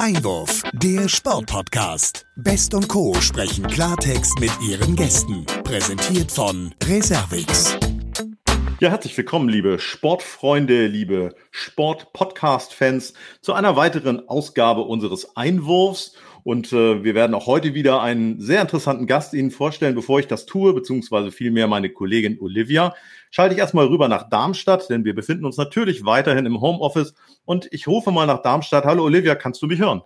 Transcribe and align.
Einwurf, 0.00 0.62
der 0.72 1.10
Sportpodcast. 1.10 2.24
Best 2.34 2.72
und 2.72 2.88
Co. 2.88 3.12
sprechen 3.20 3.66
Klartext 3.66 4.40
mit 4.40 4.50
ihren 4.66 4.96
Gästen. 4.96 5.44
Präsentiert 5.62 6.32
von 6.32 6.74
Reservix. 6.84 7.76
Ja, 8.80 8.88
herzlich 8.88 9.14
willkommen, 9.18 9.50
liebe 9.50 9.78
Sportfreunde, 9.78 10.86
liebe 10.86 11.34
Sport-Podcast-Fans, 11.50 13.12
zu 13.42 13.52
einer 13.52 13.76
weiteren 13.76 14.26
Ausgabe 14.26 14.80
unseres 14.80 15.36
Einwurfs. 15.36 16.16
Und 16.44 16.72
äh, 16.72 17.04
wir 17.04 17.14
werden 17.14 17.34
auch 17.34 17.46
heute 17.46 17.74
wieder 17.74 18.00
einen 18.00 18.40
sehr 18.40 18.62
interessanten 18.62 19.06
Gast 19.06 19.34
Ihnen 19.34 19.50
vorstellen. 19.50 19.94
Bevor 19.94 20.18
ich 20.18 20.26
das 20.26 20.46
tue, 20.46 20.72
beziehungsweise 20.72 21.30
vielmehr 21.30 21.66
meine 21.66 21.90
Kollegin 21.90 22.40
Olivia, 22.40 22.94
schalte 23.30 23.54
ich 23.54 23.60
erstmal 23.60 23.86
rüber 23.86 24.08
nach 24.08 24.28
Darmstadt, 24.28 24.90
denn 24.90 25.04
wir 25.04 25.14
befinden 25.14 25.44
uns 25.44 25.56
natürlich 25.56 26.04
weiterhin 26.04 26.46
im 26.46 26.60
Homeoffice. 26.60 27.14
Und 27.44 27.68
ich 27.72 27.86
rufe 27.86 28.10
mal 28.10 28.26
nach 28.26 28.42
Darmstadt. 28.42 28.84
Hallo 28.84 29.04
Olivia, 29.04 29.34
kannst 29.34 29.62
du 29.62 29.66
mich 29.66 29.80
hören? 29.80 30.02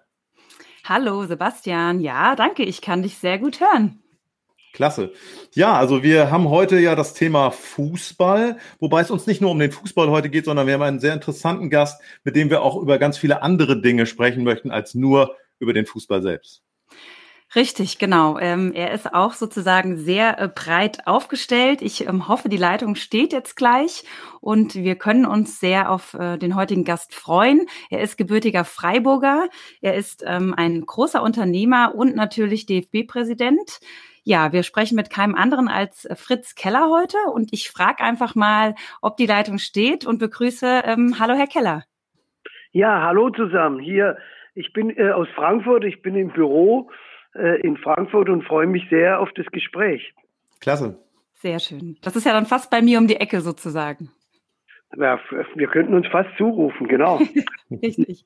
Hallo 0.85 1.25
Sebastian. 1.25 2.01
Ja, 2.01 2.37
danke, 2.37 2.63
ich 2.63 2.81
kann 2.81 3.03
dich 3.03 3.17
sehr 3.17 3.39
gut 3.39 3.61
hören. 3.61 4.01
Klasse. 4.75 5.13
Ja, 5.55 5.75
also 5.75 6.03
wir 6.03 6.33
haben 6.33 6.51
heute 6.51 6.81
ja 6.81 6.97
das 6.97 7.15
Thema 7.15 7.53
Fußball, 7.53 8.59
wobei 8.81 9.03
es 9.03 9.11
uns 9.11 9.27
nicht 9.27 9.41
nur 9.41 9.53
um 9.53 9.59
den 9.61 9.71
Fußball 9.71 10.11
heute 10.11 10.29
geht, 10.29 10.47
sondern 10.47 10.67
wir 10.67 10.75
haben 10.75 10.83
einen 10.83 10.99
sehr 10.99 11.15
interessanten 11.15 11.71
Gast, 11.71 12.03
mit 12.25 12.35
dem 12.35 12.51
wir 12.51 12.61
auch 12.61 12.77
über 12.77 12.99
ganz 12.99 13.17
viele 13.17 13.41
andere 13.41 13.81
Dinge 13.81 14.05
sprechen 14.05 14.43
möchten 14.43 14.73
als 14.73 14.95
nur 14.95 15.37
über 15.61 15.73
den 15.73 15.87
Fußball 15.87 16.23
selbst. 16.23 16.64
Richtig, 17.57 17.99
genau. 17.99 18.39
Ähm, 18.41 18.73
er 18.75 18.91
ist 18.91 19.15
auch 19.15 19.33
sozusagen 19.33 19.97
sehr 19.97 20.41
äh, 20.41 20.49
breit 20.49 21.07
aufgestellt. 21.07 21.83
Ich 21.83 22.09
ähm, 22.09 22.27
hoffe, 22.27 22.49
die 22.49 22.57
Leitung 22.57 22.97
steht 22.97 23.33
jetzt 23.33 23.55
gleich 23.55 24.03
und 24.41 24.75
wir 24.75 24.97
können 24.97 25.25
uns 25.25 25.61
sehr 25.61 25.91
auf 25.91 26.15
äh, 26.15 26.37
den 26.37 26.57
heutigen 26.57 26.85
Gast 26.85 27.15
freuen. 27.15 27.67
Er 27.91 28.01
ist 28.01 28.19
gebürtiger 28.19 28.65
Freiburger. 28.65 29.49
Er 29.81 29.95
ist 29.95 30.25
ähm, 30.27 30.53
ein 30.57 30.81
großer 30.85 31.23
Unternehmer 31.23 31.95
und 31.95 32.17
natürlich 32.17 32.67
DFB-Präsident. 32.67 33.79
Ja, 34.25 34.53
wir 34.53 34.65
sprechen 34.65 34.97
mit 34.97 35.11
keinem 35.11 35.37
anderen 35.37 35.69
als 35.69 36.07
äh, 36.07 36.17
Fritz 36.17 36.57
Keller 36.57 36.91
heute 36.91 37.19
und 37.33 37.53
ich 37.53 37.71
frage 37.71 38.03
einfach 38.03 38.35
mal, 38.35 38.75
ob 39.01 39.17
die 39.17 39.27
Leitung 39.27 39.59
steht 39.59 40.07
und 40.07 40.19
begrüße, 40.19 40.83
ähm, 40.87 41.21
hallo 41.21 41.35
Herr 41.35 41.47
Keller. 41.47 41.85
Ja, 42.73 43.03
hallo 43.03 43.31
zusammen. 43.31 43.79
Hier, 43.79 44.17
ich 44.57 44.73
bin 44.73 44.91
äh, 44.97 45.13
aus 45.13 45.29
Frankfurt, 45.37 45.85
ich 45.85 46.03
bin 46.03 46.17
im 46.17 46.31
Büro 46.31 46.91
in 47.35 47.77
Frankfurt 47.77 48.29
und 48.29 48.45
freue 48.45 48.67
mich 48.67 48.89
sehr 48.91 49.21
auf 49.21 49.31
das 49.35 49.47
Gespräch. 49.47 50.15
Klasse. 50.61 50.99
Sehr 51.35 51.59
schön. 51.59 51.99
Das 52.03 52.17
ist 52.17 52.25
ja 52.25 52.33
dann 52.33 52.47
fast 52.47 52.71
bei 52.71 52.81
mir 52.81 52.99
um 52.99 53.07
die 53.07 53.17
Ecke 53.17 53.41
sozusagen. 53.41 54.11
Ja, 54.97 55.19
wir 55.55 55.69
könnten 55.69 55.95
uns 55.95 56.07
fast 56.07 56.31
zurufen, 56.39 56.89
genau. 56.89 57.21
Richtig. 57.83 58.25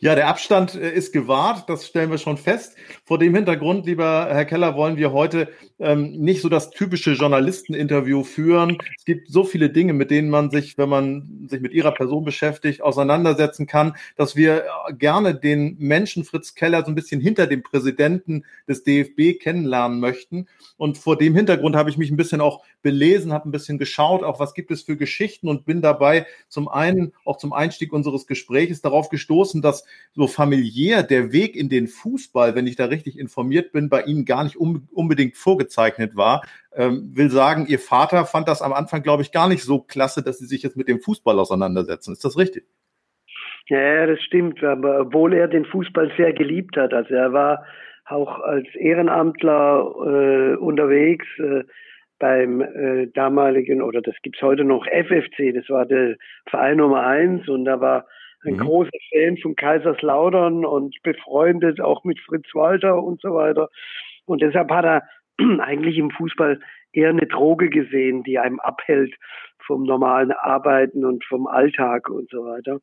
Ja, 0.00 0.14
der 0.14 0.28
Abstand 0.28 0.74
äh, 0.74 0.92
ist 0.92 1.12
gewahrt, 1.12 1.68
das 1.68 1.86
stellen 1.86 2.10
wir 2.10 2.18
schon 2.18 2.36
fest. 2.36 2.76
Vor 3.04 3.18
dem 3.18 3.34
Hintergrund, 3.34 3.86
lieber 3.86 4.28
Herr 4.30 4.44
Keller, 4.44 4.76
wollen 4.76 4.96
wir 4.96 5.12
heute 5.12 5.48
ähm, 5.80 6.12
nicht 6.12 6.42
so 6.42 6.48
das 6.48 6.70
typische 6.70 7.12
Journalisteninterview 7.12 8.22
führen. 8.22 8.76
Es 8.98 9.04
gibt 9.04 9.28
so 9.28 9.44
viele 9.44 9.70
Dinge, 9.70 9.94
mit 9.94 10.10
denen 10.10 10.28
man 10.28 10.50
sich, 10.50 10.76
wenn 10.76 10.90
man 10.90 11.46
sich 11.48 11.60
mit 11.60 11.72
Ihrer 11.72 11.92
Person 11.92 12.24
beschäftigt, 12.24 12.82
auseinandersetzen 12.82 13.66
kann, 13.66 13.94
dass 14.16 14.36
wir 14.36 14.64
äh, 14.88 14.92
gerne 14.92 15.34
den 15.34 15.76
Menschen 15.78 16.24
Fritz 16.24 16.54
Keller 16.54 16.84
so 16.84 16.90
ein 16.90 16.94
bisschen 16.94 17.20
hinter 17.20 17.46
dem 17.46 17.62
Präsidenten 17.62 18.44
des 18.68 18.84
DFB 18.84 19.40
kennenlernen 19.40 20.00
möchten. 20.00 20.46
Und 20.76 20.98
vor 20.98 21.16
dem 21.16 21.34
Hintergrund 21.34 21.76
habe 21.76 21.88
ich 21.88 21.96
mich 21.96 22.10
ein 22.10 22.16
bisschen 22.16 22.42
auch 22.42 22.62
belesen, 22.82 23.32
habe 23.32 23.48
ein 23.48 23.52
bisschen 23.52 23.78
geschaut, 23.78 24.22
auch 24.22 24.38
was 24.38 24.54
gibt 24.54 24.70
es 24.70 24.82
für 24.82 24.96
Geschichten 24.96 25.48
und 25.48 25.64
bin 25.64 25.80
dabei 25.80 26.26
zum 26.48 26.68
einen 26.68 27.12
auch 27.24 27.38
zum 27.38 27.52
Einstieg 27.52 27.92
unseres 27.92 28.26
Gesprächs 28.26 28.82
darauf 28.82 29.08
gestoßen, 29.08 29.62
dass 29.62 29.84
so 30.14 30.26
familiär 30.26 31.02
der 31.02 31.32
Weg 31.32 31.56
in 31.56 31.68
den 31.68 31.88
Fußball, 31.88 32.54
wenn 32.54 32.66
ich 32.66 32.76
da 32.76 32.86
richtig 32.86 33.18
informiert 33.18 33.72
bin, 33.72 33.88
bei 33.88 34.02
Ihnen 34.02 34.24
gar 34.24 34.44
nicht 34.44 34.56
unbedingt 34.56 35.36
vorgezogen 35.36 35.69
aufgezeichnet 35.70 36.16
war. 36.16 36.42
Ähm, 36.74 37.10
will 37.14 37.30
sagen, 37.30 37.66
Ihr 37.68 37.78
Vater 37.78 38.24
fand 38.24 38.48
das 38.48 38.62
am 38.62 38.72
Anfang, 38.72 39.02
glaube 39.02 39.22
ich, 39.22 39.32
gar 39.32 39.48
nicht 39.48 39.62
so 39.62 39.80
klasse, 39.80 40.22
dass 40.22 40.38
Sie 40.38 40.46
sich 40.46 40.62
jetzt 40.62 40.76
mit 40.76 40.88
dem 40.88 41.00
Fußball 41.00 41.38
auseinandersetzen. 41.38 42.12
Ist 42.12 42.24
das 42.24 42.38
richtig? 42.38 42.64
Ja, 43.66 44.06
das 44.06 44.20
stimmt. 44.22 44.62
Aber 44.62 45.00
obwohl 45.00 45.34
er 45.34 45.48
den 45.48 45.64
Fußball 45.64 46.12
sehr 46.16 46.32
geliebt 46.32 46.76
hat, 46.76 46.92
also 46.92 47.14
er 47.14 47.32
war 47.32 47.64
auch 48.04 48.40
als 48.40 48.66
Ehrenamtler 48.74 49.94
äh, 50.04 50.56
unterwegs 50.56 51.26
äh, 51.38 51.62
beim 52.18 52.60
äh, 52.60 53.06
damaligen, 53.14 53.82
oder 53.82 54.02
das 54.02 54.14
gibt 54.22 54.36
es 54.36 54.42
heute 54.42 54.64
noch, 54.64 54.84
FFC, 54.86 55.54
das 55.54 55.68
war 55.70 55.86
der 55.86 56.16
Verein 56.48 56.78
Nummer 56.78 57.06
eins 57.06 57.48
und 57.48 57.64
da 57.64 57.80
war 57.80 58.06
ein 58.44 58.54
mhm. 58.54 58.58
großer 58.58 58.98
Fan 59.12 59.36
von 59.38 59.54
Kaiserslautern 59.54 60.64
und 60.64 60.96
befreundet 61.02 61.80
auch 61.80 62.04
mit 62.04 62.18
Fritz 62.20 62.46
Walter 62.54 63.02
und 63.02 63.20
so 63.20 63.34
weiter. 63.34 63.68
Und 64.26 64.42
deshalb 64.42 64.70
hat 64.70 64.84
er 64.84 65.02
eigentlich 65.60 65.98
im 65.98 66.10
Fußball 66.10 66.60
eher 66.92 67.10
eine 67.10 67.26
Droge 67.26 67.68
gesehen, 67.70 68.22
die 68.22 68.38
einem 68.38 68.60
abhält 68.60 69.14
vom 69.66 69.84
normalen 69.84 70.32
Arbeiten 70.32 71.04
und 71.04 71.24
vom 71.24 71.46
Alltag 71.46 72.08
und 72.08 72.28
so 72.30 72.44
weiter. 72.44 72.80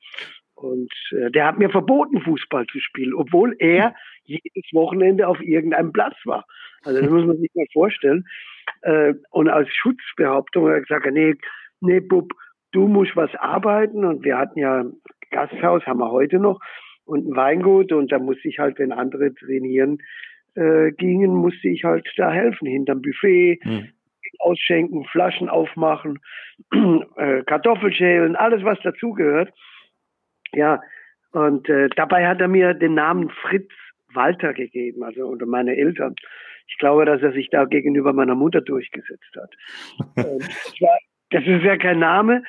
Und 0.55 0.91
äh, 1.11 1.29
der 1.29 1.45
hat 1.45 1.59
mir 1.59 1.69
verboten, 1.69 2.21
Fußball 2.21 2.65
zu 2.67 2.79
spielen, 2.79 3.13
obwohl 3.13 3.55
er 3.59 3.93
jedes 4.23 4.73
Wochenende 4.73 5.27
auf 5.27 5.39
irgendeinem 5.41 5.91
Platz 5.91 6.15
war. 6.25 6.45
Also 6.83 7.01
das 7.01 7.09
muss 7.09 7.25
man 7.25 7.37
sich 7.37 7.51
mal 7.53 7.67
vorstellen. 7.73 8.25
Äh, 8.81 9.13
und 9.29 9.49
als 9.49 9.69
Schutzbehauptung 9.73 10.67
hat 10.67 10.73
er 10.73 10.81
gesagt, 10.81 11.07
nee, 11.11 11.35
nee, 11.79 11.99
Bub, 11.99 12.33
du 12.71 12.87
musst 12.87 13.15
was 13.15 13.33
arbeiten. 13.35 14.03
Und 14.03 14.23
wir 14.23 14.37
hatten 14.37 14.59
ja 14.59 14.85
Gasthaus, 15.29 15.85
haben 15.85 15.99
wir 15.99 16.11
heute 16.11 16.39
noch, 16.39 16.59
und 17.05 17.27
ein 17.27 17.35
Weingut. 17.35 17.91
Und 17.91 18.11
da 18.11 18.17
muss 18.17 18.37
ich 18.43 18.57
halt, 18.59 18.79
wenn 18.79 18.91
andere 18.91 19.33
trainieren, 19.35 19.99
äh, 20.57 20.91
gingen, 20.91 21.33
musste 21.35 21.69
ich 21.69 21.83
halt 21.83 22.07
da 22.17 22.31
helfen, 22.31 22.67
hinterm 22.67 23.01
Buffet, 23.01 23.59
mhm. 23.63 23.89
ausschenken, 24.39 25.05
Flaschen 25.05 25.49
aufmachen, 25.49 26.19
äh, 27.17 27.43
Kartoffelschälen, 27.43 28.35
alles 28.35 28.63
was 28.63 28.79
dazugehört. 28.81 29.53
Ja, 30.53 30.81
und 31.31 31.69
äh, 31.69 31.89
dabei 31.95 32.27
hat 32.27 32.41
er 32.41 32.47
mir 32.47 32.73
den 32.73 32.95
Namen 32.95 33.29
Fritz 33.29 33.69
Walter 34.13 34.53
gegeben, 34.53 35.03
also 35.03 35.27
unter 35.27 35.45
meine 35.45 35.75
Eltern. 35.75 36.15
Ich 36.67 36.77
glaube, 36.79 37.05
dass 37.05 37.21
er 37.21 37.31
sich 37.31 37.49
da 37.49 37.65
gegenüber 37.65 38.13
meiner 38.13 38.35
Mutter 38.35 38.61
durchgesetzt 38.61 39.35
hat. 39.35 39.53
das, 40.15 40.81
war, 40.81 40.97
das 41.29 41.45
ist 41.45 41.63
ja 41.63 41.77
kein 41.77 41.99
Name, 41.99 42.43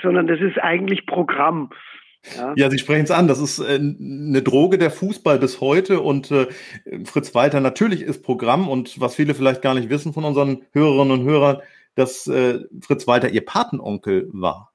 sondern 0.00 0.26
das 0.26 0.40
ist 0.40 0.58
eigentlich 0.58 1.06
Programm. 1.06 1.70
Ja, 2.36 2.54
ja 2.56 2.70
Sie 2.70 2.78
sprechen 2.78 3.04
es 3.04 3.10
an. 3.10 3.28
Das 3.28 3.40
ist 3.40 3.58
äh, 3.58 3.76
eine 3.76 4.42
Droge 4.42 4.78
der 4.78 4.90
Fußball 4.90 5.38
bis 5.38 5.60
heute. 5.60 6.00
Und 6.00 6.30
äh, 6.30 6.46
Fritz 7.04 7.34
Walter 7.34 7.60
natürlich 7.60 8.02
ist 8.02 8.22
Programm. 8.22 8.68
Und 8.68 9.00
was 9.00 9.14
viele 9.14 9.34
vielleicht 9.34 9.62
gar 9.62 9.74
nicht 9.74 9.90
wissen 9.90 10.12
von 10.12 10.24
unseren 10.24 10.62
Hörerinnen 10.72 11.20
und 11.20 11.24
Hörern, 11.26 11.58
dass 11.94 12.26
äh, 12.26 12.60
Fritz 12.80 13.06
Walter 13.06 13.28
ihr 13.28 13.44
Patenonkel 13.44 14.28
war. 14.32 14.70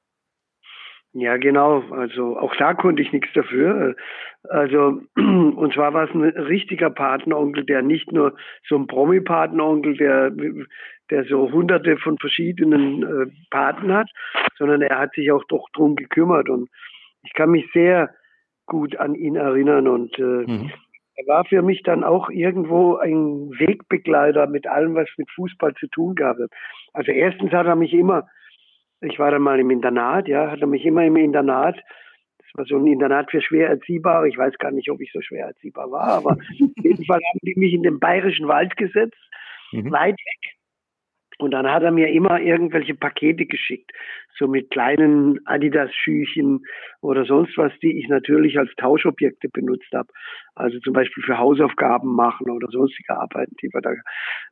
Ja, 1.13 1.37
genau. 1.37 1.83
Also 1.91 2.37
auch 2.37 2.55
da 2.57 2.73
konnte 2.75 3.01
ich 3.01 3.11
nichts 3.11 3.29
dafür. 3.33 3.95
Also 4.47 5.01
und 5.15 5.73
zwar 5.73 5.93
war 5.93 6.07
es 6.07 6.13
ein 6.13 6.21
richtiger 6.21 6.89
Patenonkel, 6.89 7.65
der 7.65 7.81
nicht 7.81 8.11
nur 8.11 8.35
so 8.67 8.75
ein 8.75 8.87
Promi-Patenonkel, 8.87 9.97
der 9.97 10.31
der 11.09 11.25
so 11.25 11.51
hunderte 11.51 11.97
von 11.97 12.17
verschiedenen 12.17 13.03
äh, 13.03 13.31
Paten 13.49 13.91
hat, 13.91 14.09
sondern 14.57 14.81
er 14.81 14.99
hat 14.99 15.13
sich 15.13 15.31
auch 15.31 15.43
doch 15.49 15.67
drum 15.73 15.95
gekümmert 15.95 16.49
und 16.49 16.69
ich 17.23 17.33
kann 17.33 17.51
mich 17.51 17.69
sehr 17.73 18.13
gut 18.65 18.95
an 18.97 19.15
ihn 19.15 19.35
erinnern 19.35 19.87
und 19.87 20.17
äh, 20.19 20.21
mhm. 20.21 20.71
er 21.15 21.27
war 21.27 21.45
für 21.45 21.61
mich 21.61 21.83
dann 21.83 22.03
auch 22.03 22.29
irgendwo 22.29 22.97
ein 22.97 23.49
Wegbegleiter 23.57 24.47
mit 24.47 24.67
allem, 24.67 24.95
was 24.95 25.09
mit 25.17 25.29
Fußball 25.31 25.73
zu 25.75 25.87
tun 25.87 26.15
gab. 26.15 26.37
Also 26.93 27.11
erstens 27.11 27.51
hat 27.51 27.65
er 27.65 27.75
mich 27.75 27.93
immer, 27.93 28.27
ich 29.01 29.19
war 29.19 29.31
dann 29.31 29.41
mal 29.41 29.59
im 29.59 29.71
Internat, 29.71 30.27
ja, 30.27 30.51
hat 30.51 30.61
er 30.61 30.67
mich 30.67 30.85
immer 30.85 31.03
im 31.03 31.15
Internat, 31.15 31.75
das 32.37 32.47
war 32.53 32.65
so 32.65 32.77
ein 32.77 32.87
Internat 32.87 33.29
für 33.31 33.41
schwer 33.41 33.69
erziehbare, 33.69 34.29
ich 34.29 34.37
weiß 34.37 34.57
gar 34.59 34.71
nicht, 34.71 34.89
ob 34.89 35.01
ich 35.01 35.11
so 35.11 35.21
schwer 35.21 35.47
erziehbar 35.47 35.91
war, 35.91 36.09
aber 36.09 36.31
auf 36.37 36.83
jeden 36.83 37.05
Fall 37.05 37.19
haben 37.19 37.39
die 37.41 37.59
mich 37.59 37.73
in 37.73 37.83
den 37.83 37.99
bayerischen 37.99 38.47
Wald 38.47 38.77
gesetzt, 38.77 39.17
mhm. 39.71 39.91
weit 39.91 40.15
weg 40.15 40.58
und 41.39 41.51
dann 41.51 41.71
hat 41.71 41.83
er 41.83 41.91
mir 41.91 42.09
immer 42.09 42.39
irgendwelche 42.41 42.93
Pakete 42.95 43.45
geschickt, 43.45 43.91
so 44.37 44.47
mit 44.47 44.71
kleinen 44.71 45.39
Adidas-Schüchen 45.45 46.65
oder 47.01 47.23
sonst 47.25 47.57
was, 47.57 47.71
die 47.81 47.97
ich 47.97 48.09
natürlich 48.09 48.59
als 48.59 48.69
Tauschobjekte 48.75 49.47
benutzt 49.47 49.91
habe. 49.93 50.09
Also 50.55 50.79
zum 50.79 50.93
Beispiel 50.93 51.23
für 51.23 51.37
Hausaufgaben 51.37 52.13
machen 52.13 52.49
oder 52.49 52.67
sonstige 52.69 53.17
Arbeiten, 53.17 53.55
die 53.61 53.69
wir 53.73 53.81
da 53.81 53.93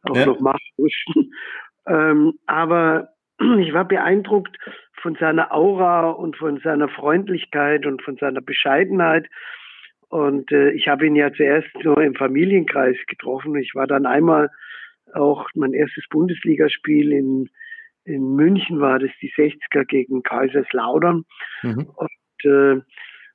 auch 0.03 0.15
ja. 0.15 0.25
noch 0.25 0.39
machen 0.39 0.67
mussten. 0.77 1.31
Ähm, 1.89 2.33
aber 2.47 3.13
ich 3.59 3.71
war 3.71 3.85
beeindruckt 3.85 4.57
von 5.01 5.15
seiner 5.15 5.53
Aura 5.53 6.09
und 6.09 6.35
von 6.35 6.59
seiner 6.59 6.89
Freundlichkeit 6.89 7.85
und 7.85 8.01
von 8.01 8.17
seiner 8.17 8.41
Bescheidenheit. 8.41 9.29
Und 10.09 10.51
äh, 10.51 10.71
ich 10.71 10.89
habe 10.89 11.07
ihn 11.07 11.15
ja 11.15 11.31
zuerst 11.31 11.69
so 11.81 11.95
im 11.95 12.13
Familienkreis 12.13 12.97
getroffen. 13.07 13.55
Ich 13.55 13.73
war 13.73 13.87
dann 13.87 14.05
einmal 14.05 14.49
auch 15.13 15.47
mein 15.55 15.73
erstes 15.73 16.05
Bundesligaspiel 16.09 17.11
in, 17.11 17.49
in 18.05 18.35
München 18.35 18.79
war 18.79 18.99
das 18.99 19.11
die 19.21 19.31
60er 19.31 19.85
gegen 19.85 20.23
Kaiserslautern. 20.23 21.25
Mhm. 21.61 21.89
Und, 21.95 22.45
äh, 22.45 22.81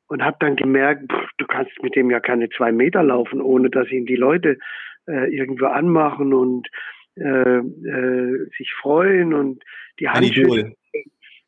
und 0.09 0.23
habe 0.23 0.37
dann 0.41 0.57
gemerkt, 0.57 1.11
pff, 1.11 1.31
du 1.39 1.47
kannst 1.47 1.73
mit 1.83 1.97
dem 1.97 2.11
ja 2.11 2.21
keine 2.21 2.49
zwei 2.51 2.73
Meter 2.73 3.03
laufen, 3.03 3.41
ohne 3.41 3.71
dass 3.71 3.91
ihn 3.91 4.07
die 4.07 4.17
Leute 4.17 4.59
äh, 5.07 5.35
irgendwo 5.35 5.67
anmachen 5.67 6.35
und 6.35 6.69
äh, 7.17 7.59
äh, 7.59 8.49
sich 8.57 8.73
freuen 8.81 9.35
und 9.35 9.63
die 10.01 10.09
Hand 10.09 10.37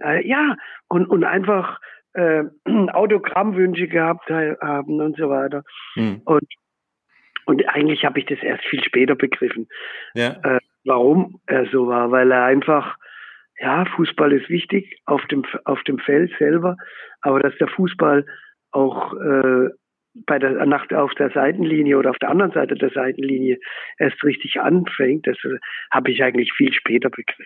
äh, 0.00 0.26
ja 0.26 0.56
und 0.88 1.06
und 1.06 1.24
einfach 1.24 1.80
äh, 2.14 2.44
Autogrammwünsche 2.92 3.88
gehabt 3.88 4.28
haben 4.28 5.00
und 5.00 5.16
so 5.16 5.28
weiter 5.28 5.62
hm. 5.94 6.22
und 6.24 6.44
und 7.46 7.66
eigentlich 7.68 8.04
habe 8.04 8.18
ich 8.18 8.26
das 8.26 8.42
erst 8.42 8.64
viel 8.64 8.82
später 8.84 9.14
begriffen, 9.14 9.68
ja. 10.14 10.36
äh, 10.42 10.60
warum 10.84 11.40
er 11.46 11.66
so 11.66 11.86
war, 11.86 12.10
weil 12.10 12.30
er 12.30 12.44
einfach 12.44 12.96
ja, 13.60 13.84
Fußball 13.84 14.32
ist 14.32 14.48
wichtig 14.48 15.00
auf 15.06 15.24
dem, 15.26 15.44
auf 15.64 15.82
dem 15.84 15.98
Feld 15.98 16.32
selber, 16.38 16.76
aber 17.20 17.40
dass 17.40 17.56
der 17.58 17.68
Fußball 17.68 18.26
auch 18.72 19.14
äh, 19.14 19.68
bei 20.26 20.38
der, 20.38 20.66
nach, 20.66 20.90
auf 20.90 21.14
der 21.14 21.30
Seitenlinie 21.30 21.98
oder 21.98 22.10
auf 22.10 22.18
der 22.18 22.30
anderen 22.30 22.52
Seite 22.52 22.74
der 22.74 22.90
Seitenlinie 22.90 23.58
erst 23.98 24.22
richtig 24.22 24.60
anfängt, 24.60 25.26
das 25.26 25.36
äh, 25.44 25.58
habe 25.90 26.10
ich 26.10 26.22
eigentlich 26.22 26.52
viel 26.52 26.72
später 26.72 27.10
begriffen. 27.10 27.44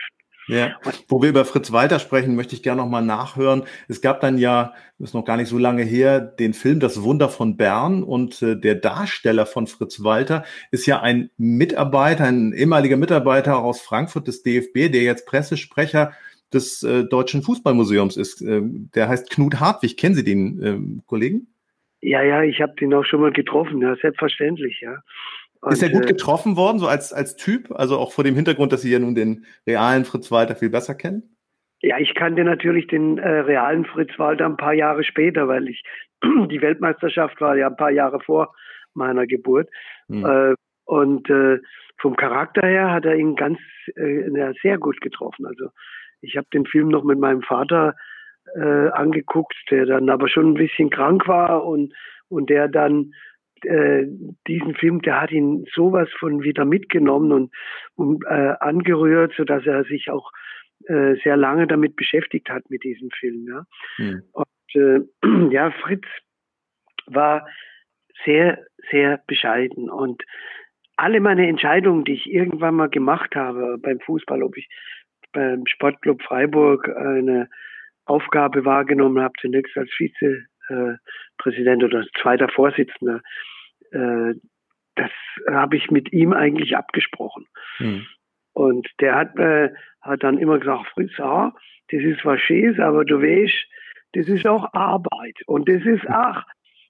Ja, 0.48 0.76
wo 1.08 1.20
wir 1.20 1.28
über 1.28 1.44
Fritz 1.44 1.72
Walter 1.72 1.98
sprechen, 1.98 2.34
möchte 2.34 2.54
ich 2.54 2.62
gerne 2.62 2.80
nochmal 2.80 3.04
nachhören. 3.04 3.64
Es 3.86 4.00
gab 4.00 4.20
dann 4.20 4.38
ja, 4.38 4.72
das 4.98 5.10
ist 5.10 5.14
noch 5.14 5.24
gar 5.24 5.36
nicht 5.36 5.48
so 5.48 5.58
lange 5.58 5.82
her, 5.82 6.20
den 6.20 6.54
Film 6.54 6.80
Das 6.80 7.02
Wunder 7.02 7.28
von 7.28 7.56
Bern 7.56 8.02
und 8.02 8.40
äh, 8.42 8.58
der 8.58 8.74
Darsteller 8.74 9.44
von 9.44 9.66
Fritz 9.66 10.02
Walter 10.02 10.44
ist 10.70 10.86
ja 10.86 11.00
ein 11.00 11.30
Mitarbeiter, 11.36 12.24
ein 12.24 12.52
ehemaliger 12.52 12.96
Mitarbeiter 12.96 13.58
aus 13.58 13.80
Frankfurt 13.80 14.26
des 14.26 14.42
DFB, 14.42 14.90
der 14.90 15.02
jetzt 15.02 15.26
Pressesprecher 15.26 16.12
des 16.52 16.82
äh, 16.82 17.04
Deutschen 17.04 17.42
Fußballmuseums 17.42 18.16
ist. 18.16 18.40
Äh, 18.40 18.62
der 18.62 19.08
heißt 19.08 19.30
Knut 19.30 19.60
Hartwig. 19.60 19.96
Kennen 19.96 20.14
Sie 20.14 20.24
den 20.24 20.62
äh, 20.62 21.02
Kollegen? 21.06 21.48
Ja, 22.00 22.22
ja, 22.22 22.42
ich 22.42 22.60
habe 22.60 22.74
den 22.80 22.94
auch 22.94 23.04
schon 23.04 23.20
mal 23.20 23.32
getroffen, 23.32 23.82
ja, 23.82 23.96
selbstverständlich, 23.96 24.80
ja. 24.80 25.02
Und, 25.60 25.72
ist 25.72 25.82
er 25.82 25.90
gut 25.90 26.04
äh, 26.04 26.08
getroffen 26.08 26.56
worden, 26.56 26.78
so 26.78 26.86
als, 26.86 27.12
als 27.12 27.36
Typ? 27.36 27.70
Also 27.72 27.98
auch 27.98 28.12
vor 28.12 28.24
dem 28.24 28.34
Hintergrund, 28.34 28.72
dass 28.72 28.82
Sie 28.82 28.92
ja 28.92 28.98
nun 28.98 29.14
den 29.14 29.44
realen 29.66 30.04
Fritz 30.04 30.30
Walter 30.30 30.54
viel 30.54 30.70
besser 30.70 30.94
kennen? 30.94 31.36
Ja, 31.80 31.98
ich 31.98 32.14
kannte 32.14 32.44
natürlich 32.44 32.86
den 32.88 33.18
äh, 33.18 33.28
realen 33.40 33.84
Fritz 33.84 34.10
Walter 34.18 34.46
ein 34.46 34.56
paar 34.56 34.74
Jahre 34.74 35.04
später, 35.04 35.48
weil 35.48 35.68
ich 35.68 35.82
die 36.22 36.60
Weltmeisterschaft 36.60 37.40
war 37.40 37.56
ja 37.56 37.68
ein 37.68 37.76
paar 37.76 37.90
Jahre 37.90 38.20
vor 38.20 38.54
meiner 38.94 39.26
Geburt. 39.26 39.68
Hm. 40.08 40.24
Äh, 40.24 40.54
und 40.84 41.28
äh, 41.30 41.58
vom 42.00 42.16
Charakter 42.16 42.66
her 42.66 42.90
hat 42.90 43.04
er 43.04 43.16
ihn 43.16 43.36
ganz 43.36 43.58
äh, 43.96 44.52
sehr 44.62 44.78
gut 44.78 45.00
getroffen. 45.00 45.46
Also 45.46 45.68
ich 46.20 46.36
habe 46.36 46.46
den 46.52 46.66
Film 46.66 46.88
noch 46.88 47.04
mit 47.04 47.18
meinem 47.18 47.42
Vater 47.42 47.94
äh, 48.54 48.88
angeguckt, 48.88 49.54
der 49.70 49.86
dann 49.86 50.08
aber 50.08 50.28
schon 50.28 50.52
ein 50.52 50.54
bisschen 50.54 50.90
krank 50.90 51.28
war 51.28 51.64
und 51.64 51.92
und 52.28 52.50
der 52.50 52.68
dann 52.68 53.12
äh, 53.64 54.06
diesen 54.46 54.74
Film, 54.74 55.02
der 55.02 55.20
hat 55.20 55.30
ihn 55.30 55.64
sowas 55.74 56.08
von 56.18 56.42
wieder 56.42 56.64
mitgenommen 56.64 57.32
und, 57.32 57.54
und 57.96 58.24
äh, 58.26 58.54
angerührt, 58.60 59.34
so 59.36 59.44
dass 59.44 59.66
er 59.66 59.84
sich 59.84 60.10
auch 60.10 60.30
äh, 60.86 61.16
sehr 61.22 61.36
lange 61.36 61.66
damit 61.66 61.96
beschäftigt 61.96 62.50
hat 62.50 62.68
mit 62.70 62.84
diesem 62.84 63.10
Film. 63.10 63.46
Ja. 63.48 63.64
Mhm. 63.98 64.22
Und 64.32 64.46
äh, 64.74 65.50
ja, 65.54 65.70
Fritz 65.70 66.06
war 67.06 67.46
sehr, 68.24 68.64
sehr 68.90 69.22
bescheiden 69.26 69.88
und 69.90 70.22
alle 70.96 71.20
meine 71.20 71.46
Entscheidungen, 71.46 72.04
die 72.04 72.14
ich 72.14 72.26
irgendwann 72.30 72.74
mal 72.74 72.88
gemacht 72.88 73.36
habe 73.36 73.78
beim 73.78 74.00
Fußball, 74.00 74.42
ob 74.42 74.56
ich 74.56 74.68
beim 75.32 75.64
Sportclub 75.66 76.22
Freiburg 76.22 76.88
eine 76.88 77.48
Aufgabe 78.04 78.64
wahrgenommen 78.64 79.22
habe, 79.22 79.34
zunächst 79.40 79.76
als 79.76 79.90
Vize 79.96 80.46
äh, 80.68 80.96
Präsident 81.38 81.82
oder 81.84 82.04
zweiter 82.20 82.48
Vorsitzender. 82.48 83.20
Äh, 83.90 84.34
das 84.94 85.10
habe 85.48 85.76
ich 85.76 85.90
mit 85.90 86.12
ihm 86.12 86.32
eigentlich 86.32 86.76
abgesprochen. 86.76 87.46
Hm. 87.76 88.06
Und 88.52 88.88
der 89.00 89.14
hat, 89.14 89.38
äh, 89.38 89.70
hat 90.00 90.22
dann 90.22 90.38
immer 90.38 90.58
gesagt, 90.58 90.88
Fritz, 90.88 91.18
ah, 91.20 91.52
das 91.90 92.02
ist 92.02 92.24
was 92.24 92.40
Schönes, 92.40 92.80
aber 92.80 93.04
du 93.04 93.22
weißt, 93.22 93.54
das 94.14 94.28
ist 94.28 94.46
auch 94.46 94.72
Arbeit. 94.74 95.36
Und 95.46 95.68
das 95.68 95.84
ist, 95.84 96.04
ach, 96.08 96.44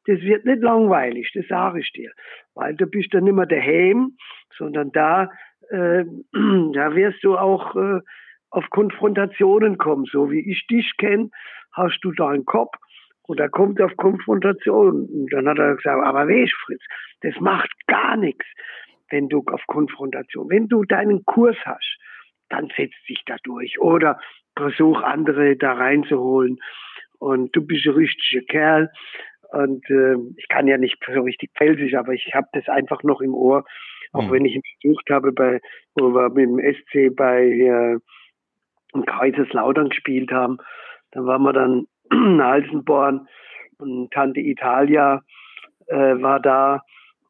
das 0.07 0.21
wird 0.23 0.47
nicht 0.47 0.63
langweilig, 0.63 1.31
das 1.35 1.47
sage 1.49 1.81
ich 1.81 1.93
dir. 1.93 2.11
Weil 2.55 2.75
du 2.75 2.87
bist 2.87 3.13
dann 3.13 3.25
nicht 3.25 3.35
mehr 3.35 3.47
daheim, 3.47 4.17
sondern 4.57 4.91
da, 4.93 5.31
äh, 5.69 6.05
da 6.33 6.95
wirst 6.95 7.23
du 7.23 7.37
auch 7.37 7.77
äh, 7.77 8.01
auf 8.51 8.71
Konfrontationen 8.71 9.77
kommen. 9.77 10.07
So 10.11 10.31
wie 10.31 10.51
ich 10.51 10.67
dich 10.67 10.97
kenne, 10.97 11.31
hast 11.73 12.01
du 12.03 12.13
da 12.13 12.29
einen 12.29 12.47
Kopf 12.47 12.75
und 13.29 13.39
da 13.39 13.47
kommt 13.47 13.81
auf 13.83 13.95
Konfrontation. 13.97 15.07
Und 15.07 15.33
dann 15.33 15.47
hat 15.47 15.59
er 15.59 15.77
gesagt, 15.77 16.05
aber 16.05 16.27
weißt 16.27 16.55
Fritz, 16.65 16.83
das 17.21 17.39
macht 17.41 17.71
gar 17.87 18.17
nichts, 18.17 18.47
wenn 19.11 19.29
du 19.29 19.45
auf 19.47 19.61
Konfrontation, 19.67 20.49
wenn 20.49 20.69
du 20.69 20.85
deinen 20.85 21.25
Kurs 21.27 21.57
hast, 21.65 21.99
dann 22.49 22.73
setz 22.75 22.93
dich 23.07 23.23
da 23.27 23.37
durch 23.45 23.79
oder 23.81 24.19
versuch 24.57 25.03
andere 25.03 25.57
da 25.57 25.75
reinzuholen. 25.75 26.59
Und 27.19 27.55
du 27.55 27.67
bist 27.67 27.87
ein 27.87 27.95
richtiger 27.95 28.45
Kerl. 28.47 28.91
Und 29.51 29.89
äh, 29.91 30.17
ich 30.37 30.49
kann 30.49 30.67
ja 30.67 30.79
nicht 30.79 30.97
so 31.07 31.21
richtig 31.21 31.51
pfälzisch, 31.55 31.95
aber 31.95 32.15
ich 32.15 32.33
habe 32.35 32.49
das 32.55 32.67
einfach 32.69 33.03
noch 33.03 33.21
im 33.21 33.35
Ohr. 33.35 33.65
Auch 34.13 34.29
mhm. 34.29 34.33
wenn 34.33 34.45
ich 34.47 34.55
ihn 34.55 34.63
besucht 34.83 35.11
habe, 35.11 35.33
bei, 35.33 35.61
wo 35.95 36.15
wir 36.15 36.31
mit 36.31 36.49
dem 36.49 36.75
SC 36.75 37.15
bei 37.15 37.45
äh, 37.45 37.99
Kaiserslautern 39.05 39.91
gespielt 39.91 40.33
haben, 40.33 40.57
dann 41.11 41.27
waren 41.27 41.43
wir 41.43 41.53
dann 41.53 41.87
Halsenborn 42.13 43.29
und 43.79 44.11
Tante 44.13 44.41
Italia 44.41 45.23
äh, 45.87 45.97
war 45.97 46.41
da 46.41 46.83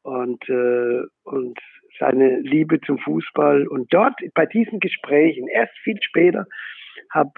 und, 0.02 0.48
äh, 0.48 1.02
und 1.24 1.58
seine 1.98 2.40
Liebe 2.40 2.80
zum 2.80 2.98
Fußball. 2.98 3.66
Und 3.66 3.92
dort 3.92 4.14
bei 4.34 4.46
diesen 4.46 4.80
Gesprächen, 4.80 5.48
erst 5.48 5.76
viel 5.78 5.98
später, 6.00 6.46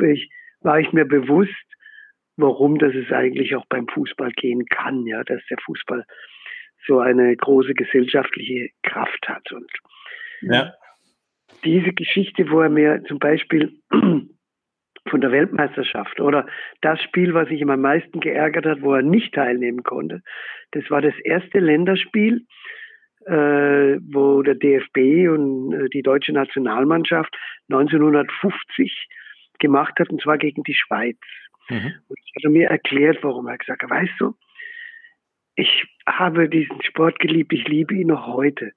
ich, 0.02 0.30
war 0.60 0.80
ich 0.80 0.92
mir 0.92 1.04
bewusst, 1.04 1.50
warum 2.36 2.78
das 2.78 2.94
es 2.94 3.12
eigentlich 3.12 3.54
auch 3.56 3.66
beim 3.66 3.86
Fußball 3.88 4.30
gehen 4.32 4.64
kann, 4.66 5.06
ja, 5.06 5.22
dass 5.24 5.40
der 5.50 5.58
Fußball 5.64 6.04
so 6.86 7.00
eine 7.00 7.36
große 7.36 7.74
gesellschaftliche 7.74 8.70
Kraft 8.82 9.28
hat. 9.28 9.52
Und 9.52 9.70
ja. 10.42 10.72
diese 11.64 11.92
Geschichte, 11.92 12.50
wo 12.50 12.60
er 12.60 12.70
mir 12.70 13.02
zum 13.04 13.18
Beispiel 13.18 13.74
von 15.08 15.20
der 15.20 15.32
Weltmeisterschaft 15.32 16.20
oder 16.20 16.46
das 16.80 17.00
Spiel, 17.02 17.34
was 17.34 17.48
sich 17.48 17.60
ihm 17.60 17.70
am 17.70 17.80
meisten 17.80 18.20
geärgert 18.20 18.66
hat, 18.66 18.82
wo 18.82 18.94
er 18.94 19.02
nicht 19.02 19.34
teilnehmen 19.34 19.82
konnte. 19.82 20.22
Das 20.72 20.88
war 20.90 21.00
das 21.00 21.14
erste 21.24 21.58
Länderspiel, 21.58 22.46
äh, 23.26 23.98
wo 24.12 24.42
der 24.42 24.54
DFB 24.54 25.28
und 25.28 25.72
äh, 25.72 25.88
die 25.88 26.02
deutsche 26.02 26.32
Nationalmannschaft 26.32 27.34
1950 27.70 29.08
gemacht 29.58 29.94
hat, 29.98 30.10
und 30.10 30.20
zwar 30.20 30.38
gegen 30.38 30.62
die 30.62 30.74
Schweiz. 30.74 31.18
Mhm. 31.68 31.94
Und 32.08 32.18
ich 32.24 32.32
hatte 32.36 32.48
mir 32.48 32.68
erklärt, 32.68 33.18
warum. 33.22 33.46
Er 33.48 33.58
gesagt 33.58 33.82
hat, 33.82 33.90
weißt 33.90 34.14
du, 34.18 34.34
ich 35.54 35.84
habe 36.06 36.48
diesen 36.48 36.82
Sport 36.82 37.18
geliebt, 37.18 37.52
ich 37.52 37.66
liebe 37.68 37.94
ihn 37.94 38.08
noch 38.08 38.26
heute. 38.26 38.72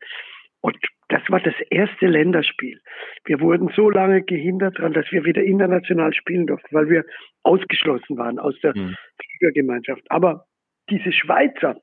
Und 0.62 0.78
das 1.10 1.22
war 1.30 1.40
das 1.40 1.56
erste 1.70 2.08
Länderspiel. 2.08 2.80
Wir 3.26 3.40
wurden 3.40 3.70
so 3.76 3.90
lange 3.90 4.22
gehindert 4.24 4.78
daran, 4.78 4.94
dass 4.94 5.12
wir 5.12 5.26
wieder 5.26 5.44
international 5.44 6.14
spielen 6.14 6.48
durften, 6.48 6.74
weil 6.76 6.90
wir 6.90 7.04
ausgeschlossen 7.44 8.18
waren 8.18 8.40
aus 8.40 8.60
der 8.62 8.76
mhm. 8.76 8.96
Fliegergemeinschaft. 9.22 10.04
Aber 10.10 10.46
diese 10.90 11.12
Schweizer, 11.12 11.80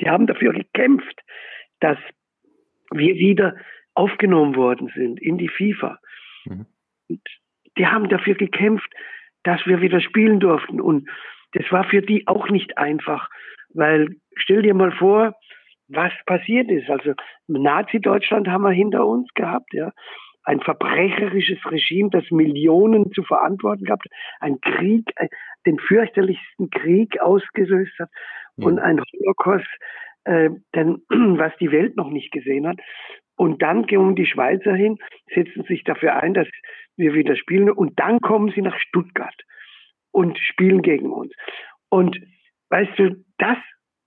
die 0.00 0.08
haben 0.08 0.26
dafür 0.26 0.52
gekämpft, 0.52 1.20
dass 1.80 1.98
wir 2.92 3.14
wieder 3.14 3.56
aufgenommen 3.94 4.56
worden 4.56 4.90
sind 4.94 5.20
in 5.20 5.38
die 5.38 5.48
FIFA. 5.48 5.98
Mhm. 6.44 6.66
Die 7.76 7.86
haben 7.86 8.08
dafür 8.08 8.34
gekämpft, 8.34 8.92
dass 9.42 9.64
wir 9.66 9.80
wieder 9.80 10.00
spielen 10.00 10.40
durften. 10.40 10.80
Und 10.80 11.08
das 11.52 11.70
war 11.70 11.84
für 11.84 12.02
die 12.02 12.26
auch 12.26 12.48
nicht 12.48 12.78
einfach, 12.78 13.28
weil 13.74 14.16
stell 14.36 14.62
dir 14.62 14.74
mal 14.74 14.92
vor, 14.92 15.34
was 15.90 16.12
passiert 16.26 16.70
ist. 16.70 16.88
Also 16.88 17.14
Nazi-Deutschland 17.48 18.48
haben 18.48 18.62
wir 18.62 18.70
hinter 18.70 19.06
uns 19.06 19.28
gehabt, 19.34 19.72
ja. 19.72 19.92
Ein 20.42 20.60
verbrecherisches 20.60 21.58
Regime, 21.70 22.08
das 22.10 22.24
Millionen 22.30 23.12
zu 23.12 23.22
verantworten 23.22 23.84
gehabt, 23.84 24.06
ein 24.40 24.58
Krieg, 24.60 25.12
äh, 25.16 25.28
den 25.66 25.78
fürchterlichsten 25.78 26.70
Krieg 26.70 27.20
ausgelöst 27.20 27.92
hat 27.98 28.08
mhm. 28.56 28.64
und 28.64 28.78
ein 28.78 29.00
Holocaust, 29.00 29.68
äh, 30.24 30.50
denn, 30.74 31.02
was 31.08 31.52
die 31.60 31.70
Welt 31.70 31.96
noch 31.96 32.08
nicht 32.08 32.32
gesehen 32.32 32.66
hat. 32.66 32.78
Und 33.36 33.62
dann 33.62 33.86
gehen 33.86 34.16
die 34.16 34.26
Schweizer 34.26 34.74
hin, 34.74 34.98
setzen 35.34 35.64
sich 35.64 35.84
dafür 35.84 36.16
ein, 36.16 36.34
dass 36.34 36.48
wir 36.96 37.14
wieder 37.14 37.36
spielen. 37.36 37.70
Und 37.70 37.98
dann 37.98 38.20
kommen 38.20 38.52
sie 38.54 38.62
nach 38.62 38.78
Stuttgart 38.78 39.34
und 40.10 40.38
spielen 40.38 40.82
gegen 40.82 41.10
uns. 41.10 41.32
Und 41.88 42.18
weißt 42.70 42.98
du, 42.98 43.24
das 43.38 43.56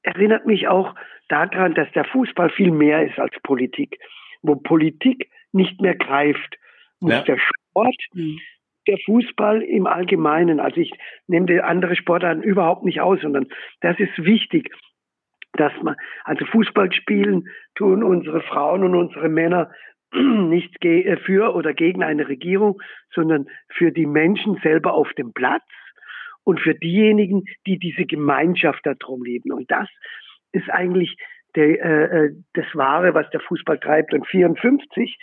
erinnert 0.03 0.45
mich 0.45 0.67
auch 0.67 0.95
daran, 1.29 1.73
dass 1.73 1.91
der 1.93 2.05
Fußball 2.05 2.49
viel 2.49 2.71
mehr 2.71 3.05
ist 3.05 3.17
als 3.19 3.33
Politik. 3.43 3.97
Wo 4.41 4.55
Politik 4.55 5.29
nicht 5.51 5.81
mehr 5.81 5.95
greift, 5.95 6.57
muss 6.99 7.13
ja. 7.13 7.21
der 7.21 7.37
Sport 7.37 7.95
mhm. 8.13 8.39
der 8.87 8.97
Fußball 9.05 9.61
im 9.61 9.87
Allgemeinen. 9.87 10.59
Also 10.59 10.81
ich 10.81 10.91
nehme 11.27 11.45
die 11.45 11.61
andere 11.61 11.95
Sportarten 11.95 12.43
überhaupt 12.43 12.83
nicht 12.83 13.01
aus, 13.01 13.19
sondern 13.21 13.47
das 13.81 13.99
ist 13.99 14.23
wichtig, 14.23 14.69
dass 15.53 15.71
man, 15.81 15.95
also 16.23 16.45
Fußball 16.45 16.91
spielen 16.91 17.47
tun 17.75 18.03
unsere 18.03 18.41
Frauen 18.41 18.83
und 18.83 18.95
unsere 18.95 19.29
Männer 19.29 19.71
nicht 20.13 20.77
für 21.25 21.55
oder 21.55 21.73
gegen 21.73 22.03
eine 22.03 22.27
Regierung, 22.27 22.81
sondern 23.13 23.47
für 23.69 23.91
die 23.91 24.05
Menschen 24.05 24.59
selber 24.63 24.93
auf 24.93 25.11
dem 25.13 25.33
Platz 25.33 25.63
und 26.43 26.59
für 26.59 26.75
diejenigen, 26.75 27.45
die 27.65 27.77
diese 27.77 28.05
Gemeinschaft 28.05 28.85
darum 28.85 29.23
leben. 29.23 29.51
Und 29.51 29.69
das 29.71 29.89
ist 30.51 30.69
eigentlich 30.69 31.17
der, 31.55 31.81
äh, 31.83 32.25
äh 32.25 32.35
das 32.53 32.65
Wahre, 32.73 33.13
was 33.13 33.29
der 33.31 33.39
Fußball 33.39 33.79
treibt. 33.79 34.13
Und 34.13 34.27
54, 34.27 35.17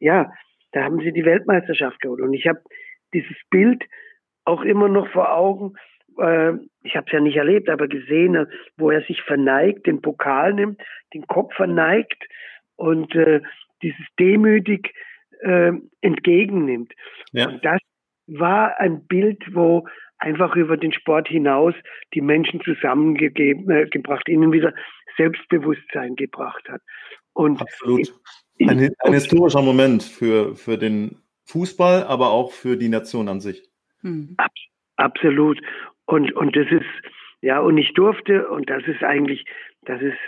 ja, 0.00 0.32
da 0.72 0.82
haben 0.82 1.00
sie 1.00 1.12
die 1.12 1.24
Weltmeisterschaft 1.24 2.00
geholt. 2.00 2.20
Und 2.20 2.34
ich 2.34 2.46
habe 2.46 2.60
dieses 3.12 3.36
Bild 3.50 3.84
auch 4.44 4.62
immer 4.62 4.88
noch 4.88 5.08
vor 5.08 5.32
Augen. 5.32 5.74
Äh, 6.18 6.54
ich 6.82 6.96
habe 6.96 7.06
es 7.06 7.12
ja 7.12 7.20
nicht 7.20 7.36
erlebt, 7.36 7.68
aber 7.68 7.88
gesehen, 7.88 8.46
wo 8.76 8.90
er 8.90 9.02
sich 9.02 9.22
verneigt, 9.22 9.86
den 9.86 10.02
Pokal 10.02 10.54
nimmt, 10.54 10.82
den 11.14 11.26
Kopf 11.26 11.54
verneigt 11.54 12.24
und 12.76 13.14
äh, 13.14 13.40
dieses 13.82 14.04
demütig 14.18 14.92
äh, 15.40 15.72
entgegennimmt. 16.00 16.92
Ja. 17.32 17.48
Und 17.48 17.64
das 17.64 17.80
war 18.26 18.80
ein 18.80 19.06
Bild, 19.06 19.42
wo 19.54 19.86
einfach 20.24 20.56
über 20.56 20.76
den 20.76 20.92
Sport 20.92 21.28
hinaus 21.28 21.74
die 22.14 22.22
Menschen 22.22 22.60
zusammengebracht, 22.62 24.28
äh, 24.28 24.32
ihnen 24.32 24.52
wieder 24.52 24.74
Selbstbewusstsein 25.16 26.16
gebracht 26.16 26.66
hat. 26.68 26.80
Und 27.34 27.60
Absolut. 27.60 28.12
Ein, 28.60 28.90
ein 28.98 29.12
historischer 29.12 29.62
Moment 29.62 30.02
für, 30.02 30.56
für 30.56 30.78
den 30.78 31.16
Fußball, 31.46 32.04
aber 32.04 32.30
auch 32.30 32.52
für 32.52 32.76
die 32.76 32.88
Nation 32.88 33.28
an 33.28 33.40
sich. 33.40 33.62
Hm. 34.00 34.34
Ab, 34.38 34.52
absolut. 34.96 35.60
Und, 36.06 36.32
und 36.32 36.56
das 36.56 36.66
ist, 36.70 36.86
ja, 37.42 37.60
und 37.60 37.76
ich 37.76 37.92
durfte, 37.94 38.48
und 38.48 38.70
das 38.70 38.82
ist 38.86 39.02
eigentlich, 39.02 39.44
das 39.82 40.00
ist, 40.00 40.18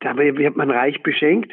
da 0.00 0.16
wird 0.16 0.56
man 0.56 0.70
reich 0.70 1.02
beschenkt, 1.02 1.52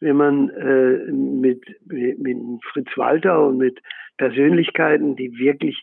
wenn 0.00 0.16
man 0.16 0.50
äh, 0.50 1.12
mit, 1.12 1.62
mit, 1.86 2.18
mit 2.18 2.36
Fritz 2.72 2.90
Walter 2.96 3.46
und 3.46 3.58
mit 3.58 3.80
Persönlichkeiten, 4.18 5.16
die 5.16 5.38
wirklich 5.38 5.82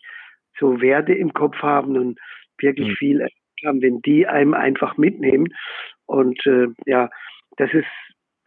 so 0.58 0.80
Werte 0.80 1.12
im 1.12 1.32
Kopf 1.32 1.56
haben 1.56 1.96
und 1.96 2.18
wirklich 2.58 2.88
mhm. 2.88 2.94
viel 2.94 3.26
haben, 3.64 3.82
wenn 3.82 4.00
die 4.02 4.26
einem 4.26 4.54
einfach 4.54 4.96
mitnehmen. 4.96 5.48
Und 6.06 6.44
äh, 6.46 6.68
ja, 6.86 7.10
das 7.56 7.72
ist, 7.72 7.86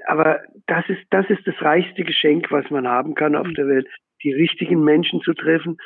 aber 0.07 0.41
das 0.67 0.87
ist, 0.89 1.01
das 1.09 1.29
ist 1.29 1.45
das 1.47 1.61
reichste 1.61 2.03
Geschenk, 2.03 2.51
was 2.51 2.69
man 2.69 2.87
haben 2.87 3.15
kann 3.15 3.35
auf 3.35 3.47
mhm. 3.47 3.53
der 3.53 3.67
Welt, 3.67 3.87
die 4.23 4.33
richtigen 4.33 4.83
Menschen 4.83 5.21
zu 5.21 5.33
treffen. 5.33 5.77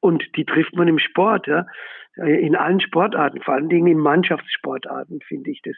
Und 0.00 0.24
die 0.36 0.44
trifft 0.44 0.74
man 0.76 0.88
im 0.88 0.98
Sport, 0.98 1.46
ja. 1.46 1.66
In 2.16 2.56
allen 2.56 2.80
Sportarten, 2.80 3.42
vor 3.42 3.54
allen 3.54 3.68
Dingen 3.68 3.88
in 3.88 3.98
Mannschaftssportarten 3.98 5.20
finde 5.20 5.50
ich 5.50 5.60
das 5.62 5.76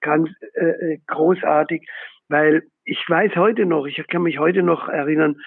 ganz 0.00 0.30
äh, 0.54 0.66
äh, 0.66 0.98
großartig, 1.08 1.88
weil 2.28 2.62
ich 2.84 3.02
weiß 3.08 3.34
heute 3.34 3.66
noch, 3.66 3.86
ich 3.86 4.00
kann 4.06 4.22
mich 4.22 4.38
heute 4.38 4.62
noch 4.62 4.88
erinnern, 4.88 5.40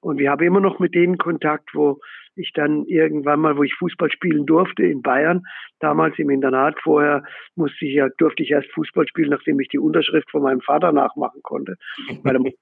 und 0.00 0.18
wir 0.18 0.30
haben 0.30 0.44
immer 0.44 0.60
noch 0.60 0.78
mit 0.78 0.94
denen 0.94 1.18
Kontakt, 1.18 1.70
wo 1.74 2.00
ich 2.34 2.52
dann 2.54 2.84
irgendwann 2.86 3.40
mal, 3.40 3.56
wo 3.56 3.62
ich 3.62 3.74
Fußball 3.74 4.10
spielen 4.10 4.46
durfte 4.46 4.82
in 4.82 5.02
Bayern, 5.02 5.42
damals 5.78 6.18
im 6.18 6.30
Internat, 6.30 6.78
vorher 6.82 7.22
musste 7.54 7.84
ich 7.84 7.94
ja, 7.94 8.08
durfte 8.18 8.42
ich 8.42 8.50
erst 8.50 8.70
Fußball 8.72 9.06
spielen, 9.06 9.30
nachdem 9.30 9.60
ich 9.60 9.68
die 9.68 9.78
Unterschrift 9.78 10.30
von 10.30 10.42
meinem 10.42 10.60
Vater 10.60 10.92
nachmachen 10.92 11.42
konnte. 11.42 11.76
Weil 12.22 12.38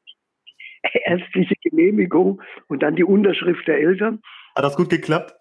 ärztliche 1.04 1.54
Genehmigung 1.62 2.42
und 2.68 2.83
dann 2.83 2.97
die 2.97 3.04
Unterschrift 3.04 3.66
der 3.66 3.78
Eltern. 3.78 4.21
Hat 4.57 4.64
das 4.64 4.76
gut 4.76 4.90
geklappt? 4.90 5.35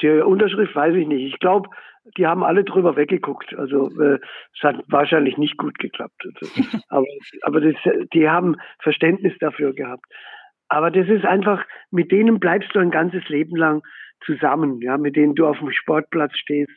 Die 0.00 0.08
Unterschrift 0.08 0.74
weiß 0.74 0.94
ich 0.94 1.06
nicht. 1.06 1.34
Ich 1.34 1.38
glaube, 1.40 1.68
die 2.16 2.26
haben 2.26 2.42
alle 2.42 2.64
drüber 2.64 2.96
weggeguckt. 2.96 3.54
Also 3.54 3.90
äh, 4.00 4.18
es 4.56 4.62
hat 4.62 4.82
wahrscheinlich 4.88 5.36
nicht 5.36 5.58
gut 5.58 5.78
geklappt. 5.78 6.26
aber 6.88 7.06
aber 7.42 7.60
das, 7.60 7.74
die 8.14 8.28
haben 8.28 8.56
Verständnis 8.78 9.34
dafür 9.40 9.74
gehabt. 9.74 10.06
Aber 10.70 10.92
das 10.92 11.08
ist 11.08 11.24
einfach, 11.24 11.66
mit 11.90 12.12
denen 12.12 12.38
bleibst 12.38 12.74
du 12.74 12.78
ein 12.78 12.92
ganzes 12.92 13.28
Leben 13.28 13.56
lang 13.56 13.82
zusammen, 14.24 14.80
ja, 14.80 14.96
mit 14.96 15.16
denen 15.16 15.34
du 15.34 15.46
auf 15.46 15.58
dem 15.58 15.72
Sportplatz 15.72 16.36
stehst, 16.36 16.72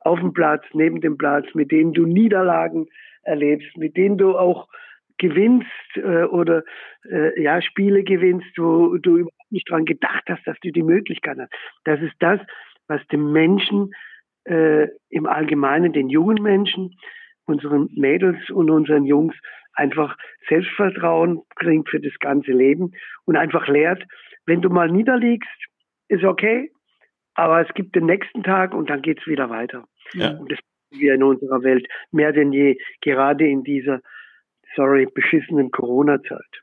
auf 0.00 0.20
dem 0.20 0.34
Platz, 0.34 0.62
neben 0.74 1.00
dem 1.00 1.16
Platz, 1.16 1.46
mit 1.54 1.72
denen 1.72 1.94
du 1.94 2.04
Niederlagen 2.04 2.86
erlebst, 3.22 3.76
mit 3.78 3.96
denen 3.96 4.18
du 4.18 4.36
auch 4.36 4.68
gewinnst 5.16 5.68
äh, 5.94 6.24
oder 6.24 6.64
äh, 7.10 7.42
ja 7.42 7.62
Spiele 7.62 8.02
gewinnst, 8.02 8.58
wo 8.58 8.98
du 8.98 9.16
überhaupt 9.16 9.50
nicht 9.52 9.70
dran 9.70 9.86
gedacht 9.86 10.24
hast, 10.28 10.46
dass 10.46 10.58
du 10.60 10.70
die 10.70 10.82
Möglichkeit 10.82 11.38
hast. 11.38 11.52
Das 11.84 12.00
ist 12.02 12.14
das, 12.18 12.40
was 12.88 13.06
dem 13.06 13.32
Menschen 13.32 13.92
äh, 14.44 14.88
im 15.08 15.26
Allgemeinen, 15.26 15.94
den 15.94 16.10
jungen 16.10 16.42
Menschen, 16.42 16.94
unseren 17.46 17.88
Mädels 17.94 18.50
und 18.50 18.70
unseren 18.70 19.04
Jungs 19.04 19.34
einfach 19.74 20.16
Selbstvertrauen 20.48 21.42
bringt 21.56 21.88
für 21.88 22.00
das 22.00 22.12
ganze 22.20 22.52
Leben 22.52 22.92
und 23.24 23.36
einfach 23.36 23.68
lehrt, 23.68 24.02
wenn 24.46 24.62
du 24.62 24.68
mal 24.68 24.90
niederliegst, 24.90 25.48
ist 26.08 26.24
okay, 26.24 26.72
aber 27.34 27.66
es 27.66 27.72
gibt 27.74 27.94
den 27.94 28.06
nächsten 28.06 28.42
Tag 28.42 28.74
und 28.74 28.90
dann 28.90 29.02
geht 29.02 29.20
es 29.20 29.26
wieder 29.26 29.48
weiter. 29.48 29.86
Ja. 30.14 30.30
Und 30.32 30.50
das 30.50 30.58
wir 30.90 31.14
in 31.14 31.22
unserer 31.22 31.62
Welt 31.62 31.86
mehr 32.10 32.32
denn 32.32 32.52
je, 32.52 32.76
gerade 33.00 33.46
in 33.46 33.62
dieser, 33.62 34.00
sorry, 34.74 35.06
beschissenen 35.06 35.70
Corona-Zeit. 35.70 36.62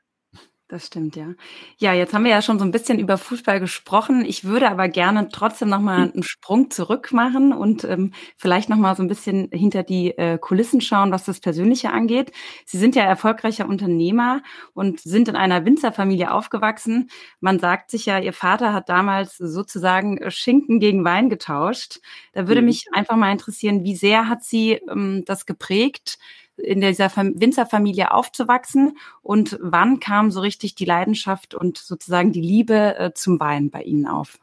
Das 0.70 0.84
stimmt, 0.88 1.16
ja. 1.16 1.32
Ja, 1.78 1.94
jetzt 1.94 2.12
haben 2.12 2.24
wir 2.24 2.30
ja 2.30 2.42
schon 2.42 2.58
so 2.58 2.64
ein 2.66 2.72
bisschen 2.72 2.98
über 2.98 3.16
Fußball 3.16 3.58
gesprochen. 3.58 4.26
Ich 4.26 4.44
würde 4.44 4.70
aber 4.70 4.88
gerne 4.88 5.30
trotzdem 5.32 5.70
noch 5.70 5.80
mal 5.80 6.10
einen 6.12 6.22
Sprung 6.22 6.70
zurück 6.70 7.10
machen 7.14 7.54
und 7.54 7.84
ähm, 7.84 8.12
vielleicht 8.36 8.68
noch 8.68 8.76
mal 8.76 8.94
so 8.94 9.02
ein 9.02 9.08
bisschen 9.08 9.48
hinter 9.50 9.82
die 9.82 10.10
äh, 10.18 10.36
Kulissen 10.36 10.82
schauen, 10.82 11.10
was 11.10 11.24
das 11.24 11.40
Persönliche 11.40 11.90
angeht. 11.90 12.32
Sie 12.66 12.76
sind 12.76 12.96
ja 12.96 13.04
erfolgreicher 13.04 13.66
Unternehmer 13.66 14.42
und 14.74 15.00
sind 15.00 15.28
in 15.28 15.36
einer 15.36 15.64
Winzerfamilie 15.64 16.30
aufgewachsen. 16.30 17.08
Man 17.40 17.58
sagt 17.58 17.90
sich 17.90 18.04
ja, 18.04 18.18
Ihr 18.18 18.34
Vater 18.34 18.74
hat 18.74 18.90
damals 18.90 19.38
sozusagen 19.38 20.30
Schinken 20.30 20.80
gegen 20.80 21.02
Wein 21.02 21.30
getauscht. 21.30 22.00
Da 22.34 22.46
würde 22.46 22.60
mhm. 22.60 22.66
mich 22.66 22.84
einfach 22.92 23.16
mal 23.16 23.32
interessieren, 23.32 23.84
wie 23.84 23.96
sehr 23.96 24.28
hat 24.28 24.44
Sie 24.44 24.72
ähm, 24.72 25.22
das 25.24 25.46
geprägt? 25.46 26.18
In 26.58 26.80
dieser 26.80 27.08
Winzerfamilie 27.16 28.12
aufzuwachsen 28.12 28.96
und 29.22 29.58
wann 29.60 30.00
kam 30.00 30.30
so 30.30 30.40
richtig 30.40 30.74
die 30.74 30.84
Leidenschaft 30.84 31.54
und 31.54 31.78
sozusagen 31.78 32.32
die 32.32 32.40
Liebe 32.40 32.96
äh, 32.98 33.12
zum 33.14 33.40
Wein 33.40 33.70
bei 33.70 33.82
Ihnen 33.82 34.06
auf? 34.06 34.38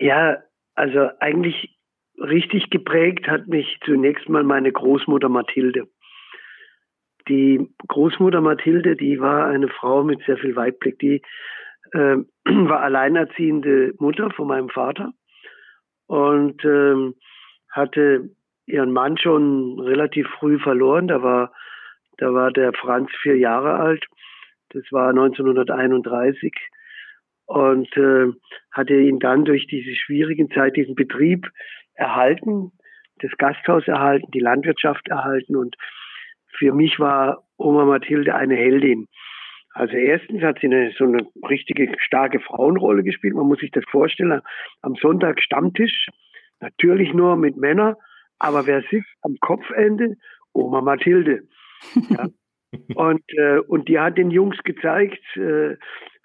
Ja, 0.00 0.38
also 0.74 1.10
eigentlich 1.20 1.76
richtig 2.18 2.70
geprägt 2.70 3.28
hat 3.28 3.48
mich 3.48 3.78
zunächst 3.84 4.28
mal 4.28 4.42
meine 4.42 4.72
Großmutter 4.72 5.28
Mathilde. 5.28 5.88
Die 7.28 7.68
Großmutter 7.88 8.40
Mathilde, 8.40 8.96
die 8.96 9.20
war 9.20 9.46
eine 9.46 9.68
Frau 9.68 10.02
mit 10.02 10.22
sehr 10.26 10.38
viel 10.38 10.56
Weitblick, 10.56 10.98
die 10.98 11.22
äh, 11.92 12.16
war 12.44 12.80
alleinerziehende 12.80 13.94
Mutter 13.98 14.30
von 14.30 14.48
meinem 14.48 14.68
Vater 14.68 15.12
und 16.06 16.64
ähm, 16.64 17.14
hatte 17.70 18.30
ihren 18.70 18.92
Mann 18.92 19.18
schon 19.18 19.78
relativ 19.80 20.26
früh 20.38 20.58
verloren. 20.58 21.08
Da 21.08 21.22
war, 21.22 21.52
da 22.18 22.32
war 22.32 22.50
der 22.50 22.72
Franz 22.72 23.10
vier 23.22 23.36
Jahre 23.36 23.74
alt. 23.74 24.04
Das 24.70 24.84
war 24.90 25.10
1931 25.10 26.54
und 27.46 27.96
äh, 27.96 28.32
hatte 28.70 28.94
ihn 28.94 29.18
dann 29.18 29.44
durch 29.44 29.66
diese 29.66 29.94
schwierigen 29.96 30.50
Zeit, 30.50 30.76
diesen 30.76 30.94
Betrieb 30.94 31.48
erhalten, 31.94 32.70
das 33.18 33.32
Gasthaus 33.38 33.86
erhalten, 33.88 34.30
die 34.32 34.40
Landwirtschaft 34.40 35.08
erhalten 35.08 35.56
und 35.56 35.76
für 36.58 36.72
mich 36.72 36.98
war 37.00 37.42
Oma 37.56 37.84
Mathilde 37.84 38.34
eine 38.34 38.54
Heldin. 38.54 39.08
Also 39.72 39.94
erstens 39.94 40.42
hat 40.42 40.58
sie 40.60 40.66
eine, 40.66 40.92
so 40.96 41.04
eine 41.04 41.26
richtige 41.48 41.92
starke 41.98 42.40
Frauenrolle 42.40 43.02
gespielt. 43.02 43.34
Man 43.34 43.46
muss 43.46 43.60
sich 43.60 43.70
das 43.70 43.84
vorstellen. 43.90 44.40
Am 44.82 44.94
Sonntag 44.96 45.40
Stammtisch, 45.40 46.08
natürlich 46.60 47.14
nur 47.14 47.36
mit 47.36 47.56
Männern 47.56 47.94
aber 48.40 48.66
wer 48.66 48.82
sitzt 48.90 49.08
am 49.22 49.36
Kopfende? 49.40 50.16
Oma 50.52 50.80
Mathilde. 50.80 51.42
Ja. 52.08 52.28
und, 52.94 53.22
äh, 53.36 53.58
und 53.58 53.88
die 53.88 53.98
hat 53.98 54.18
den 54.18 54.30
Jungs 54.30 54.58
gezeigt, 54.64 55.22
äh, 55.36 55.76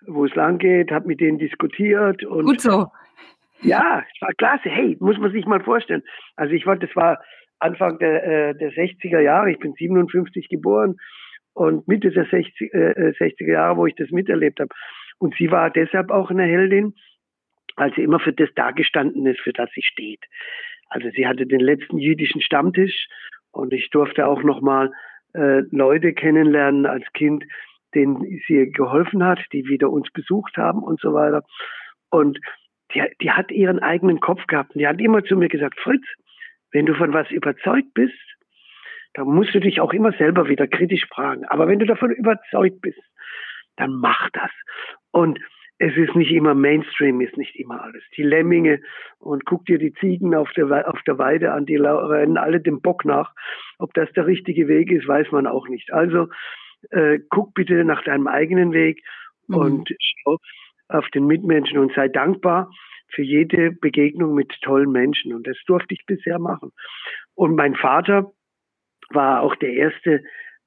wo 0.07 0.25
es 0.25 0.36
lang 0.36 0.57
geht, 0.57 0.91
hat 0.91 1.05
mit 1.05 1.19
denen 1.19 1.38
diskutiert. 1.38 2.24
Und, 2.24 2.45
Gut 2.45 2.62
so. 2.62 2.88
Ja, 3.62 4.03
es 4.13 4.22
war 4.22 4.34
klasse. 4.34 4.69
Hey, 4.69 4.98
muss 5.00 5.17
man 5.17 5.31
sich 5.31 5.45
mal 5.45 5.63
vorstellen. 5.63 6.03
Also 6.36 6.53
ich 6.53 6.65
wollte, 6.65 6.88
das 6.88 6.95
war 6.95 7.19
Anfang 7.60 8.00
der, 8.00 8.24
äh, 8.24 8.55
der 8.55 8.72
60er 8.72 9.19
Jahre, 9.19 9.51
ich 9.51 9.60
bin 9.60 9.74
57 9.74 10.50
geboren 10.50 10.98
und 11.53 11.88
Mitte 11.88 12.12
der 12.12 12.25
60, 12.25 12.74
äh, 12.74 13.13
60er 13.17 13.51
Jahre, 13.51 13.77
wo 13.77 13.86
ich 13.86 13.95
das 13.95 14.12
miterlebt 14.12 14.60
habe. 14.60 14.69
Und 15.17 15.36
sie 15.36 15.51
war 15.51 15.69
deshalb 15.69 16.12
auch 16.12 16.29
eine 16.29 16.43
Heldin, 16.43 16.95
weil 17.77 17.93
sie 17.95 18.01
immer 18.01 18.19
für 18.19 18.34
das 18.34 18.50
dagestanden 18.55 19.25
ist, 19.25 19.39
für 19.39 19.53
das 19.53 19.69
sie 19.74 19.84
steht. 19.84 20.24
Also 20.89 21.09
sie 21.15 21.27
hatte 21.27 21.45
den 21.45 21.59
letzten 21.59 21.97
jüdischen 21.97 22.41
Stammtisch 22.41 23.07
und 23.51 23.73
ich 23.73 23.89
durfte 23.89 24.27
auch 24.27 24.43
noch 24.43 24.61
mal 24.61 24.91
äh, 25.33 25.61
Leute 25.71 26.13
kennenlernen 26.13 26.85
als 26.85 27.05
Kind, 27.13 27.43
denen 27.93 28.41
sie 28.47 28.71
geholfen 28.71 29.23
hat, 29.23 29.39
die 29.53 29.65
wieder 29.67 29.89
uns 29.89 30.09
besucht 30.11 30.57
haben 30.57 30.83
und 30.83 30.99
so 30.99 31.13
weiter. 31.13 31.43
Und 32.09 32.39
die, 32.93 33.03
die 33.21 33.31
hat 33.31 33.51
ihren 33.51 33.79
eigenen 33.79 34.19
Kopf 34.19 34.45
gehabt. 34.47 34.75
Und 34.75 34.79
die 34.79 34.87
hat 34.87 34.99
immer 34.99 35.23
zu 35.23 35.35
mir 35.35 35.49
gesagt, 35.49 35.79
Fritz, 35.79 36.05
wenn 36.71 36.85
du 36.85 36.93
von 36.93 37.13
was 37.13 37.29
überzeugt 37.31 37.93
bist, 37.93 38.13
dann 39.13 39.27
musst 39.27 39.55
du 39.55 39.59
dich 39.59 39.79
auch 39.79 39.93
immer 39.93 40.11
selber 40.13 40.49
wieder 40.49 40.67
kritisch 40.67 41.05
fragen. 41.07 41.45
Aber 41.45 41.67
wenn 41.67 41.79
du 41.79 41.85
davon 41.85 42.11
überzeugt 42.11 42.81
bist, 42.81 42.99
dann 43.77 43.93
mach 43.93 44.29
das. 44.31 44.51
Und 45.11 45.39
es 45.77 45.96
ist 45.98 46.15
nicht 46.15 46.32
immer 46.32 46.55
Mainstream, 46.55 47.20
ist 47.22 47.38
nicht 47.38 47.55
immer 47.55 47.84
alles. 47.84 48.03
Die 48.15 48.24
Lemminge 48.24 48.79
und 49.20 49.46
guck 49.46 49.65
dir 49.65 49.77
die 49.77 49.94
Ziegen 49.94 50.34
auf 50.34 50.51
der, 50.53 50.88
auf 50.88 51.01
der 51.03 51.17
Weide 51.17 51.51
an, 51.51 51.65
die 51.65 51.75
rennen 51.75 52.38
alle 52.38 52.62
dem 52.62 52.82
Bock 52.82 53.03
nach. 53.03 53.34
Ob 53.77 53.94
das 53.94 54.12
der 54.13 54.25
richtige 54.25 54.67
Weg 54.67 54.91
ist, 54.91 55.08
weiß 55.08 55.32
man 55.32 55.48
auch 55.48 55.67
nicht. 55.67 55.91
Also 55.91 56.29
äh, 56.91 57.20
guck 57.29 57.53
bitte 57.53 57.84
nach 57.84 58.03
deinem 58.03 58.27
eigenen 58.27 58.72
Weg 58.72 59.03
mhm. 59.48 59.55
und 59.55 59.96
schau 60.00 60.38
auf 60.88 61.10
den 61.10 61.27
Mitmenschen 61.27 61.77
und 61.77 61.94
sei 61.94 62.08
dankbar 62.08 62.72
für 63.10 63.24
jede 63.24 63.72
Begegnung 63.72 64.34
mit 64.34 64.53
tollen 64.62 64.91
Menschen. 64.91 65.34
Und 65.34 65.46
das 65.46 65.58
durfte 65.67 65.94
ich 65.94 66.05
bisher 66.05 66.39
machen. 66.39 66.72
Und 67.34 67.55
mein 67.55 67.75
Vater 67.75 68.32
war 69.10 69.41
auch 69.41 69.55
der 69.55 69.74
erste, 69.74 70.24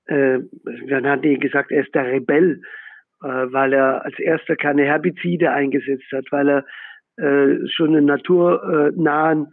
äh, 0.07 0.41
dann 0.89 1.07
hat 1.07 1.25
die 1.25 1.39
gesagt, 1.39 1.71
er 1.71 1.85
ist 1.85 1.95
der 1.95 2.07
Rebell 2.07 2.61
weil 3.21 3.73
er 3.73 4.05
als 4.05 4.19
erster 4.19 4.57
keine 4.57 4.85
Herbizide 4.85 5.51
eingesetzt 5.51 6.07
hat, 6.13 6.27
weil 6.31 6.49
er 6.49 6.65
äh, 7.19 7.67
schon 7.67 7.97
einen 7.97 8.07
naturnahen 8.07 9.53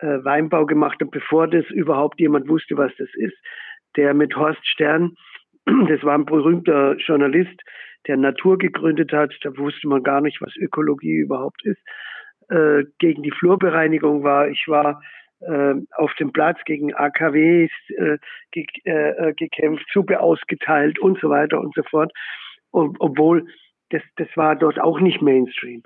äh, 0.00 0.24
Weinbau 0.24 0.66
gemacht 0.66 1.00
hat, 1.00 1.12
bevor 1.12 1.46
das 1.46 1.64
überhaupt 1.70 2.18
jemand 2.18 2.48
wusste, 2.48 2.76
was 2.76 2.92
das 2.98 3.08
ist. 3.14 3.36
Der 3.96 4.14
mit 4.14 4.34
Horst 4.34 4.66
Stern, 4.66 5.14
das 5.64 6.02
war 6.02 6.18
ein 6.18 6.24
berühmter 6.24 6.96
Journalist, 6.96 7.62
der 8.08 8.16
Natur 8.16 8.58
gegründet 8.58 9.12
hat, 9.12 9.32
da 9.42 9.56
wusste 9.56 9.86
man 9.86 10.02
gar 10.02 10.20
nicht, 10.20 10.40
was 10.42 10.56
Ökologie 10.56 11.18
überhaupt 11.18 11.64
ist, 11.64 11.80
äh, 12.50 12.82
gegen 12.98 13.22
die 13.22 13.30
Flurbereinigung 13.30 14.24
war. 14.24 14.48
Ich 14.48 14.64
war 14.66 15.00
äh, 15.40 15.74
auf 15.96 16.12
dem 16.14 16.32
Platz 16.32 16.58
gegen 16.64 16.94
AKWs 16.94 17.70
äh, 17.96 18.18
ge 18.50 18.66
äh, 18.84 19.32
gekämpft, 19.34 19.86
Suppe 19.92 20.20
ausgeteilt 20.20 20.98
und 20.98 21.20
so 21.20 21.30
weiter 21.30 21.60
und 21.60 21.74
so 21.74 21.82
fort 21.84 22.12
obwohl 22.74 23.46
das, 23.90 24.02
das 24.16 24.28
war 24.36 24.56
dort 24.56 24.80
auch 24.80 25.00
nicht 25.00 25.22
Mainstream. 25.22 25.82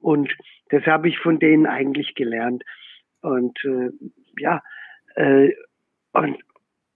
Und 0.00 0.34
das 0.70 0.84
habe 0.84 1.08
ich 1.08 1.18
von 1.18 1.38
denen 1.38 1.66
eigentlich 1.66 2.14
gelernt. 2.14 2.64
Und 3.20 3.56
äh, 3.64 3.90
ja, 4.38 4.62
äh, 5.14 5.50
und, 6.12 6.38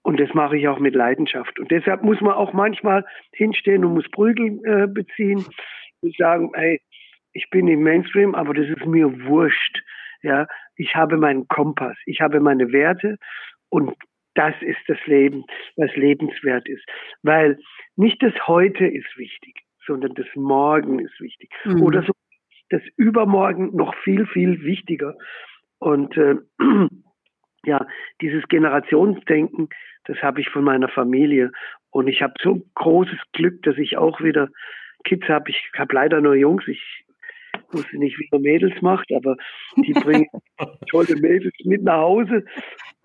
und 0.03 0.21
das 0.21 0.33
mache 0.35 0.57
ich 0.57 0.69
auch 0.69 0.79
mit 0.79 0.95
Leidenschaft. 0.95 1.59
Und 1.59 1.71
deshalb 1.71 2.03
muss 2.03 2.21
man 2.21 2.35
auch 2.35 2.53
manchmal 2.53 3.05
hinstehen 3.33 3.85
und 3.85 3.95
muss 3.95 4.11
Prügel 4.11 4.61
äh, 4.65 4.87
beziehen 4.89 5.45
und 6.01 6.17
sagen, 6.17 6.51
hey, 6.55 6.81
ich 7.33 7.49
bin 7.51 7.69
im 7.69 7.83
Mainstream, 7.83 8.35
aber 8.35 8.55
das 8.55 8.69
ist 8.69 8.87
mir 8.87 9.25
wurscht. 9.25 9.83
Ja, 10.23 10.47
ich 10.75 10.97
habe 10.97 11.17
meinen 11.17 11.47
Kompass, 11.49 11.97
ich 12.07 12.21
habe 12.21 12.41
meine 12.41 12.73
Werte 12.73 13.19
und 13.69 13.95
das 14.37 14.55
ist 14.61 14.79
das 14.87 14.99
Leben, 15.07 15.45
was 15.77 15.95
lebenswert 15.97 16.69
ist. 16.69 16.85
Weil 17.23 17.59
nicht 17.97 18.23
das 18.23 18.35
Heute 18.47 18.87
ist 18.87 19.17
wichtig, 19.17 19.55
sondern 19.87 20.15
das 20.15 20.27
Morgen 20.35 20.99
ist 20.99 21.19
wichtig. 21.21 21.51
Mhm. 21.65 21.83
Oder 21.83 22.03
so 22.03 22.13
das 22.71 22.83
Übermorgen 22.97 23.75
noch 23.77 23.95
viel, 24.03 24.27
viel 24.27 24.63
wichtiger. 24.63 25.15
Und 25.79 26.17
äh, 26.17 26.35
ja, 27.65 27.87
dieses 28.21 28.47
Generationsdenken, 28.49 29.69
das 30.05 30.19
habe 30.19 30.41
ich 30.41 30.49
von 30.49 30.65
meiner 30.65 30.89
Familie. 30.89 31.53
Und 31.91 32.09
ich 32.09 32.23
habe 32.23 32.35
so 32.43 32.63
großes 32.75 33.19
Glück, 33.33 33.63
dass 33.63 33.79
ich 33.79 33.97
auch 33.97 34.21
wieder 34.21 34.49
Kids 35.05 35.29
habe. 35.29 35.51
Ich 35.51 35.71
habe 35.77 35.95
leider 35.95 36.21
nur 36.21 36.35
Jungs. 36.35 36.67
Ich 36.67 37.05
wusste 37.71 37.99
nicht, 37.99 38.19
wie 38.19 38.29
man 38.31 38.43
Mädels 38.43 38.81
macht, 38.83 39.11
aber 39.13 39.37
die 39.77 39.93
bringen 39.93 40.29
tolle 40.91 41.17
Mädels 41.17 41.55
mit 41.65 41.83
nach 41.83 41.99
Hause. 41.99 42.45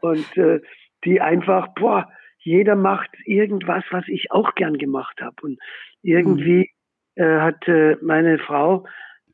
Und 0.01 0.37
äh, 0.37 0.59
die 1.05 1.21
einfach, 1.21 1.73
boah, 1.75 2.09
jeder 2.39 2.75
macht 2.75 3.09
irgendwas, 3.25 3.83
was 3.91 4.07
ich 4.07 4.31
auch 4.31 4.55
gern 4.55 4.77
gemacht 4.77 5.21
habe. 5.21 5.35
Und 5.41 5.59
irgendwie 6.01 6.71
mhm. 7.15 7.23
äh, 7.23 7.39
hat 7.39 7.67
äh, 7.67 7.97
meine 8.01 8.39
Frau 8.39 8.85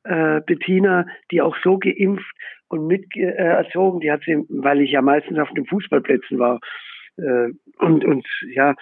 äh, 0.04 0.42
Bettina, 0.42 1.06
die 1.32 1.42
auch 1.42 1.56
so 1.64 1.78
geimpft 1.78 2.32
und 2.70 2.88
mit 2.88 3.16
äh, 3.16 3.32
erzogen, 3.32 4.02
die 4.02 4.12
hat 4.12 4.24
sie, 4.26 4.44
weil 4.50 4.82
ich 4.82 4.92
ja 4.92 5.02
meistens 5.02 5.40
auf 5.40 5.50
den 5.52 5.66
Fußballplätzen 5.66 6.40
war. 6.40 6.60
Äh, 7.18 7.50
und, 7.80 8.06
und 8.06 8.28
ja, 8.54 8.76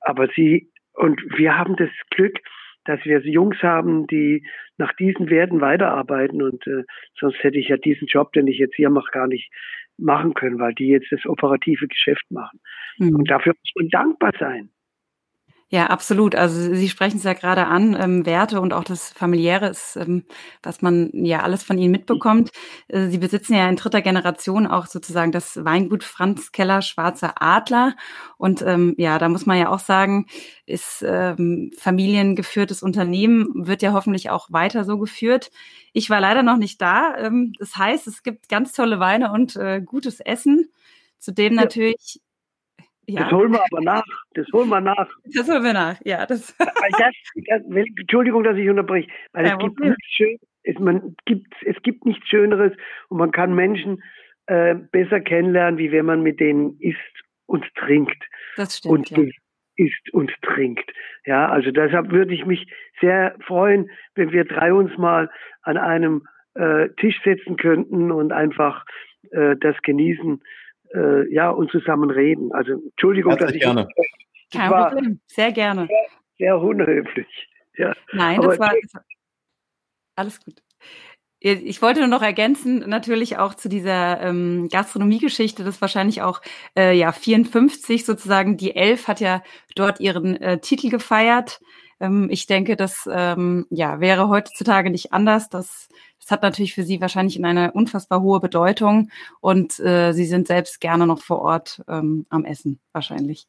aber 0.00 0.28
sie, 0.34 0.70
und 0.92 1.20
wir 1.36 1.58
haben 1.58 1.76
das 1.76 1.90
Glück, 2.10 2.38
dass 2.84 3.04
wir 3.04 3.20
Jungs 3.20 3.62
haben, 3.62 4.06
die 4.06 4.46
nach 4.76 4.92
diesen 4.94 5.30
Werten 5.30 5.60
weiterarbeiten. 5.60 6.42
Und 6.42 6.66
äh, 6.66 6.84
sonst 7.18 7.42
hätte 7.42 7.58
ich 7.58 7.68
ja 7.68 7.76
diesen 7.76 8.06
Job, 8.06 8.32
den 8.32 8.46
ich 8.46 8.58
jetzt 8.58 8.76
hier 8.76 8.90
mache, 8.90 9.10
gar 9.12 9.26
nicht 9.26 9.50
machen 9.98 10.34
können, 10.34 10.58
weil 10.58 10.74
die 10.74 10.88
jetzt 10.88 11.10
das 11.10 11.24
operative 11.26 11.86
Geschäft 11.86 12.24
machen. 12.30 12.60
Mhm. 12.98 13.16
Und 13.16 13.30
dafür 13.30 13.54
muss 13.54 13.72
man 13.76 13.88
dankbar 13.88 14.32
sein. 14.38 14.70
Ja, 15.74 15.86
absolut. 15.88 16.36
Also 16.36 16.72
Sie 16.72 16.88
sprechen 16.88 17.16
es 17.16 17.24
ja 17.24 17.32
gerade 17.32 17.66
an, 17.66 17.96
ähm, 18.00 18.24
Werte 18.26 18.60
und 18.60 18.72
auch 18.72 18.84
das 18.84 19.08
Familiäre 19.10 19.66
ist, 19.70 19.96
ähm, 19.96 20.22
was 20.62 20.82
man 20.82 21.10
ja 21.12 21.42
alles 21.42 21.64
von 21.64 21.78
Ihnen 21.78 21.90
mitbekommt. 21.90 22.50
Äh, 22.86 23.08
Sie 23.08 23.18
besitzen 23.18 23.54
ja 23.54 23.68
in 23.68 23.74
dritter 23.74 24.00
Generation 24.00 24.68
auch 24.68 24.86
sozusagen 24.86 25.32
das 25.32 25.64
Weingut 25.64 26.04
Franz 26.04 26.52
Keller 26.52 26.80
Schwarzer 26.80 27.42
Adler. 27.42 27.96
Und 28.38 28.62
ähm, 28.62 28.94
ja, 28.98 29.18
da 29.18 29.28
muss 29.28 29.46
man 29.46 29.58
ja 29.58 29.68
auch 29.68 29.80
sagen, 29.80 30.26
ist 30.64 31.02
ähm, 31.04 31.72
familiengeführtes 31.76 32.80
Unternehmen, 32.84 33.48
wird 33.66 33.82
ja 33.82 33.92
hoffentlich 33.94 34.30
auch 34.30 34.52
weiter 34.52 34.84
so 34.84 34.96
geführt. 34.98 35.50
Ich 35.92 36.08
war 36.08 36.20
leider 36.20 36.44
noch 36.44 36.56
nicht 36.56 36.80
da. 36.80 37.16
Ähm, 37.18 37.52
das 37.58 37.76
heißt, 37.76 38.06
es 38.06 38.22
gibt 38.22 38.48
ganz 38.48 38.74
tolle 38.74 39.00
Weine 39.00 39.32
und 39.32 39.56
äh, 39.56 39.80
gutes 39.84 40.20
Essen, 40.20 40.70
zu 41.18 41.32
dem 41.32 41.54
natürlich 41.54 42.20
ja. 43.06 43.22
Das 43.22 43.32
holen 43.32 43.52
wir 43.52 43.60
aber 43.70 43.80
nach. 43.82 44.04
Das 44.34 44.46
holen 44.52 44.68
wir 44.68 44.80
nach. 44.80 45.08
Das 45.34 45.48
holen 45.48 45.62
wir 45.62 45.72
nach, 45.72 46.00
ja. 46.04 46.26
Das 46.26 46.56
das, 46.58 47.12
das, 47.46 47.62
Entschuldigung, 47.98 48.44
dass 48.44 48.56
ich 48.56 48.68
unterbreche. 48.68 49.08
Weil 49.32 49.46
es 49.46 49.58
gibt, 49.58 49.80
nichts 49.80 50.06
schön, 50.06 50.38
es, 50.62 50.78
man 50.78 51.16
gibt, 51.24 51.54
es 51.64 51.76
gibt 51.82 52.04
nichts 52.04 52.26
Schöneres 52.28 52.72
und 53.08 53.18
man 53.18 53.30
kann 53.30 53.54
Menschen 53.54 54.02
äh, 54.46 54.74
besser 54.74 55.20
kennenlernen, 55.20 55.78
wie 55.78 55.92
wenn 55.92 56.06
man 56.06 56.22
mit 56.22 56.40
denen 56.40 56.78
isst 56.80 56.98
und 57.46 57.64
trinkt. 57.76 58.22
Das 58.56 58.78
stimmt. 58.78 58.92
Und 58.92 59.10
ja. 59.10 59.24
isst 59.76 60.12
und 60.12 60.32
trinkt. 60.42 60.90
Ja, 61.26 61.48
also 61.48 61.70
deshalb 61.70 62.10
würde 62.10 62.34
ich 62.34 62.44
mich 62.44 62.66
sehr 63.00 63.36
freuen, 63.40 63.90
wenn 64.14 64.32
wir 64.32 64.44
drei 64.44 64.72
uns 64.72 64.96
mal 64.98 65.30
an 65.62 65.76
einem 65.76 66.26
äh, 66.54 66.88
Tisch 67.00 67.20
setzen 67.24 67.56
könnten 67.56 68.12
und 68.12 68.32
einfach 68.32 68.84
äh, 69.30 69.56
das 69.56 69.76
genießen 69.82 70.42
äh, 70.94 71.32
ja, 71.32 71.50
und 71.50 71.70
zusammen 71.70 72.10
reden. 72.10 72.52
Also 72.52 72.72
Entschuldigung, 72.72 73.32
Herzlich 73.32 73.48
dass 73.48 73.56
ich 73.56 73.62
gerne. 73.62 73.88
Kein 74.52 74.70
Problem, 74.70 75.20
sehr 75.26 75.52
gerne. 75.52 75.86
Sehr, 75.86 76.06
sehr 76.38 76.58
unhöflich. 76.58 77.48
Ja. 77.76 77.92
Nein, 78.12 78.40
das 78.40 78.58
war, 78.58 78.72
das 78.80 78.94
war 78.94 79.04
alles 80.16 80.40
gut. 80.44 80.54
Ich 81.46 81.82
wollte 81.82 82.00
nur 82.00 82.08
noch 82.08 82.22
ergänzen, 82.22 82.88
natürlich 82.88 83.36
auch 83.36 83.52
zu 83.52 83.68
dieser 83.68 84.18
ähm, 84.22 84.68
Gastronomiegeschichte, 84.72 85.62
das 85.62 85.82
wahrscheinlich 85.82 86.22
auch 86.22 86.40
äh, 86.74 86.96
ja 86.96 87.12
54 87.12 88.06
sozusagen. 88.06 88.56
Die 88.56 88.74
Elf 88.74 89.08
hat 89.08 89.20
ja 89.20 89.42
dort 89.76 90.00
ihren 90.00 90.40
äh, 90.40 90.58
Titel 90.60 90.88
gefeiert. 90.88 91.60
Ähm, 92.00 92.28
ich 92.30 92.46
denke, 92.46 92.76
das 92.76 93.06
ähm, 93.12 93.66
ja 93.68 94.00
wäre 94.00 94.30
heutzutage 94.30 94.88
nicht 94.88 95.12
anders. 95.12 95.50
Das 95.50 95.88
das 96.24 96.30
hat 96.30 96.42
natürlich 96.42 96.74
für 96.74 96.84
Sie 96.84 97.02
wahrscheinlich 97.02 97.42
eine 97.44 97.72
unfassbar 97.72 98.22
hohe 98.22 98.40
Bedeutung 98.40 99.10
und 99.42 99.78
äh, 99.80 100.12
Sie 100.12 100.24
sind 100.24 100.46
selbst 100.46 100.80
gerne 100.80 101.06
noch 101.06 101.20
vor 101.20 101.42
Ort 101.42 101.82
ähm, 101.86 102.24
am 102.30 102.46
Essen 102.46 102.80
wahrscheinlich. 102.92 103.46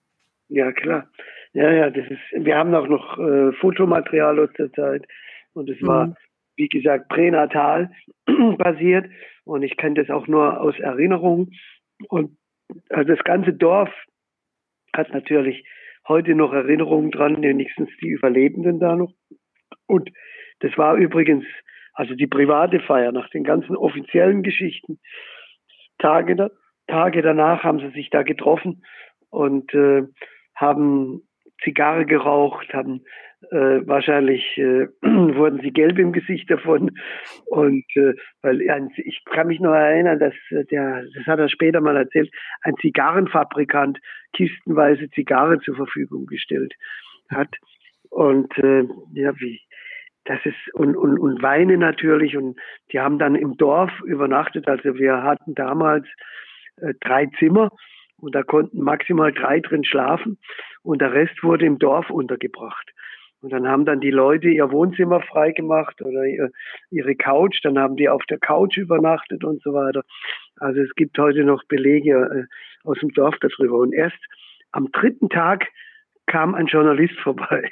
Ja, 0.49 0.73
klar. 0.73 1.07
Ja, 1.53 1.71
ja, 1.71 1.89
das 1.89 2.05
ist, 2.09 2.45
wir 2.45 2.57
haben 2.57 2.75
auch 2.75 2.87
noch 2.87 3.17
äh, 3.17 3.53
Fotomaterial 3.53 4.39
aus 4.39 4.49
der 4.57 4.73
Zeit 4.73 5.07
und 5.53 5.69
es 5.69 5.79
mhm. 5.79 5.87
war, 5.87 6.15
wie 6.57 6.67
gesagt, 6.67 7.07
pränatal 7.07 7.91
basiert 8.57 9.09
und 9.45 9.63
ich 9.63 9.77
kenne 9.77 10.03
das 10.03 10.09
auch 10.09 10.27
nur 10.27 10.59
aus 10.59 10.77
Erinnerung 10.79 11.51
und 12.09 12.37
also 12.89 13.13
das 13.13 13.23
ganze 13.23 13.53
Dorf 13.53 13.89
hat 14.93 15.13
natürlich 15.13 15.65
heute 16.07 16.35
noch 16.35 16.51
Erinnerungen 16.51 17.11
dran, 17.11 17.41
wenigstens 17.41 17.89
die 18.01 18.09
Überlebenden 18.09 18.79
da 18.79 18.95
noch. 18.95 19.13
Und 19.87 20.11
das 20.59 20.77
war 20.77 20.95
übrigens 20.95 21.45
also 21.95 22.13
die 22.13 22.27
private 22.27 22.79
Feier 22.81 23.11
nach 23.11 23.29
den 23.29 23.43
ganzen 23.43 23.75
offiziellen 23.75 24.43
Geschichten. 24.43 24.99
Tage, 25.97 26.51
Tage 26.87 27.21
danach 27.21 27.63
haben 27.63 27.79
sie 27.79 27.89
sich 27.91 28.09
da 28.09 28.23
getroffen 28.23 28.83
und 29.29 29.73
äh, 29.73 30.03
haben 30.55 31.21
Zigarre 31.63 32.05
geraucht, 32.05 32.73
haben 32.73 33.01
äh, 33.51 33.79
wahrscheinlich 33.87 34.57
äh, 34.57 34.87
wurden 35.01 35.61
sie 35.61 35.71
gelb 35.71 35.97
im 35.97 36.11
Gesicht 36.11 36.49
davon 36.51 36.91
und 37.45 37.85
äh, 37.95 38.13
weil 38.41 38.61
ich 38.97 39.23
kann 39.25 39.47
mich 39.47 39.61
noch 39.61 39.73
erinnern, 39.73 40.19
dass 40.19 40.33
der 40.51 41.03
das 41.15 41.25
hat 41.25 41.39
er 41.39 41.49
später 41.49 41.79
mal 41.79 41.95
erzählt, 41.95 42.29
ein 42.61 42.75
Zigarrenfabrikant 42.81 43.99
kistenweise 44.33 45.09
Zigarre 45.11 45.59
zur 45.59 45.75
Verfügung 45.75 46.25
gestellt 46.25 46.73
hat 47.29 47.55
Und 48.09 48.57
äh, 48.57 48.83
ja, 49.13 49.37
wie, 49.39 49.59
das 50.25 50.39
ist 50.43 50.73
und, 50.73 50.95
und, 50.95 51.17
und 51.19 51.41
Weine 51.41 51.77
natürlich 51.77 52.35
und 52.35 52.59
die 52.91 52.99
haben 52.99 53.19
dann 53.19 53.35
im 53.35 53.57
Dorf 53.57 53.91
übernachtet. 54.03 54.67
Also 54.67 54.95
wir 54.95 55.23
hatten 55.23 55.55
damals 55.55 56.07
äh, 56.77 56.93
drei 56.99 57.27
Zimmer 57.39 57.71
und 58.17 58.35
da 58.35 58.43
konnten 58.43 58.81
maximal 58.81 59.31
drei 59.31 59.59
drin 59.59 59.83
schlafen 59.83 60.37
und 60.83 61.01
der 61.01 61.13
Rest 61.13 61.43
wurde 61.43 61.65
im 61.65 61.79
Dorf 61.79 62.09
untergebracht. 62.09 62.91
Und 63.41 63.51
dann 63.51 63.67
haben 63.67 63.85
dann 63.85 63.99
die 63.99 64.11
Leute 64.11 64.49
ihr 64.49 64.71
Wohnzimmer 64.71 65.21
freigemacht 65.21 66.01
oder 66.01 66.23
ihre 66.89 67.15
Couch, 67.15 67.59
dann 67.63 67.77
haben 67.77 67.95
die 67.95 68.09
auf 68.09 68.23
der 68.25 68.39
Couch 68.39 68.77
übernachtet 68.77 69.43
und 69.43 69.61
so 69.61 69.73
weiter. 69.73 70.03
Also 70.57 70.81
es 70.81 70.95
gibt 70.95 71.17
heute 71.19 71.43
noch 71.43 71.63
Belege 71.65 72.47
äh, 72.47 72.87
aus 72.87 72.97
dem 72.99 73.09
Dorf 73.09 73.35
darüber. 73.41 73.77
Und 73.77 73.93
erst 73.93 74.17
am 74.71 74.91
dritten 74.91 75.29
Tag 75.29 75.67
kam 76.27 76.55
ein 76.55 76.67
Journalist 76.67 77.17
vorbei. 77.19 77.71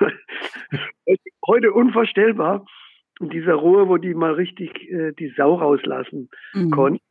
Heute 1.46 1.72
unvorstellbar. 1.72 2.64
In 3.20 3.30
dieser 3.30 3.54
Ruhe, 3.54 3.88
wo 3.88 3.96
die 3.96 4.12
mal 4.12 4.32
richtig 4.32 4.90
äh, 4.90 5.12
die 5.12 5.32
Sau 5.36 5.54
rauslassen 5.54 6.30
mhm. 6.52 6.70
konnten. 6.70 7.04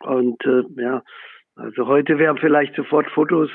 Und 0.00 0.44
äh, 0.44 0.62
ja, 0.80 1.02
also 1.56 1.88
heute 1.88 2.18
wären 2.18 2.38
vielleicht 2.38 2.76
sofort 2.76 3.10
Fotos 3.10 3.50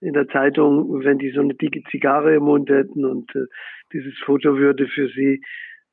in 0.00 0.12
der 0.12 0.28
Zeitung, 0.28 1.02
wenn 1.02 1.18
die 1.18 1.30
so 1.30 1.40
eine 1.40 1.54
dicke 1.54 1.82
Zigarre 1.90 2.34
im 2.34 2.44
Mund 2.44 2.68
hätten 2.68 3.06
und 3.06 3.34
äh, 3.34 3.46
dieses 3.92 4.12
Foto 4.18 4.56
würde 4.56 4.86
für 4.86 5.08
sie 5.08 5.42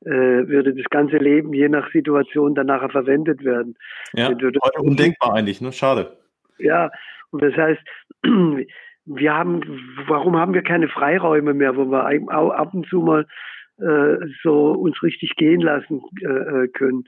äh, 0.04 0.10
würde 0.46 0.74
das 0.74 0.84
ganze 0.90 1.16
Leben 1.16 1.54
je 1.54 1.68
nach 1.68 1.90
Situation 1.90 2.54
danach 2.54 2.88
verwendet 2.90 3.42
werden. 3.42 3.74
Ja, 4.12 4.28
heute 4.28 4.52
undenkbar 4.80 5.34
eigentlich, 5.34 5.60
ne? 5.60 5.72
Schade. 5.72 6.18
Ja, 6.58 6.90
und 7.30 7.42
das 7.42 7.54
heißt, 7.54 7.80
wir 9.06 9.34
haben, 9.34 9.60
warum 10.08 10.36
haben 10.36 10.52
wir 10.52 10.62
keine 10.62 10.88
Freiräume 10.88 11.54
mehr, 11.54 11.76
wo 11.76 11.86
wir 11.86 12.04
ab 12.04 12.74
und 12.74 12.86
zu 12.88 13.00
mal 13.00 13.26
äh, 13.78 14.16
so 14.42 14.72
uns 14.72 15.02
richtig 15.02 15.36
gehen 15.36 15.60
lassen 15.60 16.02
äh, 16.22 16.26
äh, 16.64 16.68
können, 16.68 17.04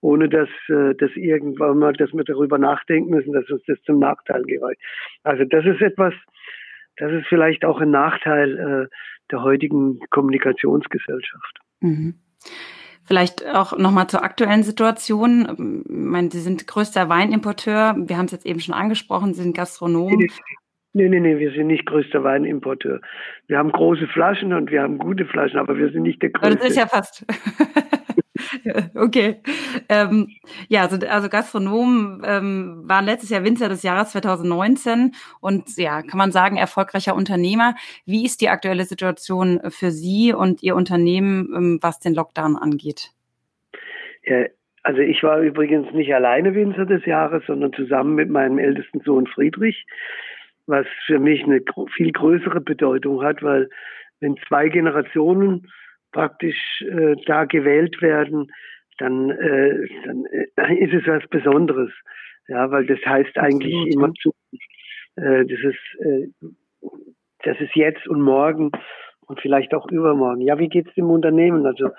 ohne 0.00 0.28
dass, 0.28 0.48
äh, 0.68 0.94
dass 0.94 1.10
irgendwann 1.14 1.78
mal, 1.78 1.94
dass 1.94 2.12
wir 2.12 2.24
darüber 2.24 2.58
nachdenken 2.58 3.10
müssen, 3.10 3.32
dass 3.32 3.48
uns 3.50 3.62
das 3.66 3.80
zum 3.82 3.98
Nachteil 3.98 4.42
gereicht. 4.42 4.80
Also 5.22 5.44
das 5.44 5.64
ist 5.64 5.80
etwas, 5.80 6.14
das 6.96 7.12
ist 7.12 7.26
vielleicht 7.28 7.64
auch 7.64 7.80
ein 7.80 7.90
Nachteil 7.90 8.58
äh, 8.58 8.94
der 9.30 9.42
heutigen 9.42 10.00
Kommunikationsgesellschaft. 10.10 11.58
Mhm. 11.80 12.14
Vielleicht 13.04 13.46
auch 13.46 13.78
nochmal 13.78 14.06
zur 14.08 14.22
aktuellen 14.22 14.62
Situation. 14.62 15.84
Ich 15.88 15.90
meine, 15.90 16.30
Sie 16.30 16.40
sind 16.40 16.66
größter 16.66 17.08
Weinimporteur. 17.08 17.96
Wir 17.96 18.18
haben 18.18 18.26
es 18.26 18.32
jetzt 18.32 18.44
eben 18.44 18.60
schon 18.60 18.74
angesprochen. 18.74 19.32
Sie 19.32 19.42
sind 19.42 19.56
Gastronom. 19.56 20.26
Nee, 20.98 21.08
nee, 21.08 21.20
nee, 21.20 21.38
wir 21.38 21.52
sind 21.52 21.68
nicht 21.68 21.86
größter 21.86 22.24
Weinimporteur. 22.24 23.00
Wir 23.46 23.56
haben 23.56 23.70
große 23.70 24.08
Flaschen 24.08 24.52
und 24.52 24.72
wir 24.72 24.82
haben 24.82 24.98
gute 24.98 25.26
Flaschen, 25.26 25.60
aber 25.60 25.78
wir 25.78 25.92
sind 25.92 26.02
nicht 26.02 26.20
der 26.20 26.30
größte. 26.30 26.56
Das 26.56 26.70
ist 26.70 26.76
ja 26.76 26.88
fast. 26.88 27.24
okay. 28.96 29.36
Ähm, 29.88 30.28
ja, 30.68 30.82
also, 30.82 30.98
also 31.06 31.28
Gastronomen 31.28 32.22
ähm, 32.26 32.82
waren 32.86 33.04
letztes 33.04 33.30
Jahr 33.30 33.44
Winzer 33.44 33.68
des 33.68 33.84
Jahres 33.84 34.10
2019 34.10 35.12
und 35.40 35.76
ja, 35.76 36.02
kann 36.02 36.18
man 36.18 36.32
sagen, 36.32 36.56
erfolgreicher 36.56 37.14
Unternehmer. 37.14 37.76
Wie 38.04 38.24
ist 38.24 38.40
die 38.40 38.48
aktuelle 38.48 38.82
Situation 38.82 39.60
für 39.68 39.92
Sie 39.92 40.32
und 40.32 40.64
Ihr 40.64 40.74
Unternehmen, 40.74 41.48
ähm, 41.54 41.78
was 41.80 42.00
den 42.00 42.14
Lockdown 42.14 42.56
angeht? 42.56 43.12
Ja, 44.24 44.46
also 44.82 45.00
ich 45.00 45.22
war 45.22 45.38
übrigens 45.42 45.92
nicht 45.92 46.12
alleine 46.12 46.56
Winzer 46.56 46.86
des 46.86 47.04
Jahres, 47.04 47.44
sondern 47.46 47.72
zusammen 47.72 48.16
mit 48.16 48.30
meinem 48.30 48.58
ältesten 48.58 49.00
Sohn 49.00 49.28
Friedrich 49.28 49.86
was 50.68 50.86
für 51.06 51.18
mich 51.18 51.42
eine 51.42 51.60
viel 51.96 52.12
größere 52.12 52.60
Bedeutung 52.60 53.22
hat, 53.22 53.42
weil 53.42 53.68
wenn 54.20 54.36
zwei 54.46 54.68
Generationen 54.68 55.66
praktisch 56.12 56.82
äh, 56.82 57.16
da 57.26 57.44
gewählt 57.44 58.00
werden, 58.02 58.52
dann, 58.98 59.30
äh, 59.30 59.88
dann 60.04 60.26
äh, 60.26 60.74
ist 60.74 60.92
es 60.92 61.06
was 61.06 61.26
Besonderes. 61.28 61.90
Ja, 62.48 62.70
weil 62.70 62.86
das 62.86 62.98
heißt 63.04 63.36
eigentlich 63.38 63.74
Absolut, 63.74 63.94
immer 63.94 64.12
zu, 64.14 64.32
äh, 65.16 65.44
das 65.44 65.60
ist, 65.60 66.00
äh, 66.00 66.28
das 67.44 67.60
ist 67.60 67.74
jetzt 67.74 68.06
und 68.08 68.20
morgen 68.20 68.70
und 69.26 69.40
vielleicht 69.40 69.74
auch 69.74 69.90
übermorgen. 69.90 70.40
Ja, 70.40 70.58
wie 70.58 70.68
geht's 70.68 70.92
dem 70.94 71.10
Unternehmen? 71.10 71.66
Also 71.66 71.90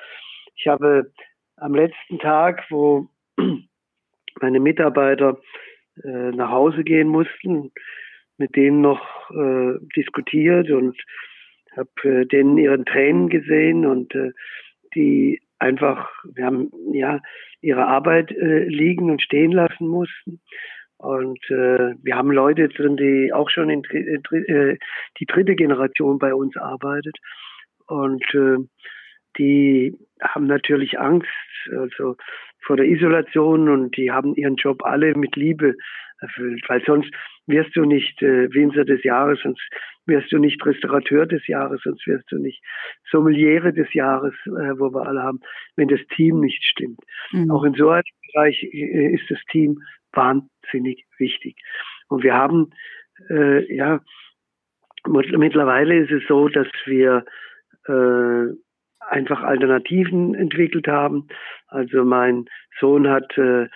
ich 0.56 0.68
habe 0.68 1.12
am 1.58 1.76
letzten 1.76 2.20
Tag, 2.20 2.66
wo 2.70 3.08
meine 4.42 4.60
Mitarbeiter 4.60 5.40
äh, 6.04 6.32
nach 6.32 6.50
Hause 6.50 6.84
gehen 6.84 7.08
mussten, 7.08 7.72
mit 8.40 8.56
denen 8.56 8.82
noch 8.82 9.30
äh, 9.32 9.78
diskutiert 9.96 10.72
und 10.72 10.98
habe 11.76 11.90
äh, 12.04 12.26
denen 12.26 12.58
ihren 12.58 12.86
Tränen 12.86 13.30
gesehen 13.30 13.86
und 13.86 14.14
äh, 14.16 14.32
die 14.96 15.42
einfach, 15.60 16.10
wir 16.34 16.46
haben 16.46 16.72
ja 16.94 17.20
ihre 17.62 17.86
Arbeit 17.86 18.32
äh, 18.32 18.64
liegen 18.64 19.12
und 19.12 19.22
stehen 19.22 19.52
lassen 19.52 19.88
mussten. 19.88 20.42
Und 20.98 21.40
äh, 21.50 21.96
wir 22.02 22.16
haben 22.16 22.32
Leute 22.32 22.68
drin, 22.70 22.98
die 22.98 23.32
auch 23.32 23.50
schon 23.50 23.70
in 23.70 23.84
äh, 23.86 24.78
die 25.20 25.26
dritte 25.26 25.56
Generation 25.56 26.20
bei 26.20 26.34
uns 26.34 26.58
arbeitet. 26.58 27.18
Und 27.88 28.24
äh, 28.34 28.58
die 29.38 29.96
haben 30.22 30.48
natürlich 30.48 31.00
Angst, 31.00 31.28
also 31.72 32.16
vor 32.66 32.78
der 32.78 32.86
Isolation 32.86 33.70
und 33.70 33.96
die 33.96 34.12
haben 34.12 34.36
ihren 34.36 34.56
Job 34.56 34.84
alle 34.84 35.16
mit 35.16 35.36
Liebe 35.36 35.76
erfüllt, 36.20 36.64
weil 36.68 36.84
sonst 36.86 37.10
wirst 37.48 37.76
du 37.76 37.86
nicht 37.86 38.22
äh, 38.22 38.54
Winzer 38.54 38.86
des 38.86 39.04
Jahres, 39.04 39.40
sonst 39.42 39.62
wirst 40.06 40.32
du 40.32 40.38
nicht 40.38 40.64
Restaurateur 40.66 41.26
des 41.26 41.46
Jahres, 41.48 41.82
sonst 41.84 42.06
wirst 42.08 42.30
du 42.32 42.38
nicht 42.38 42.62
Sommeliere 43.10 43.74
des 43.74 43.94
Jahres, 43.94 44.34
äh, 44.46 44.78
wo 44.78 44.94
wir 44.94 45.08
alle 45.08 45.24
haben, 45.24 45.40
wenn 45.76 45.88
das 45.88 46.02
Team 46.16 46.42
nicht 46.42 46.64
stimmt. 46.64 47.00
Mhm. 47.32 47.50
Auch 47.52 47.64
in 47.64 47.74
so 47.74 47.90
einem 47.90 48.04
Bereich 48.34 48.62
äh, 48.64 49.14
ist 49.14 49.30
das 49.30 49.40
Team 49.52 49.82
wahnsinnig 50.12 51.06
wichtig. 51.18 51.56
Und 52.08 52.24
wir 52.24 52.34
haben, 52.34 52.72
äh, 53.30 53.74
ja, 53.74 54.02
mittlerweile 55.08 55.98
ist 55.98 56.12
es 56.12 56.24
so, 56.28 56.50
dass 56.50 56.68
wir 56.86 57.26
äh, 57.88 58.54
einfach 59.00 59.44
Alternativen 59.44 60.36
entwickelt 60.36 60.88
haben. 60.88 61.28
Also 61.68 62.04
mein 62.04 62.46
Sohn 62.80 63.10
hat 63.10 63.38
äh, 63.38 63.68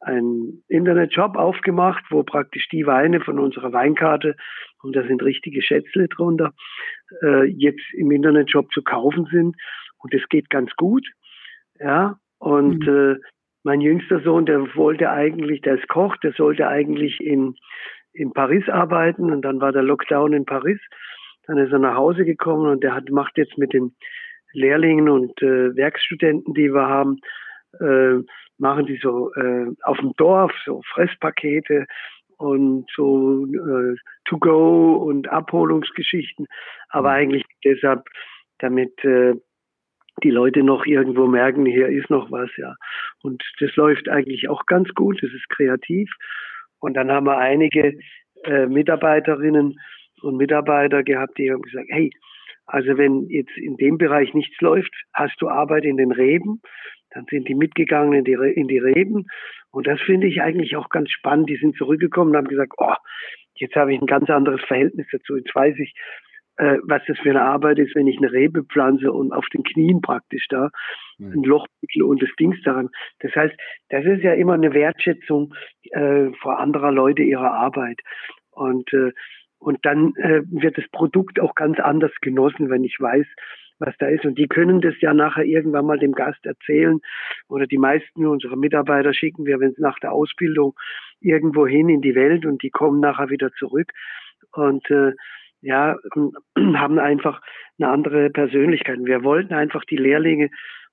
einen 0.00 0.62
Internetshop 0.68 1.36
aufgemacht, 1.36 2.04
wo 2.10 2.22
praktisch 2.22 2.68
die 2.68 2.86
Weine 2.86 3.20
von 3.20 3.38
unserer 3.38 3.72
Weinkarte, 3.72 4.36
und 4.82 4.96
da 4.96 5.02
sind 5.02 5.22
richtige 5.22 5.60
Schätzle 5.60 6.08
drunter, 6.08 6.54
äh, 7.22 7.44
jetzt 7.44 7.84
im 7.92 8.10
Internetshop 8.10 8.72
zu 8.72 8.82
kaufen 8.82 9.26
sind. 9.30 9.56
Und 9.98 10.14
es 10.14 10.26
geht 10.30 10.48
ganz 10.48 10.74
gut. 10.76 11.06
Ja, 11.78 12.18
und 12.38 12.86
mhm. 12.86 13.12
äh, 13.12 13.16
mein 13.62 13.82
jüngster 13.82 14.20
Sohn, 14.20 14.46
der 14.46 14.74
wollte 14.74 15.10
eigentlich, 15.10 15.60
der 15.60 15.74
ist 15.74 15.88
Koch, 15.88 16.16
der 16.18 16.32
sollte 16.32 16.66
eigentlich 16.66 17.20
in, 17.20 17.56
in 18.12 18.32
Paris 18.32 18.68
arbeiten 18.68 19.30
und 19.30 19.42
dann 19.42 19.60
war 19.60 19.72
der 19.72 19.82
Lockdown 19.82 20.32
in 20.32 20.46
Paris. 20.46 20.80
Dann 21.46 21.58
ist 21.58 21.72
er 21.72 21.78
nach 21.78 21.96
Hause 21.96 22.24
gekommen 22.24 22.70
und 22.70 22.82
der 22.82 22.94
hat, 22.94 23.10
macht 23.10 23.36
jetzt 23.36 23.58
mit 23.58 23.74
den 23.74 23.94
Lehrlingen 24.52 25.08
und 25.08 25.40
äh, 25.42 25.74
Werkstudenten, 25.76 26.54
die 26.54 26.72
wir 26.72 26.86
haben, 26.86 27.20
äh, 27.80 28.22
machen 28.58 28.86
die 28.86 28.98
so 29.02 29.32
äh, 29.34 29.66
auf 29.82 29.98
dem 29.98 30.12
Dorf 30.16 30.52
so 30.64 30.82
Fresspakete 30.92 31.86
und 32.38 32.90
so 32.94 33.46
äh, 33.46 33.96
To-Go 34.26 34.96
und 34.96 35.28
Abholungsgeschichten, 35.28 36.46
aber 36.88 37.10
mhm. 37.10 37.14
eigentlich 37.16 37.44
deshalb, 37.64 38.04
damit 38.58 38.92
äh, 39.04 39.34
die 40.22 40.30
Leute 40.30 40.62
noch 40.62 40.84
irgendwo 40.86 41.26
merken, 41.26 41.66
hier 41.66 41.88
ist 41.88 42.10
noch 42.10 42.30
was, 42.30 42.50
ja. 42.56 42.74
Und 43.22 43.42
das 43.60 43.74
läuft 43.76 44.08
eigentlich 44.08 44.48
auch 44.48 44.66
ganz 44.66 44.88
gut, 44.94 45.22
das 45.22 45.30
ist 45.32 45.48
kreativ. 45.48 46.10
Und 46.78 46.94
dann 46.94 47.10
haben 47.10 47.26
wir 47.26 47.38
einige 47.38 47.94
äh, 48.44 48.66
Mitarbeiterinnen 48.66 49.78
und 50.22 50.36
Mitarbeiter 50.36 51.02
gehabt, 51.02 51.38
die 51.38 51.50
haben 51.50 51.62
gesagt, 51.62 51.88
hey, 51.90 52.10
also 52.66 52.96
wenn 52.96 53.26
jetzt 53.28 53.56
in 53.56 53.76
dem 53.76 53.98
Bereich 53.98 54.34
nichts 54.34 54.60
läuft, 54.60 54.92
hast 55.12 55.40
du 55.40 55.48
Arbeit 55.48 55.84
in 55.84 55.96
den 55.96 56.12
Reben, 56.12 56.60
dann 57.10 57.26
sind 57.30 57.48
die 57.48 57.54
mitgegangen 57.54 58.12
in 58.14 58.24
die, 58.24 58.32
in 58.32 58.68
die 58.68 58.78
Reden. 58.78 59.26
Und 59.72 59.86
das 59.86 60.00
finde 60.00 60.26
ich 60.26 60.42
eigentlich 60.42 60.76
auch 60.76 60.88
ganz 60.88 61.10
spannend. 61.10 61.48
Die 61.48 61.56
sind 61.56 61.76
zurückgekommen 61.76 62.30
und 62.30 62.36
haben 62.36 62.48
gesagt, 62.48 62.72
oh, 62.78 62.94
jetzt 63.54 63.74
habe 63.76 63.92
ich 63.94 64.00
ein 64.00 64.06
ganz 64.06 64.30
anderes 64.30 64.60
Verhältnis 64.62 65.06
dazu. 65.10 65.36
Jetzt 65.36 65.54
weiß 65.54 65.76
ich, 65.78 65.94
äh, 66.56 66.78
was 66.82 67.02
das 67.06 67.18
für 67.18 67.30
eine 67.30 67.42
Arbeit 67.42 67.78
ist, 67.78 67.94
wenn 67.94 68.06
ich 68.06 68.18
eine 68.18 68.32
Rebe 68.32 68.64
pflanze 68.64 69.12
und 69.12 69.32
auf 69.32 69.46
den 69.52 69.62
Knien 69.62 70.00
praktisch 70.00 70.46
da 70.48 70.70
mhm. 71.18 71.32
ein 71.32 71.42
Loch 71.42 71.66
und 72.02 72.22
das 72.22 72.30
Dings 72.38 72.60
daran. 72.64 72.90
Das 73.20 73.34
heißt, 73.34 73.54
das 73.88 74.04
ist 74.04 74.22
ja 74.22 74.34
immer 74.34 74.54
eine 74.54 74.72
Wertschätzung 74.72 75.54
äh, 75.90 76.30
vor 76.40 76.58
anderer 76.58 76.92
Leute 76.92 77.22
ihrer 77.22 77.52
Arbeit. 77.52 78.00
Und, 78.50 78.92
äh, 78.92 79.12
und 79.60 79.78
dann 79.82 80.14
äh, 80.16 80.42
wird 80.50 80.78
das 80.78 80.88
Produkt 80.90 81.38
auch 81.38 81.54
ganz 81.54 81.78
anders 81.78 82.12
genossen, 82.22 82.70
wenn 82.70 82.82
ich 82.82 82.98
weiß, 82.98 83.26
was 83.78 83.94
da 83.98 84.06
ist. 84.06 84.24
Und 84.24 84.38
die 84.38 84.48
können 84.48 84.80
das 84.80 84.94
ja 85.00 85.12
nachher 85.14 85.44
irgendwann 85.44 85.86
mal 85.86 85.98
dem 85.98 86.12
Gast 86.12 86.44
erzählen. 86.44 87.00
Oder 87.48 87.66
die 87.66 87.78
meisten 87.78 88.26
unserer 88.26 88.56
Mitarbeiter 88.56 89.12
schicken 89.12 89.44
wir, 89.44 89.60
wenn 89.60 89.70
es 89.70 89.78
nach 89.78 89.98
der 89.98 90.12
Ausbildung 90.12 90.74
irgendwo 91.20 91.66
hin 91.66 91.88
in 91.88 92.00
die 92.00 92.14
Welt 92.14 92.46
und 92.46 92.62
die 92.62 92.70
kommen 92.70 93.00
nachher 93.00 93.28
wieder 93.28 93.52
zurück. 93.52 93.92
Und 94.52 94.90
äh, 94.90 95.12
ja, 95.60 95.96
haben 96.56 96.98
einfach 96.98 97.42
eine 97.78 97.90
andere 97.90 98.30
Persönlichkeit. 98.30 98.98
Wir 99.02 99.24
wollten 99.24 99.52
einfach 99.52 99.84
die 99.84 99.96
Lehrlinge 99.96 100.48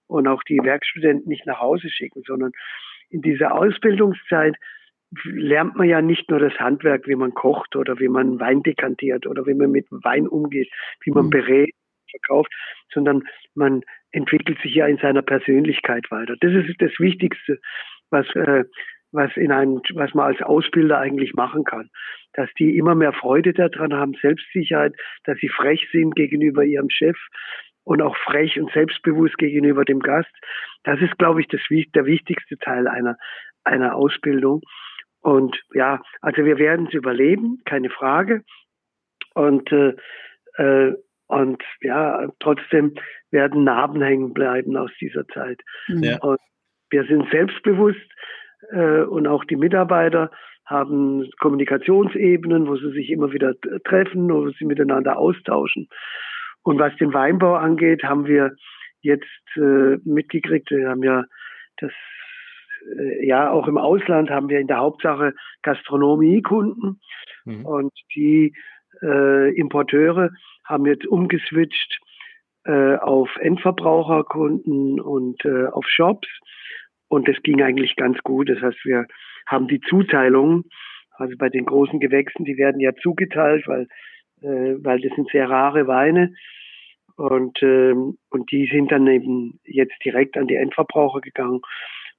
und 0.08 0.28
auch 0.28 0.44
die 0.44 0.60
Werkstudenten 0.62 1.30
nicht 1.30 1.46
nach 1.46 1.60
Hause 1.60 1.90
schicken, 1.90 2.22
sondern 2.26 2.52
in 3.10 3.22
dieser 3.22 3.56
Ausbildungszeit 3.56 4.56
lernt 5.24 5.76
man 5.76 5.88
ja 5.88 6.02
nicht 6.02 6.30
nur 6.30 6.40
das 6.40 6.54
Handwerk, 6.60 7.08
wie 7.08 7.16
man 7.16 7.34
kocht 7.34 7.76
oder 7.76 8.00
wie 8.00 8.10
man 8.10 8.40
Wein 8.40 8.64
dekantiert 8.64 9.26
oder 9.26 9.46
wie 9.46 9.54
man 9.54 9.72
mit 9.72 9.88
Wein 9.90 10.28
umgeht, 10.28 10.70
wie 11.04 11.12
man 11.12 11.26
mhm. 11.26 11.30
berät, 11.30 11.74
verkauft, 12.10 12.52
sondern 12.94 13.24
man 13.56 13.82
entwickelt 14.12 14.60
sich 14.62 14.76
ja 14.76 14.88
in 14.88 14.98
seiner 14.98 15.22
Persönlichkeit 15.22 16.10
weiter. 16.10 16.36
Das 16.40 16.54
ist 16.54 16.82
das 16.82 16.92
Wichtigste, 17.00 17.60
was, 18.10 18.28
äh, 18.36 18.64
was 19.12 19.36
in 19.36 19.52
einem, 19.52 19.82
was 19.94 20.14
man 20.14 20.28
als 20.28 20.42
Ausbilder 20.42 21.00
eigentlich 21.00 21.34
machen 21.34 21.64
kann. 21.64 21.90
Dass 22.34 22.50
die 22.60 22.78
immer 22.78 22.96
mehr 22.96 23.14
Freude 23.14 23.54
daran 23.54 23.94
haben, 23.94 24.14
Selbstsicherheit, 24.22 24.94
dass 25.24 25.38
sie 25.40 25.50
frech 25.50 25.88
sind 25.92 26.16
gegenüber 26.16 26.64
ihrem 26.64 26.90
Chef 26.90 27.18
und 27.84 28.02
auch 28.02 28.16
frech 28.18 28.60
und 28.60 28.72
selbstbewusst 28.74 29.38
gegenüber 29.38 29.86
dem 29.86 30.00
Gast. 30.00 30.32
Das 30.84 31.00
ist, 31.02 31.18
glaube 31.18 31.42
ich, 31.42 31.48
das, 31.48 31.62
der 31.96 32.06
wichtigste 32.06 32.58
Teil 32.58 32.88
einer, 32.88 33.18
einer 33.64 33.96
Ausbildung. 33.96 34.62
Und 35.22 35.60
ja, 35.74 36.02
also 36.22 36.46
wir 36.46 36.58
werden 36.58 36.88
es 36.88 36.94
überleben, 36.94 37.62
keine 37.66 37.90
Frage. 37.90 38.44
Und, 39.34 39.72
äh, 39.72 39.94
äh, 40.58 40.96
und 41.28 41.62
ja, 41.82 42.28
trotzdem 42.40 42.94
werden 43.32 43.64
Narben 43.64 44.02
hängen 44.02 44.34
bleiben 44.34 44.78
aus 44.78 44.92
dieser 45.00 45.28
Zeit. 45.28 45.62
Ja. 45.88 46.18
Und 46.20 46.40
wir 46.90 47.04
sind 47.06 47.30
selbstbewusst 47.32 48.10
äh, 48.72 49.02
und 49.02 49.28
auch 49.28 49.44
die 49.44 49.58
Mitarbeiter 49.58 50.32
haben 50.66 51.30
Kommunikationsebenen, 51.40 52.68
wo 52.68 52.76
sie 52.76 52.92
sich 52.92 53.10
immer 53.10 53.32
wieder 53.32 53.56
treffen, 53.86 54.30
wo 54.30 54.50
sie 54.50 54.66
miteinander 54.66 55.18
austauschen. 55.18 55.88
Und 56.64 56.80
was 56.80 56.96
den 56.98 57.14
Weinbau 57.14 57.56
angeht, 57.56 58.04
haben 58.04 58.26
wir 58.26 58.56
jetzt 59.02 59.26
äh, 59.56 59.98
mitgekriegt, 60.04 60.70
wir 60.72 60.90
haben 60.90 61.04
ja 61.04 61.24
das 61.78 61.92
ja, 63.22 63.52
auch 63.52 63.68
im 63.68 63.78
Ausland 63.78 64.30
haben 64.30 64.50
wir 64.50 64.60
in 64.60 64.68
der 64.68 64.78
Hauptsache 64.78 65.34
Gastronomiekunden 65.62 67.00
mhm. 67.46 67.66
und 67.66 67.94
die 68.16 68.54
äh, 69.02 69.54
Importeure 69.56 70.32
haben 70.66 70.86
jetzt 70.86 71.06
umgeswitcht 71.06 72.00
äh, 72.66 72.96
auf 72.98 73.30
Endverbraucherkunden 73.38 75.00
und 75.00 75.44
äh, 75.46 75.68
auf 75.68 75.86
Shops 75.88 76.28
und 77.08 77.28
das 77.28 77.42
ging 77.44 77.62
eigentlich 77.62 77.96
ganz 77.96 78.20
gut. 78.24 78.50
Das 78.50 78.62
heißt, 78.62 78.84
wir 78.84 79.06
haben 79.46 79.68
die 79.68 79.80
Zuteilung, 79.82 80.66
also 81.12 81.36
bei 81.38 81.50
den 81.50 81.66
großen 81.66 82.00
Gewächsen, 82.00 82.46
die 82.46 82.58
werden 82.58 82.80
ja 82.80 82.94
zugeteilt, 82.96 83.68
weil, 83.68 83.88
äh, 84.42 84.76
weil 84.84 85.00
das 85.02 85.14
sind 85.16 85.30
sehr 85.32 85.50
rare 85.50 85.88
Weine. 85.88 86.34
Und, 87.16 87.64
ähm, 87.64 88.18
und 88.30 88.52
die 88.52 88.68
sind 88.72 88.92
dann 88.92 89.08
eben 89.08 89.60
jetzt 89.64 89.96
direkt 90.06 90.38
an 90.38 90.48
die 90.48 90.56
Endverbraucher 90.56 91.22
gegangen 91.22 91.62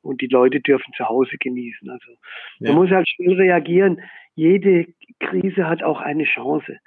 und 0.03 0.21
die 0.21 0.27
Leute 0.27 0.61
dürfen 0.61 0.93
zu 0.97 1.09
Hause 1.09 1.37
genießen. 1.39 1.89
Also 1.91 2.13
ja. 2.59 2.73
man 2.73 2.83
muss 2.83 2.91
halt 2.91 3.09
schnell 3.09 3.35
reagieren. 3.35 4.01
Jede 4.35 4.87
Krise 5.21 5.69
hat 5.69 5.83
auch 5.83 6.01
eine 6.01 6.25
Chance. 6.25 6.79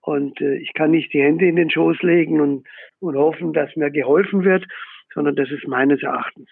Und 0.00 0.40
äh, 0.40 0.56
ich 0.56 0.72
kann 0.74 0.92
nicht 0.92 1.12
die 1.12 1.22
Hände 1.22 1.46
in 1.46 1.56
den 1.56 1.70
Schoß 1.70 2.00
legen 2.02 2.40
und, 2.40 2.66
und 3.00 3.16
hoffen, 3.16 3.52
dass 3.52 3.74
mir 3.76 3.90
geholfen 3.90 4.44
wird, 4.44 4.64
sondern 5.12 5.34
das 5.34 5.50
ist 5.50 5.66
meines 5.66 6.02
Erachtens 6.02 6.48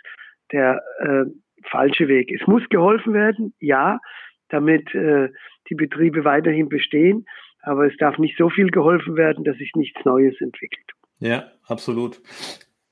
der 0.53 0.83
äh, 0.99 1.25
falsche 1.71 2.09
Weg. 2.09 2.33
Es 2.33 2.47
muss 2.47 2.69
geholfen 2.69 3.15
werden, 3.15 3.55
ja, 3.61 4.01
damit 4.49 4.95
äh, 4.95 5.29
die 5.69 5.75
Betriebe 5.75 6.25
weiterhin 6.25 6.69
bestehen, 6.69 7.27
aber 7.63 7.87
es 7.87 7.97
darf 7.97 8.19
nicht 8.19 8.37
so 8.37 8.51
viel 8.51 8.69
geholfen 8.71 9.17
werden, 9.17 9.45
dass 9.45 9.57
sich 9.57 9.73
nichts 9.75 10.05
Neues 10.05 10.39
entwickelt. 10.41 10.91
Ja, 11.19 11.51
absolut. 11.67 12.21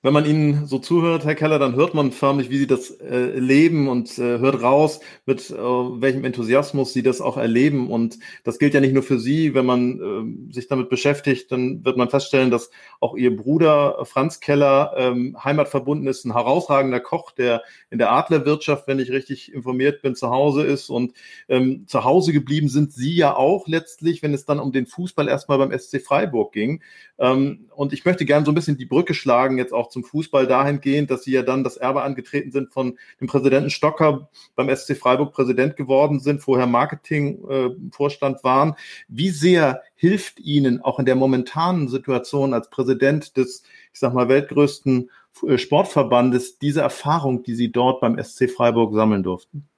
Wenn 0.04 0.14
man 0.14 0.26
Ihnen 0.26 0.66
so 0.66 0.80
zuhört, 0.80 1.24
Herr 1.24 1.36
Keller, 1.36 1.60
dann 1.60 1.76
hört 1.76 1.94
man 1.94 2.10
förmlich, 2.10 2.50
wie 2.50 2.58
Sie 2.58 2.66
das 2.66 2.90
äh, 2.90 3.38
leben 3.38 3.88
und 3.88 4.18
äh, 4.18 4.40
hört 4.40 4.60
raus, 4.60 4.98
mit 5.26 5.48
äh, 5.50 5.54
welchem 5.54 6.24
Enthusiasmus 6.24 6.92
Sie 6.92 7.04
das 7.04 7.20
auch 7.20 7.36
erleben. 7.36 7.88
Und 7.88 8.18
das 8.42 8.58
gilt 8.58 8.74
ja 8.74 8.80
nicht 8.80 8.94
nur 8.94 9.04
für 9.04 9.20
Sie. 9.20 9.54
Wenn 9.54 9.64
man 9.64 10.48
äh, 10.50 10.52
sich 10.52 10.66
damit 10.66 10.88
beschäftigt, 10.88 11.52
dann 11.52 11.84
wird 11.84 11.96
man 11.96 12.10
feststellen, 12.10 12.50
dass 12.50 12.72
auch 12.98 13.14
Ihr 13.14 13.36
Bruder 13.36 14.04
Franz 14.04 14.40
Keller 14.40 14.92
ähm, 14.96 15.36
heimatverbunden 15.42 16.08
ist, 16.08 16.24
ein 16.24 16.32
herausragender 16.32 16.98
Koch, 16.98 17.30
der 17.30 17.62
in 17.90 17.98
der 17.98 18.10
Adlerwirtschaft, 18.10 18.88
wenn 18.88 18.98
ich 18.98 19.12
richtig 19.12 19.54
informiert 19.54 20.02
bin, 20.02 20.16
zu 20.16 20.30
Hause 20.30 20.64
ist. 20.64 20.90
Und 20.90 21.12
ähm, 21.48 21.84
zu 21.86 22.02
Hause 22.02 22.32
geblieben 22.32 22.68
sind 22.68 22.92
Sie 22.92 23.14
ja 23.14 23.36
auch 23.36 23.68
letztlich, 23.68 24.20
wenn 24.24 24.34
es 24.34 24.46
dann 24.46 24.58
um 24.58 24.72
den 24.72 24.86
Fußball 24.86 25.28
erstmal 25.28 25.58
beim 25.58 25.78
SC 25.78 26.02
Freiburg 26.02 26.52
ging. 26.52 26.82
Ähm, 27.20 27.66
und 27.76 27.92
ich 27.92 28.04
möchte 28.04 28.24
gerne 28.24 28.44
so 28.44 28.50
ein 28.50 28.56
bisschen 28.56 28.76
die 28.76 28.84
Brücke 28.84 29.14
schlagen, 29.14 29.58
jetzt 29.58 29.72
auch 29.72 29.91
zum 29.92 30.04
Fußball 30.04 30.46
dahingehend, 30.46 31.10
dass 31.10 31.24
sie 31.24 31.32
ja 31.32 31.42
dann 31.42 31.62
das 31.62 31.76
Erbe 31.76 32.02
angetreten 32.02 32.50
sind 32.50 32.72
von 32.72 32.98
dem 33.20 33.28
Präsidenten 33.28 33.70
Stocker 33.70 34.28
beim 34.56 34.74
SC 34.74 34.96
Freiburg 34.96 35.32
Präsident 35.32 35.76
geworden 35.76 36.20
sind, 36.20 36.40
vorher 36.42 36.66
Marketingvorstand 36.66 38.40
äh, 38.40 38.44
waren. 38.44 38.74
Wie 39.08 39.30
sehr 39.30 39.82
hilft 39.94 40.40
Ihnen 40.40 40.80
auch 40.80 40.98
in 40.98 41.04
der 41.04 41.14
momentanen 41.14 41.88
Situation 41.88 42.54
als 42.54 42.70
Präsident 42.70 43.36
des, 43.36 43.62
ich 43.92 44.00
sag 44.00 44.14
mal, 44.14 44.28
weltgrößten 44.28 45.10
äh, 45.46 45.58
Sportverbandes 45.58 46.58
diese 46.58 46.80
Erfahrung, 46.80 47.42
die 47.42 47.54
Sie 47.54 47.70
dort 47.70 48.00
beim 48.00 48.22
SC 48.22 48.50
Freiburg 48.50 48.94
sammeln 48.94 49.22
durften? 49.22 49.68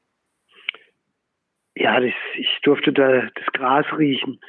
Ja, 1.77 2.01
das, 2.01 2.13
ich 2.37 2.61
durfte 2.63 2.93
da 2.93 3.23
das 3.35 3.47
Gras 3.53 3.87
riechen 3.99 4.41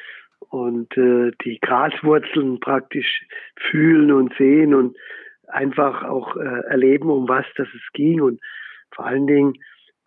und 0.49 0.95
äh, 0.97 1.31
die 1.43 1.59
Graswurzeln 1.59 2.59
praktisch 2.59 3.25
fühlen 3.55 4.11
und 4.11 4.33
sehen 4.37 4.73
und 4.73 4.95
einfach 5.47 6.03
auch 6.03 6.35
äh, 6.35 6.61
erleben, 6.69 7.09
um 7.09 7.27
was 7.27 7.45
das 7.57 7.67
es 7.67 7.91
ging 7.93 8.21
und 8.21 8.39
vor 8.93 9.05
allen 9.05 9.27
Dingen 9.27 9.53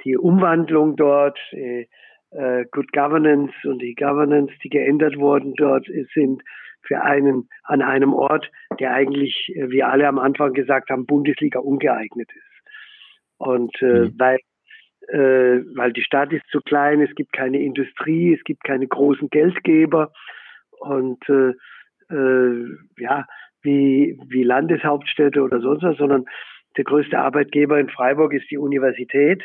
die 0.05 0.17
Umwandlung 0.17 0.97
dort, 0.97 1.39
äh, 1.53 1.87
äh, 2.31 2.65
Good 2.71 2.93
Governance 2.93 3.55
und 3.65 3.81
die 3.81 3.95
Governance, 3.95 4.53
die 4.63 4.69
geändert 4.69 5.17
wurden 5.17 5.55
dort, 5.55 5.87
sind 6.15 6.43
für 6.83 7.03
einen 7.03 7.49
an 7.65 7.83
einem 7.83 8.13
Ort, 8.13 8.51
der 8.79 8.93
eigentlich, 8.93 9.53
äh, 9.55 9.71
wie 9.71 9.83
alle 9.83 10.07
am 10.07 10.19
Anfang 10.19 10.53
gesagt 10.53 10.91
haben, 10.91 11.07
Bundesliga 11.07 11.59
ungeeignet 11.59 12.31
ist. 12.31 12.71
Und 13.39 13.81
äh, 13.83 14.07
mhm. 14.07 14.15
weil 14.19 14.39
äh, 15.09 15.65
weil 15.75 15.93
die 15.93 16.03
Stadt 16.03 16.33
ist 16.33 16.47
zu 16.51 16.61
klein, 16.61 17.01
es 17.01 17.15
gibt 17.15 17.33
keine 17.33 17.61
Industrie, 17.61 18.35
es 18.35 18.45
gibt 18.45 18.65
keine 18.65 18.87
großen 18.87 19.31
Geldgeber 19.31 20.13
und 20.81 21.27
äh, 21.29 21.55
äh, 22.11 22.77
ja, 22.99 23.27
wie, 23.69 24.19
wie 24.29 24.43
Landeshauptstädte 24.43 25.43
oder 25.43 25.61
sonst 25.61 25.83
was, 25.83 25.97
sondern 25.99 26.25
der 26.77 26.85
größte 26.85 27.19
Arbeitgeber 27.19 27.79
in 27.79 27.91
Freiburg 27.91 28.33
ist 28.33 28.51
die 28.51 28.59
Universität. 28.59 29.45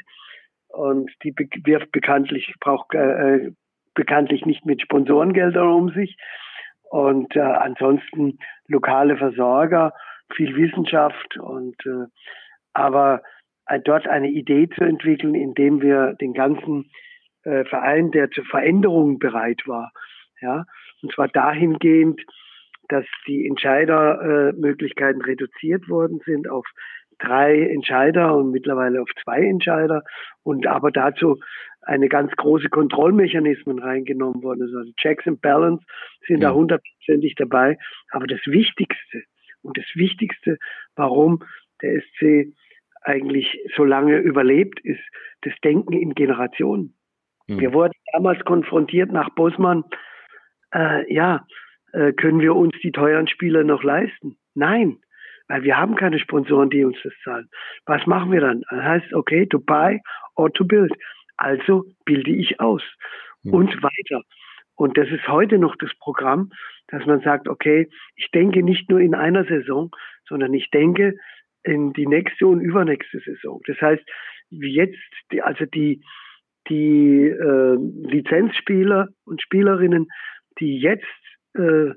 Und 0.70 1.12
die 1.24 1.34
wirft 1.66 1.92
bekanntlich, 1.92 2.54
braucht 2.60 2.94
äh, 2.96 3.52
bekanntlich 3.94 4.46
nicht 4.46 4.66
mit 4.66 4.82
Sponsorengeldern 4.82 5.68
um 5.68 5.90
sich. 5.90 6.18
Und 6.84 7.36
äh, 7.36 7.42
ansonsten 7.42 8.40
lokale 8.68 9.18
Versorger, 9.18 9.94
viel 10.36 10.56
Wissenschaft 10.56 11.38
und 11.38 11.76
äh, 11.86 12.06
aber 12.74 13.22
äh, 13.68 13.80
dort 13.80 14.08
eine 14.08 14.30
Idee 14.30 14.70
zu 14.70 14.84
entwickeln, 14.84 15.36
indem 15.36 15.82
wir 15.82 16.14
den 16.14 16.34
ganzen 16.34 16.90
äh, 17.44 17.66
Verein, 17.66 18.12
der 18.12 18.32
zur 18.32 18.46
Veränderung 18.46 19.20
bereit 19.20 19.62
war, 19.68 19.92
ja, 20.42 20.66
und 21.02 21.14
zwar 21.14 21.28
dahingehend, 21.28 22.22
dass 22.94 23.06
die 23.26 23.48
Entscheidermöglichkeiten 23.48 25.22
äh, 25.22 25.26
reduziert 25.26 25.90
worden 25.90 26.20
sind 26.26 26.48
auf 26.48 26.64
drei 27.18 27.60
Entscheider 27.68 28.36
und 28.36 28.52
mittlerweile 28.52 29.02
auf 29.02 29.10
zwei 29.24 29.42
Entscheider 29.42 30.04
und 30.44 30.68
aber 30.68 30.92
dazu 30.92 31.40
eine 31.82 32.08
ganz 32.08 32.32
große 32.34 32.70
Kontrollmechanismen 32.70 33.80
reingenommen 33.80 34.44
worden 34.44 34.62
Also 34.62 34.92
Checks 34.98 35.26
and 35.26 35.42
Balance 35.42 35.84
sind 36.28 36.42
ja. 36.42 36.50
da 36.50 36.56
hundertprozentig 36.56 37.34
dabei. 37.36 37.80
Aber 38.12 38.28
das 38.28 38.42
Wichtigste 38.46 39.24
und 39.64 39.76
das 39.76 39.86
Wichtigste, 39.96 40.60
warum 40.96 41.44
der 41.82 42.00
SC 42.00 42.54
eigentlich 43.02 43.60
so 43.76 43.84
lange 43.84 44.18
überlebt, 44.18 44.80
ist 44.82 45.02
das 45.42 45.54
Denken 45.64 45.94
in 45.94 46.14
Generationen. 46.14 46.94
Mhm. 47.48 47.60
Wir 47.60 47.74
wurden 47.74 47.94
damals 48.14 48.44
konfrontiert 48.46 49.12
nach 49.12 49.32
Bosman, 49.32 49.84
äh, 50.76 51.12
ja, 51.12 51.44
äh, 51.94 52.12
können 52.14 52.42
wir 52.42 52.56
uns 52.56 52.74
die 52.84 52.92
teuren 52.92 53.28
Spieler 53.28 53.64
noch 53.64 53.84
leisten? 53.84 54.38
Nein, 54.54 54.98
weil 55.48 55.64
wir 55.64 55.78
haben 55.78 55.96
keine 55.96 56.20
Sponsoren, 56.20 56.70
die 56.70 56.84
uns 56.84 56.98
das 57.04 57.14
zahlen. 57.24 57.50
Was 57.86 58.06
machen 58.06 58.32
wir 58.32 58.42
dann? 58.42 58.64
Das 58.70 58.84
heißt, 58.84 59.14
okay, 59.14 59.46
to 59.46 59.60
buy 59.60 60.02
or 60.36 60.52
to 60.54 60.66
build. 60.66 60.94
Also 61.38 61.86
bilde 62.06 62.32
ich 62.32 62.60
aus 62.60 62.84
mhm. 63.44 63.54
und 63.54 63.84
weiter. 63.84 64.24
Und 64.76 64.98
das 64.98 65.08
ist 65.10 65.28
heute 65.28 65.60
noch 65.60 65.76
das 65.76 65.92
Programm, 66.00 66.52
dass 66.88 67.06
man 67.06 67.22
sagt, 67.22 67.48
okay, 67.48 67.90
ich 68.16 68.30
denke 68.32 68.64
nicht 68.64 68.90
nur 68.90 69.00
in 69.00 69.16
einer 69.16 69.46
Saison, 69.46 69.92
sondern 70.28 70.54
ich 70.54 70.70
denke 70.72 71.16
in 71.64 71.94
die 71.94 72.08
nächste 72.08 72.48
und 72.48 72.60
übernächste 72.60 73.20
Saison. 73.20 73.62
Das 73.68 73.80
heißt, 73.80 74.04
jetzt, 74.50 74.98
also 75.42 75.66
die, 75.66 76.02
die 76.70 77.28
äh, 77.28 77.76
Lizenzspieler 77.76 79.10
und 79.26 79.42
Spielerinnen, 79.42 80.08
die 80.60 80.80
jetzt 80.80 81.06
äh, 81.56 81.92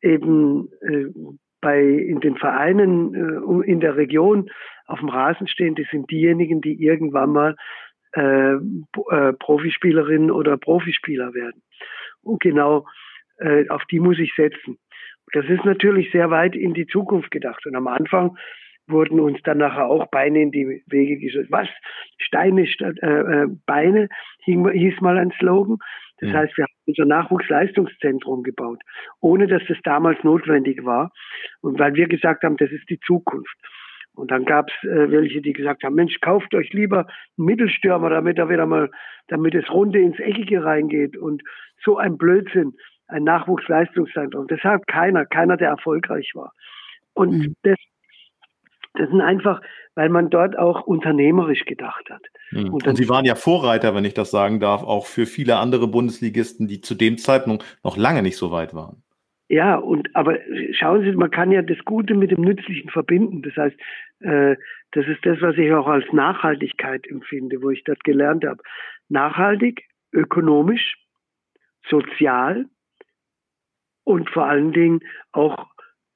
eben 0.00 0.68
äh, 0.82 1.06
bei 1.60 1.80
in 1.80 2.20
den 2.20 2.36
Vereinen 2.36 3.14
äh, 3.14 3.70
in 3.70 3.80
der 3.80 3.96
Region 3.96 4.50
auf 4.86 4.98
dem 4.98 5.08
Rasen 5.08 5.46
stehen, 5.46 5.74
die 5.74 5.86
sind 5.90 6.10
diejenigen, 6.10 6.60
die 6.60 6.82
irgendwann 6.82 7.30
mal 7.30 7.56
äh, 8.14 8.54
äh, 8.54 9.32
Profispielerinnen 9.38 10.30
oder 10.30 10.56
Profispieler 10.58 11.32
werden. 11.34 11.62
Und 12.22 12.40
genau 12.40 12.86
äh, 13.38 13.68
auf 13.68 13.84
die 13.90 14.00
muss 14.00 14.18
ich 14.18 14.34
setzen. 14.34 14.78
Das 15.32 15.46
ist 15.46 15.64
natürlich 15.64 16.10
sehr 16.10 16.30
weit 16.30 16.54
in 16.54 16.74
die 16.74 16.86
Zukunft 16.86 17.30
gedacht. 17.30 17.64
Und 17.66 17.74
am 17.74 17.86
Anfang 17.86 18.36
wurden 18.86 19.20
uns 19.20 19.40
dann 19.44 19.58
nachher 19.58 19.86
auch 19.86 20.06
Beine 20.08 20.42
in 20.42 20.50
die 20.50 20.82
Wege 20.86 21.16
gestellt. 21.18 21.50
Was? 21.50 21.68
Steine 22.18 22.66
statt 22.66 22.96
äh, 23.02 23.44
äh 23.44 23.46
Beine 23.66 24.08
hieß 24.44 25.00
mal 25.00 25.16
ein 25.16 25.32
Slogan. 25.38 25.78
Das 26.22 26.30
mhm. 26.30 26.34
heißt, 26.34 26.56
wir 26.56 26.64
haben 26.64 26.72
unser 26.86 27.04
Nachwuchsleistungszentrum 27.04 28.44
gebaut, 28.44 28.80
ohne 29.20 29.48
dass 29.48 29.62
das 29.66 29.76
damals 29.82 30.22
notwendig 30.22 30.84
war. 30.84 31.10
Und 31.62 31.80
weil 31.80 31.94
wir 31.94 32.06
gesagt 32.06 32.44
haben, 32.44 32.56
das 32.56 32.70
ist 32.70 32.88
die 32.88 33.00
Zukunft. 33.00 33.56
Und 34.14 34.30
dann 34.30 34.44
gab 34.44 34.68
es 34.68 34.88
äh, 34.88 35.10
welche, 35.10 35.40
die 35.40 35.52
gesagt 35.52 35.82
haben, 35.82 35.96
Mensch, 35.96 36.20
kauft 36.20 36.54
euch 36.54 36.72
lieber 36.72 37.06
einen 37.38 37.46
Mittelstürmer, 37.46 38.08
damit 38.10 38.38
er 38.38 38.48
wieder 38.48 38.66
mal, 38.66 38.88
damit 39.26 39.54
es 39.56 39.68
runde 39.70 39.98
ins 39.98 40.18
Eckige 40.20 40.62
reingeht. 40.62 41.16
Und 41.16 41.42
so 41.82 41.96
ein 41.96 42.16
Blödsinn, 42.18 42.74
ein 43.08 43.24
Nachwuchsleistungszentrum. 43.24 44.46
Das 44.46 44.60
hat 44.60 44.86
keiner, 44.86 45.26
keiner, 45.26 45.56
der 45.56 45.70
erfolgreich 45.70 46.30
war. 46.34 46.52
Und 47.14 47.32
mhm. 47.32 47.56
das 47.64 47.78
das 48.94 49.08
sind 49.08 49.20
einfach, 49.20 49.60
weil 49.94 50.08
man 50.08 50.30
dort 50.30 50.58
auch 50.58 50.82
unternehmerisch 50.82 51.64
gedacht 51.64 52.08
hat. 52.10 52.22
Mhm. 52.50 52.72
Und, 52.72 52.86
und, 52.86 52.96
Sie 52.96 53.08
waren 53.08 53.24
ja 53.24 53.34
Vorreiter, 53.34 53.94
wenn 53.94 54.04
ich 54.04 54.14
das 54.14 54.30
sagen 54.30 54.60
darf, 54.60 54.82
auch 54.82 55.06
für 55.06 55.26
viele 55.26 55.56
andere 55.56 55.88
Bundesligisten, 55.88 56.68
die 56.68 56.80
zu 56.80 56.94
dem 56.94 57.18
Zeitpunkt 57.18 57.64
noch 57.84 57.96
lange 57.96 58.22
nicht 58.22 58.36
so 58.36 58.50
weit 58.50 58.74
waren. 58.74 59.02
Ja, 59.48 59.76
und 59.76 60.14
aber 60.14 60.38
schauen 60.72 61.02
Sie, 61.02 61.12
man 61.12 61.30
kann 61.30 61.52
ja 61.52 61.60
das 61.60 61.78
Gute 61.84 62.14
mit 62.14 62.30
dem 62.30 62.40
Nützlichen 62.40 62.88
verbinden. 62.88 63.42
Das 63.42 63.54
heißt, 63.56 63.76
äh, 64.20 64.56
das 64.92 65.06
ist 65.06 65.24
das, 65.24 65.40
was 65.40 65.56
ich 65.58 65.72
auch 65.72 65.86
als 65.86 66.10
Nachhaltigkeit 66.12 67.06
empfinde, 67.06 67.60
wo 67.62 67.70
ich 67.70 67.84
das 67.84 67.98
gelernt 68.00 68.46
habe. 68.46 68.62
Nachhaltig, 69.08 69.84
ökonomisch, 70.12 70.96
sozial 71.88 72.66
und 74.04 74.30
vor 74.30 74.46
allen 74.46 74.72
Dingen 74.72 75.00
auch 75.32 75.66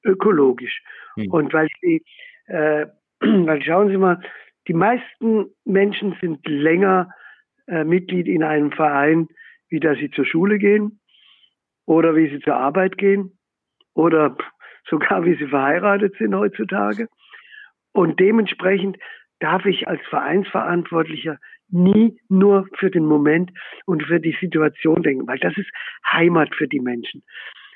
ökologisch. 0.03 0.81
Hm. 1.15 1.31
Und 1.31 1.53
weil 1.53 1.67
sie 1.81 2.03
äh, 2.47 2.87
weil 3.19 3.61
schauen 3.63 3.89
Sie 3.89 3.97
mal, 3.97 4.21
die 4.67 4.73
meisten 4.73 5.47
Menschen 5.65 6.17
sind 6.19 6.45
länger 6.47 7.09
äh, 7.67 7.83
Mitglied 7.83 8.27
in 8.27 8.43
einem 8.43 8.71
Verein, 8.71 9.27
wie 9.69 9.79
dass 9.79 9.97
sie 9.97 10.11
zur 10.11 10.25
Schule 10.25 10.57
gehen 10.57 10.99
oder 11.85 12.15
wie 12.15 12.29
sie 12.29 12.39
zur 12.39 12.55
Arbeit 12.55 12.97
gehen 12.97 13.37
oder 13.93 14.37
sogar 14.89 15.25
wie 15.25 15.35
sie 15.35 15.47
verheiratet 15.47 16.15
sind 16.17 16.35
heutzutage. 16.35 17.07
Und 17.93 18.19
dementsprechend 18.19 18.97
darf 19.39 19.65
ich 19.65 19.87
als 19.87 20.01
Vereinsverantwortlicher 20.07 21.37
nie 21.69 22.19
nur 22.29 22.67
für 22.75 22.89
den 22.89 23.05
Moment 23.05 23.51
und 23.85 24.03
für 24.03 24.19
die 24.19 24.37
Situation 24.39 25.03
denken, 25.03 25.27
weil 25.27 25.39
das 25.39 25.57
ist 25.57 25.69
Heimat 26.09 26.53
für 26.55 26.67
die 26.67 26.79
Menschen. 26.79 27.23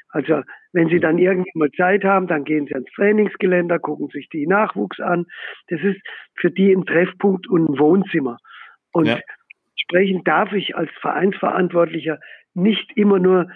Also 0.09 0.43
wenn 0.73 0.89
Sie 0.89 0.99
dann 0.99 1.17
irgendwann 1.17 1.51
mal 1.55 1.71
Zeit 1.71 2.03
haben, 2.03 2.27
dann 2.27 2.43
gehen 2.43 2.65
Sie 2.67 2.73
ans 2.73 2.89
Trainingsgeländer, 2.95 3.79
gucken 3.79 4.07
sich 4.09 4.29
die 4.29 4.47
Nachwuchs 4.47 4.99
an. 4.99 5.25
Das 5.67 5.81
ist 5.81 5.99
für 6.35 6.51
die 6.51 6.71
ein 6.71 6.85
Treffpunkt 6.85 7.47
und 7.47 7.69
ein 7.69 7.79
Wohnzimmer. 7.79 8.37
Und 8.93 9.07
ja. 9.07 9.19
entsprechend 9.71 10.27
darf 10.27 10.53
ich 10.53 10.75
als 10.75 10.91
Vereinsverantwortlicher 11.01 12.19
nicht 12.53 12.91
immer 12.95 13.19
nur 13.19 13.49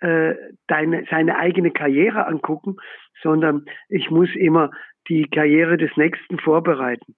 äh, 0.00 0.34
deine, 0.66 1.04
seine 1.10 1.36
eigene 1.36 1.70
Karriere 1.70 2.26
angucken, 2.26 2.76
sondern 3.22 3.66
ich 3.88 4.10
muss 4.10 4.34
immer 4.34 4.70
die 5.08 5.28
Karriere 5.28 5.76
des 5.76 5.96
Nächsten 5.96 6.38
vorbereiten. 6.38 7.14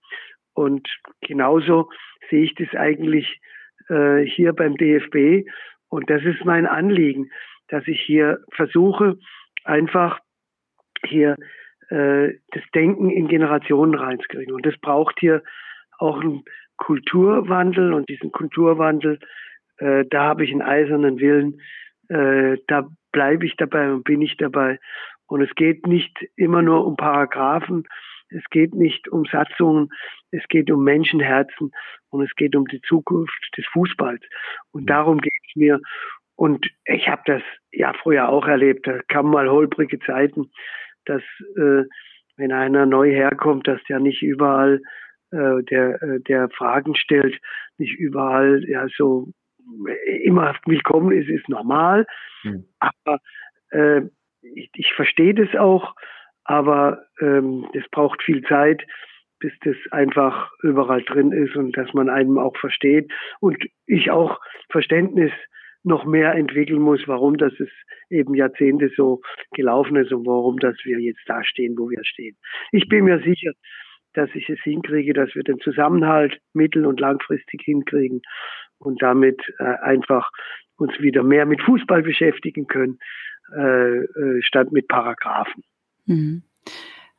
Und 0.52 0.88
genauso 1.20 1.90
sehe 2.30 2.44
ich 2.44 2.54
das 2.54 2.74
eigentlich 2.74 3.40
äh, 3.88 4.22
hier 4.22 4.52
beim 4.52 4.76
DFB. 4.76 5.48
Und 5.88 6.10
das 6.10 6.22
ist 6.22 6.44
mein 6.44 6.66
Anliegen 6.66 7.30
dass 7.68 7.86
ich 7.86 8.00
hier 8.00 8.40
versuche, 8.52 9.18
einfach 9.64 10.20
hier 11.04 11.36
äh, 11.90 12.34
das 12.52 12.62
Denken 12.74 13.10
in 13.10 13.28
Generationen 13.28 13.94
reinzukriegen. 13.94 14.54
Und 14.54 14.64
das 14.64 14.76
braucht 14.78 15.18
hier 15.20 15.42
auch 15.98 16.20
einen 16.20 16.44
Kulturwandel 16.76 17.92
und 17.92 18.08
diesen 18.08 18.32
Kulturwandel, 18.32 19.18
äh, 19.78 20.04
da 20.10 20.24
habe 20.24 20.44
ich 20.44 20.50
einen 20.50 20.62
eisernen 20.62 21.18
Willen, 21.18 21.60
äh, 22.08 22.58
da 22.66 22.88
bleibe 23.12 23.46
ich 23.46 23.56
dabei 23.56 23.92
und 23.92 24.04
bin 24.04 24.22
ich 24.22 24.36
dabei. 24.36 24.78
Und 25.26 25.42
es 25.42 25.54
geht 25.54 25.86
nicht 25.86 26.18
immer 26.36 26.62
nur 26.62 26.86
um 26.86 26.96
Paragraphen, 26.96 27.84
es 28.28 28.44
geht 28.50 28.74
nicht 28.74 29.08
um 29.08 29.24
Satzungen, 29.26 29.90
es 30.30 30.42
geht 30.48 30.70
um 30.70 30.82
Menschenherzen 30.82 31.70
und 32.10 32.22
es 32.24 32.34
geht 32.34 32.56
um 32.56 32.66
die 32.66 32.80
Zukunft 32.82 33.56
des 33.56 33.64
Fußballs. 33.72 34.22
Und 34.72 34.90
darum 34.90 35.18
geht 35.18 35.32
es 35.48 35.56
mir. 35.56 35.80
Und 36.36 36.66
ich 36.84 37.08
habe 37.08 37.22
das 37.26 37.42
ja 37.72 37.92
früher 37.92 38.28
auch 38.28 38.46
erlebt. 38.46 38.86
Da 38.86 39.00
kamen 39.08 39.30
mal 39.30 39.48
holprige 39.48 39.98
Zeiten, 40.00 40.50
dass 41.04 41.22
äh, 41.56 41.84
wenn 42.36 42.52
einer 42.52 42.86
neu 42.86 43.10
herkommt, 43.10 43.68
dass 43.68 43.82
der 43.88 44.00
nicht 44.00 44.22
überall 44.22 44.80
äh, 45.30 45.62
der 45.70 46.02
äh, 46.02 46.20
der 46.20 46.48
Fragen 46.50 46.96
stellt, 46.96 47.40
nicht 47.78 47.98
überall 47.98 48.64
ja 48.66 48.86
so 48.96 49.28
immer 50.22 50.54
willkommen 50.66 51.12
ist, 51.12 51.28
ist 51.28 51.48
normal. 51.48 52.06
Mhm. 52.42 52.64
Aber 52.80 53.20
äh, 53.70 54.02
ich, 54.42 54.70
ich 54.74 54.92
verstehe 54.94 55.34
das 55.34 55.54
auch, 55.54 55.94
aber 56.44 57.04
ähm, 57.20 57.66
es 57.72 57.88
braucht 57.90 58.22
viel 58.22 58.42
Zeit, 58.42 58.84
bis 59.38 59.52
das 59.62 59.76
einfach 59.90 60.50
überall 60.62 61.02
drin 61.02 61.32
ist 61.32 61.56
und 61.56 61.76
dass 61.76 61.92
man 61.94 62.08
einem 62.08 62.38
auch 62.38 62.56
versteht 62.56 63.10
und 63.40 63.64
ich 63.86 64.10
auch 64.10 64.40
Verständnis 64.70 65.32
noch 65.84 66.04
mehr 66.04 66.34
entwickeln 66.34 66.80
muss, 66.80 67.02
warum 67.06 67.36
das 67.36 67.52
ist 67.60 67.72
eben 68.10 68.34
Jahrzehnte 68.34 68.90
so 68.96 69.20
gelaufen 69.52 69.96
ist 69.96 70.12
und 70.12 70.26
warum 70.26 70.58
dass 70.58 70.76
wir 70.84 70.98
jetzt 70.98 71.22
da 71.26 71.44
stehen, 71.44 71.76
wo 71.78 71.90
wir 71.90 72.04
stehen. 72.04 72.36
Ich 72.72 72.88
bin 72.88 73.04
mir 73.04 73.20
sicher, 73.20 73.52
dass 74.14 74.30
ich 74.34 74.48
es 74.48 74.60
hinkriege, 74.62 75.12
dass 75.12 75.34
wir 75.34 75.42
den 75.42 75.58
Zusammenhalt 75.60 76.38
mittel- 76.52 76.86
und 76.86 77.00
langfristig 77.00 77.62
hinkriegen 77.62 78.22
und 78.78 79.02
damit 79.02 79.40
äh, 79.58 79.64
einfach 79.82 80.30
uns 80.76 80.92
wieder 81.00 81.22
mehr 81.22 81.46
mit 81.46 81.60
Fußball 81.62 82.02
beschäftigen 82.02 82.66
können, 82.66 82.98
äh, 83.54 83.98
äh, 83.98 84.42
statt 84.42 84.72
mit 84.72 84.88
Paragraphen. 84.88 85.62
Mhm. 86.06 86.42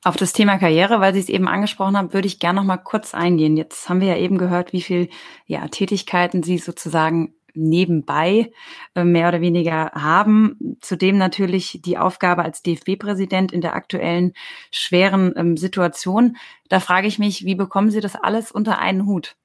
Auf 0.03 0.15
das 0.15 0.33
Thema 0.33 0.57
Karriere, 0.59 1.01
weil 1.01 1.13
Sie 1.13 1.19
es 1.19 1.29
eben 1.29 1.47
angesprochen 1.47 1.97
haben, 1.97 2.13
würde 2.13 2.27
ich 2.27 2.39
gerne 2.39 2.59
noch 2.59 2.65
mal 2.65 2.77
kurz 2.77 3.15
eingehen. 3.15 3.57
Jetzt 3.57 3.89
haben 3.89 4.01
wir 4.01 4.09
ja 4.09 4.17
eben 4.17 4.37
gehört, 4.37 4.71
wie 4.71 4.81
viel 4.81 5.09
ja, 5.47 5.67
Tätigkeiten 5.67 6.43
Sie 6.43 6.59
sozusagen 6.59 7.34
nebenbei 7.55 8.51
äh, 8.95 9.03
mehr 9.03 9.29
oder 9.29 9.41
weniger 9.41 9.91
haben. 9.93 10.77
Zudem 10.81 11.17
natürlich 11.17 11.81
die 11.83 11.97
Aufgabe 11.97 12.43
als 12.43 12.61
DFB-Präsident 12.61 13.51
in 13.51 13.61
der 13.61 13.75
aktuellen 13.75 14.33
schweren 14.71 15.33
ähm, 15.35 15.57
Situation. 15.57 16.37
Da 16.69 16.79
frage 16.79 17.07
ich 17.07 17.19
mich, 17.19 17.45
wie 17.45 17.55
bekommen 17.55 17.89
Sie 17.89 18.01
das 18.01 18.15
alles 18.15 18.51
unter 18.51 18.79
einen 18.79 19.05
Hut? 19.05 19.35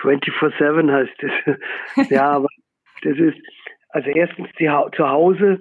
24-7 0.00 0.92
heißt 0.92 1.22
es. 1.22 2.10
ja, 2.10 2.30
aber 2.30 2.48
das 3.02 3.18
ist, 3.18 3.38
also 3.90 4.08
erstens 4.10 4.48
die, 4.58 4.70
zu 4.96 5.08
Hause, 5.08 5.60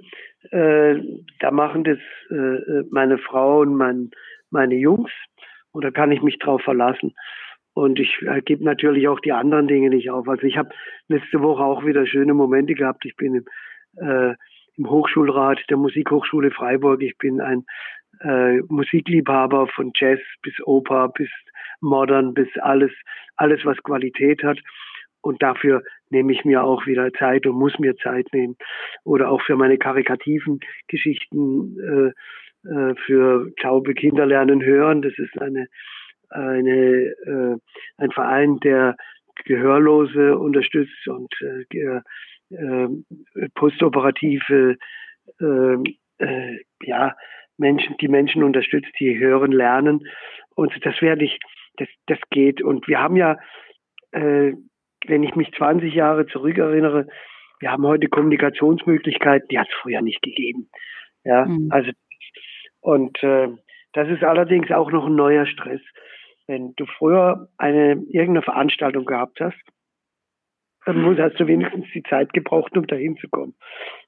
äh, 0.52 0.96
da 1.40 1.52
machen 1.52 1.84
das 1.84 1.98
äh, 2.30 2.36
äh, 2.36 2.86
meine 2.92 3.18
Frau 3.18 3.60
und 3.62 3.76
mein, 3.76 4.12
meine 4.50 4.76
Jungs 4.76 5.12
und 5.72 5.84
da 5.84 5.92
kann 5.92 6.12
ich 6.12 6.22
mich 6.22 6.40
drauf 6.40 6.62
verlassen. 6.62 7.14
Und 7.80 7.98
ich 7.98 8.22
äh, 8.24 8.42
gebe 8.42 8.66
natürlich 8.66 9.08
auch 9.08 9.22
die 9.22 9.32
anderen 9.32 9.70
Dinge 9.70 9.90
nicht 9.90 10.10
auf. 10.10 10.28
Also 10.28 10.44
ich 10.44 10.58
habe 10.58 10.70
letzte 11.08 11.42
Woche 11.42 11.64
auch 11.64 11.86
wieder 11.86 12.06
schöne 12.06 12.34
Momente 12.34 12.74
gehabt. 12.74 13.06
Ich 13.06 13.16
bin 13.16 13.36
im, 13.36 13.46
äh, 14.06 14.36
im 14.76 14.90
Hochschulrat 14.90 15.62
der 15.70 15.78
Musikhochschule 15.78 16.52
Freiburg. 16.52 17.02
Ich 17.02 17.18
bin 17.18 17.40
ein 17.40 17.64
äh, 18.20 18.58
Musikliebhaber 18.68 19.68
von 19.68 19.94
Jazz 19.96 20.20
bis 20.42 20.54
Oper 20.66 21.08
bis 21.08 21.30
Modern 21.80 22.34
bis 22.34 22.50
alles, 22.58 22.92
alles 23.38 23.64
was 23.64 23.82
Qualität 23.82 24.44
hat. 24.44 24.60
Und 25.22 25.42
dafür 25.42 25.82
nehme 26.10 26.34
ich 26.34 26.44
mir 26.44 26.66
auch 26.66 26.86
wieder 26.86 27.14
Zeit 27.14 27.48
und 27.48 27.56
muss 27.56 27.80
mir 27.80 27.96
Zeit 27.96 28.28
nehmen. 28.34 28.58
Oder 29.06 29.30
auch 29.30 29.42
für 29.42 29.56
meine 29.56 29.78
karikativen 29.78 30.60
Geschichten, 30.90 31.78
äh, 31.80 32.70
äh, 32.70 32.96
für 33.06 33.54
Taube 33.62 33.94
Kinder 33.94 34.26
lernen 34.26 34.62
hören. 34.62 35.02
Das 35.02 35.18
ist 35.18 35.42
eine 35.42 35.70
eine, 36.30 37.14
äh, 37.26 37.58
ein 37.98 38.12
Verein, 38.12 38.60
der 38.60 38.96
Gehörlose 39.46 40.38
unterstützt 40.38 41.08
und 41.08 41.34
äh, 41.42 42.02
äh, 42.52 42.90
postoperative 43.56 44.78
äh, 45.40 45.76
äh, 46.20 46.60
ja, 46.84 47.16
Menschen, 47.58 47.96
die 47.98 48.08
Menschen 48.08 48.44
unterstützt, 48.44 48.92
die 49.00 49.18
hören, 49.18 49.52
lernen. 49.52 50.08
Und 50.56 50.74
das 50.86 51.02
werde 51.02 51.26
ich, 51.26 51.40
das, 51.78 51.88
das 52.08 52.20
geht. 52.32 52.62
Und 52.62 52.88
wir 52.88 53.00
haben 53.00 53.16
ja, 53.16 53.38
äh, 54.12 54.54
wenn 55.08 55.24
ich 55.24 55.36
mich 55.36 55.52
20 55.54 55.94
Jahre 55.94 56.26
zurückerinnere, 56.28 57.08
wir 57.60 57.72
haben 57.72 57.86
heute 57.86 58.08
Kommunikationsmöglichkeiten, 58.08 59.48
die 59.50 59.60
hat 59.60 59.68
es 59.70 59.76
früher 59.82 60.02
nicht 60.02 60.22
gegeben. 60.22 60.70
Ja, 61.24 61.46
mhm. 61.46 61.68
also 61.72 61.92
und 62.82 63.22
äh, 63.24 63.50
das 63.94 64.08
ist 64.08 64.24
allerdings 64.24 64.72
auch 64.72 64.92
noch 64.92 65.06
ein 65.06 65.16
neuer 65.16 65.46
Stress. 65.46 65.82
Wenn 66.50 66.74
du 66.78 66.88
früher 66.88 67.48
eine 67.60 67.92
irgendeine 68.10 68.42
Veranstaltung 68.42 69.06
gehabt 69.06 69.40
hast, 69.40 69.62
dann 70.84 71.00
muss, 71.00 71.20
hast 71.20 71.40
du 71.40 71.46
wenigstens 71.46 71.86
die 71.94 72.02
Zeit 72.02 72.34
gebraucht, 72.34 72.76
um 72.76 72.88
dahin 72.88 73.18
zu 73.18 73.30
kommen. 73.30 73.54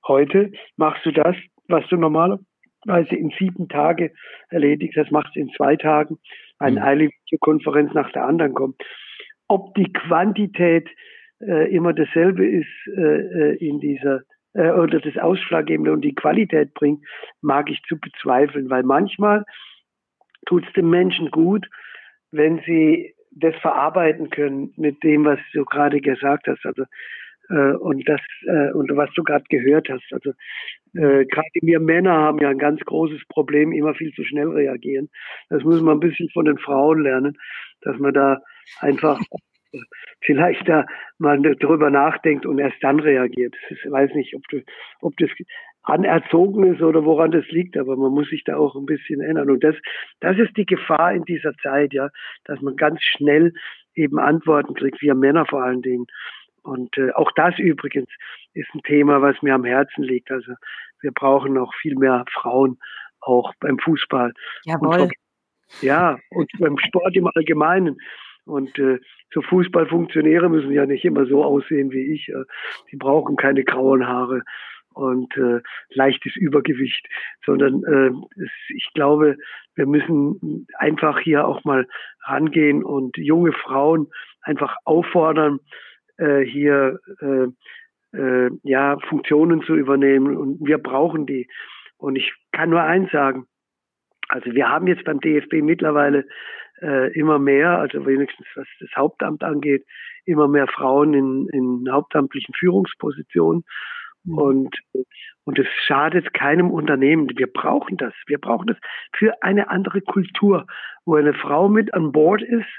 Heute 0.07 0.51
machst 0.75 1.05
du 1.05 1.11
das, 1.11 1.35
was 1.67 1.87
du 1.89 1.97
normalerweise 1.97 3.15
in 3.15 3.31
sieben 3.37 3.69
Tage 3.69 4.11
erledigst, 4.49 4.97
das 4.97 5.11
machst 5.11 5.35
du 5.35 5.39
in 5.39 5.51
zwei 5.55 5.75
Tagen, 5.75 6.17
eine 6.57 6.79
mhm. 6.79 6.85
eilige 6.87 7.37
Konferenz 7.41 7.93
nach 7.93 8.11
der 8.11 8.25
anderen 8.25 8.55
kommt. 8.55 8.81
Ob 9.47 9.75
die 9.75 9.93
Quantität 9.93 10.89
äh, 11.41 11.71
immer 11.71 11.93
dasselbe 11.93 12.43
ist 12.43 12.97
äh, 12.97 13.51
äh, 13.51 13.55
in 13.57 13.79
dieser 13.79 14.21
äh, 14.53 14.71
oder 14.71 14.99
das 14.99 15.15
Ausschlaggebende 15.15 15.91
und 15.91 16.01
die 16.01 16.15
Qualität 16.15 16.73
bringt, 16.73 17.05
mag 17.41 17.69
ich 17.69 17.83
zu 17.87 17.99
bezweifeln, 17.99 18.71
weil 18.71 18.81
manchmal 18.81 19.45
tut 20.47 20.65
es 20.65 20.73
dem 20.73 20.89
Menschen 20.89 21.29
gut, 21.29 21.67
wenn 22.31 22.61
sie 22.65 23.13
das 23.31 23.55
verarbeiten 23.57 24.29
können 24.29 24.73
mit 24.77 25.03
dem, 25.03 25.25
was 25.25 25.39
du 25.53 25.63
gerade 25.65 26.01
gesagt 26.01 26.47
hast. 26.47 26.65
Also 26.65 26.83
äh, 27.49 27.73
und 27.77 28.07
das 28.07 28.21
äh, 28.47 28.71
und 28.71 28.95
was 28.95 29.09
du 29.15 29.23
gerade 29.23 29.45
gehört 29.49 29.89
hast. 29.89 30.05
Also 30.11 30.31
äh, 30.93 31.25
gerade 31.25 31.47
wir 31.61 31.79
Männer 31.79 32.13
haben 32.13 32.39
ja 32.39 32.49
ein 32.49 32.57
ganz 32.57 32.81
großes 32.81 33.21
Problem, 33.29 33.71
immer 33.71 33.93
viel 33.93 34.11
zu 34.13 34.23
schnell 34.23 34.49
reagieren. 34.49 35.09
Das 35.49 35.63
muss 35.63 35.81
man 35.81 35.97
ein 35.97 35.99
bisschen 36.01 36.29
von 36.29 36.45
den 36.45 36.57
Frauen 36.57 37.03
lernen, 37.03 37.37
dass 37.81 37.97
man 37.99 38.13
da 38.13 38.41
einfach 38.79 39.19
vielleicht 40.21 40.67
da 40.67 40.85
mal 41.17 41.41
drüber 41.41 41.89
nachdenkt 41.89 42.45
und 42.45 42.59
erst 42.59 42.77
dann 42.81 42.99
reagiert. 42.99 43.55
Ich 43.69 43.89
weiß 43.89 44.13
nicht, 44.13 44.35
ob, 44.35 44.47
du, 44.49 44.61
ob 45.01 45.15
das 45.17 45.29
anerzogen 45.83 46.63
ist 46.73 46.81
oder 46.81 47.05
woran 47.05 47.31
das 47.31 47.47
liegt, 47.49 47.77
aber 47.77 47.95
man 47.97 48.11
muss 48.11 48.29
sich 48.29 48.43
da 48.43 48.57
auch 48.57 48.75
ein 48.75 48.85
bisschen 48.85 49.21
ändern. 49.21 49.49
Und 49.49 49.63
das, 49.63 49.75
das 50.19 50.37
ist 50.37 50.55
die 50.55 50.65
Gefahr 50.65 51.13
in 51.13 51.23
dieser 51.25 51.53
Zeit, 51.57 51.93
ja, 51.93 52.09
dass 52.45 52.61
man 52.61 52.75
ganz 52.75 53.01
schnell 53.01 53.53
eben 53.95 54.19
Antworten 54.19 54.75
kriegt, 54.75 55.01
wir 55.01 55.15
Männer 55.15 55.45
vor 55.45 55.63
allen 55.63 55.81
Dingen. 55.81 56.05
Und 56.63 56.95
äh, 56.97 57.11
auch 57.13 57.31
das 57.35 57.57
übrigens 57.57 58.09
ist 58.53 58.69
ein 58.75 58.81
Thema, 58.83 59.21
was 59.21 59.41
mir 59.41 59.55
am 59.55 59.65
Herzen 59.65 60.03
liegt. 60.03 60.29
Also 60.31 60.53
wir 61.01 61.11
brauchen 61.11 61.53
noch 61.53 61.73
viel 61.81 61.95
mehr 61.95 62.25
Frauen, 62.31 62.77
auch 63.19 63.53
beim 63.59 63.79
Fußball. 63.79 64.33
Jawohl. 64.65 65.01
Und, 65.01 65.13
ja, 65.81 66.19
und 66.29 66.51
beim 66.59 66.77
Sport 66.77 67.15
im 67.15 67.27
Allgemeinen. 67.33 67.97
Und 68.45 68.77
äh, 68.77 68.99
so 69.33 69.41
Fußballfunktionäre 69.41 70.49
müssen 70.49 70.71
ja 70.71 70.85
nicht 70.85 71.05
immer 71.05 71.25
so 71.25 71.43
aussehen 71.43 71.91
wie 71.91 72.13
ich. 72.13 72.31
Die 72.91 72.97
brauchen 72.97 73.35
keine 73.35 73.63
grauen 73.63 74.07
Haare 74.07 74.43
und 74.93 75.35
äh, 75.37 75.61
leichtes 75.89 76.35
Übergewicht, 76.35 77.07
sondern 77.45 77.83
äh, 77.83 78.11
ich 78.69 78.89
glaube, 78.93 79.37
wir 79.75 79.85
müssen 79.85 80.67
einfach 80.77 81.19
hier 81.19 81.47
auch 81.47 81.63
mal 81.63 81.87
rangehen 82.23 82.83
und 82.83 83.17
junge 83.17 83.53
Frauen 83.53 84.07
einfach 84.41 84.75
auffordern, 84.85 85.59
äh, 86.17 86.41
hier 86.41 86.99
äh, 87.21 88.17
äh, 88.17 88.49
ja 88.63 88.97
Funktionen 89.07 89.63
zu 89.63 89.75
übernehmen 89.75 90.37
und 90.37 90.65
wir 90.65 90.77
brauchen 90.77 91.25
die. 91.25 91.47
Und 91.97 92.15
ich 92.15 92.33
kann 92.51 92.69
nur 92.69 92.81
eins 92.81 93.11
sagen, 93.11 93.45
also 94.29 94.53
wir 94.53 94.69
haben 94.69 94.87
jetzt 94.87 95.03
beim 95.03 95.19
DFB 95.19 95.61
mittlerweile 95.61 96.25
äh, 96.81 97.11
immer 97.17 97.37
mehr, 97.39 97.77
also 97.79 98.05
wenigstens 98.05 98.47
was 98.55 98.67
das 98.79 98.89
Hauptamt 98.95 99.43
angeht, 99.43 99.85
immer 100.25 100.47
mehr 100.47 100.67
Frauen 100.67 101.13
in, 101.13 101.47
in 101.49 101.91
hauptamtlichen 101.91 102.53
Führungspositionen. 102.55 103.63
Mhm. 104.23 104.37
Und, 104.37 104.75
und 105.45 105.59
es 105.59 105.67
schadet 105.85 106.33
keinem 106.33 106.71
Unternehmen. 106.71 107.29
Wir 107.35 107.47
brauchen 107.47 107.97
das. 107.97 108.13
Wir 108.27 108.39
brauchen 108.39 108.67
das 108.67 108.77
für 109.15 109.41
eine 109.41 109.69
andere 109.69 110.01
Kultur. 110.01 110.65
Wo 111.05 111.15
eine 111.15 111.33
Frau 111.33 111.67
mit 111.69 111.93
an 111.93 112.11
Bord 112.11 112.41
ist, 112.41 112.69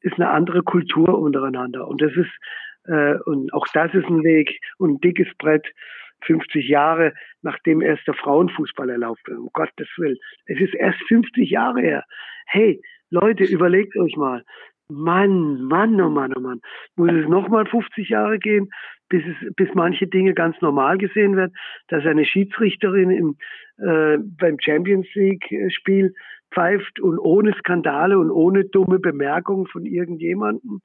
ist 0.00 0.14
eine 0.14 0.30
andere 0.30 0.62
Kultur 0.62 1.18
untereinander. 1.18 1.86
Und 1.86 2.00
das 2.00 2.12
ist, 2.12 2.32
äh, 2.84 3.18
und 3.24 3.52
auch 3.52 3.66
das 3.72 3.92
ist 3.94 4.06
ein 4.06 4.22
Weg 4.22 4.58
und 4.78 4.94
ein 4.94 5.00
dickes 5.00 5.28
Brett. 5.38 5.66
50 6.24 6.66
Jahre, 6.66 7.12
nachdem 7.42 7.82
erst 7.82 8.06
der 8.06 8.14
Frauenfußball 8.14 8.88
erlaubt 8.88 9.20
wird. 9.26 9.38
Um 9.38 9.50
Gottes 9.52 9.88
Willen. 9.98 10.16
Es 10.46 10.58
ist 10.58 10.74
erst 10.74 10.98
50 11.08 11.50
Jahre 11.50 11.80
her. 11.80 12.04
Hey, 12.46 12.80
Leute, 13.10 13.44
überlegt 13.44 13.96
euch 13.96 14.16
mal. 14.16 14.42
Mann, 14.88 15.62
Mann, 15.62 16.00
oh 16.00 16.08
Mann, 16.08 16.32
oh 16.36 16.40
Mann. 16.40 16.60
Muss 16.96 17.10
es 17.12 17.28
nochmal 17.28 17.66
50 17.66 18.08
Jahre 18.08 18.38
gehen, 18.38 18.70
bis 19.08 19.22
es, 19.24 19.54
bis 19.54 19.68
manche 19.74 20.06
Dinge 20.06 20.34
ganz 20.34 20.60
normal 20.60 20.98
gesehen 20.98 21.36
werden, 21.36 21.54
dass 21.88 22.04
eine 22.04 22.24
Schiedsrichterin 22.24 23.10
im, 23.10 23.36
äh, 23.78 24.18
beim 24.18 24.58
Champions 24.60 25.06
League 25.14 25.48
Spiel 25.68 26.14
pfeift 26.52 27.00
und 27.00 27.18
ohne 27.18 27.54
Skandale 27.58 28.18
und 28.18 28.30
ohne 28.30 28.64
dumme 28.64 28.98
Bemerkungen 28.98 29.66
von 29.66 29.84
irgendjemandem. 29.84 30.80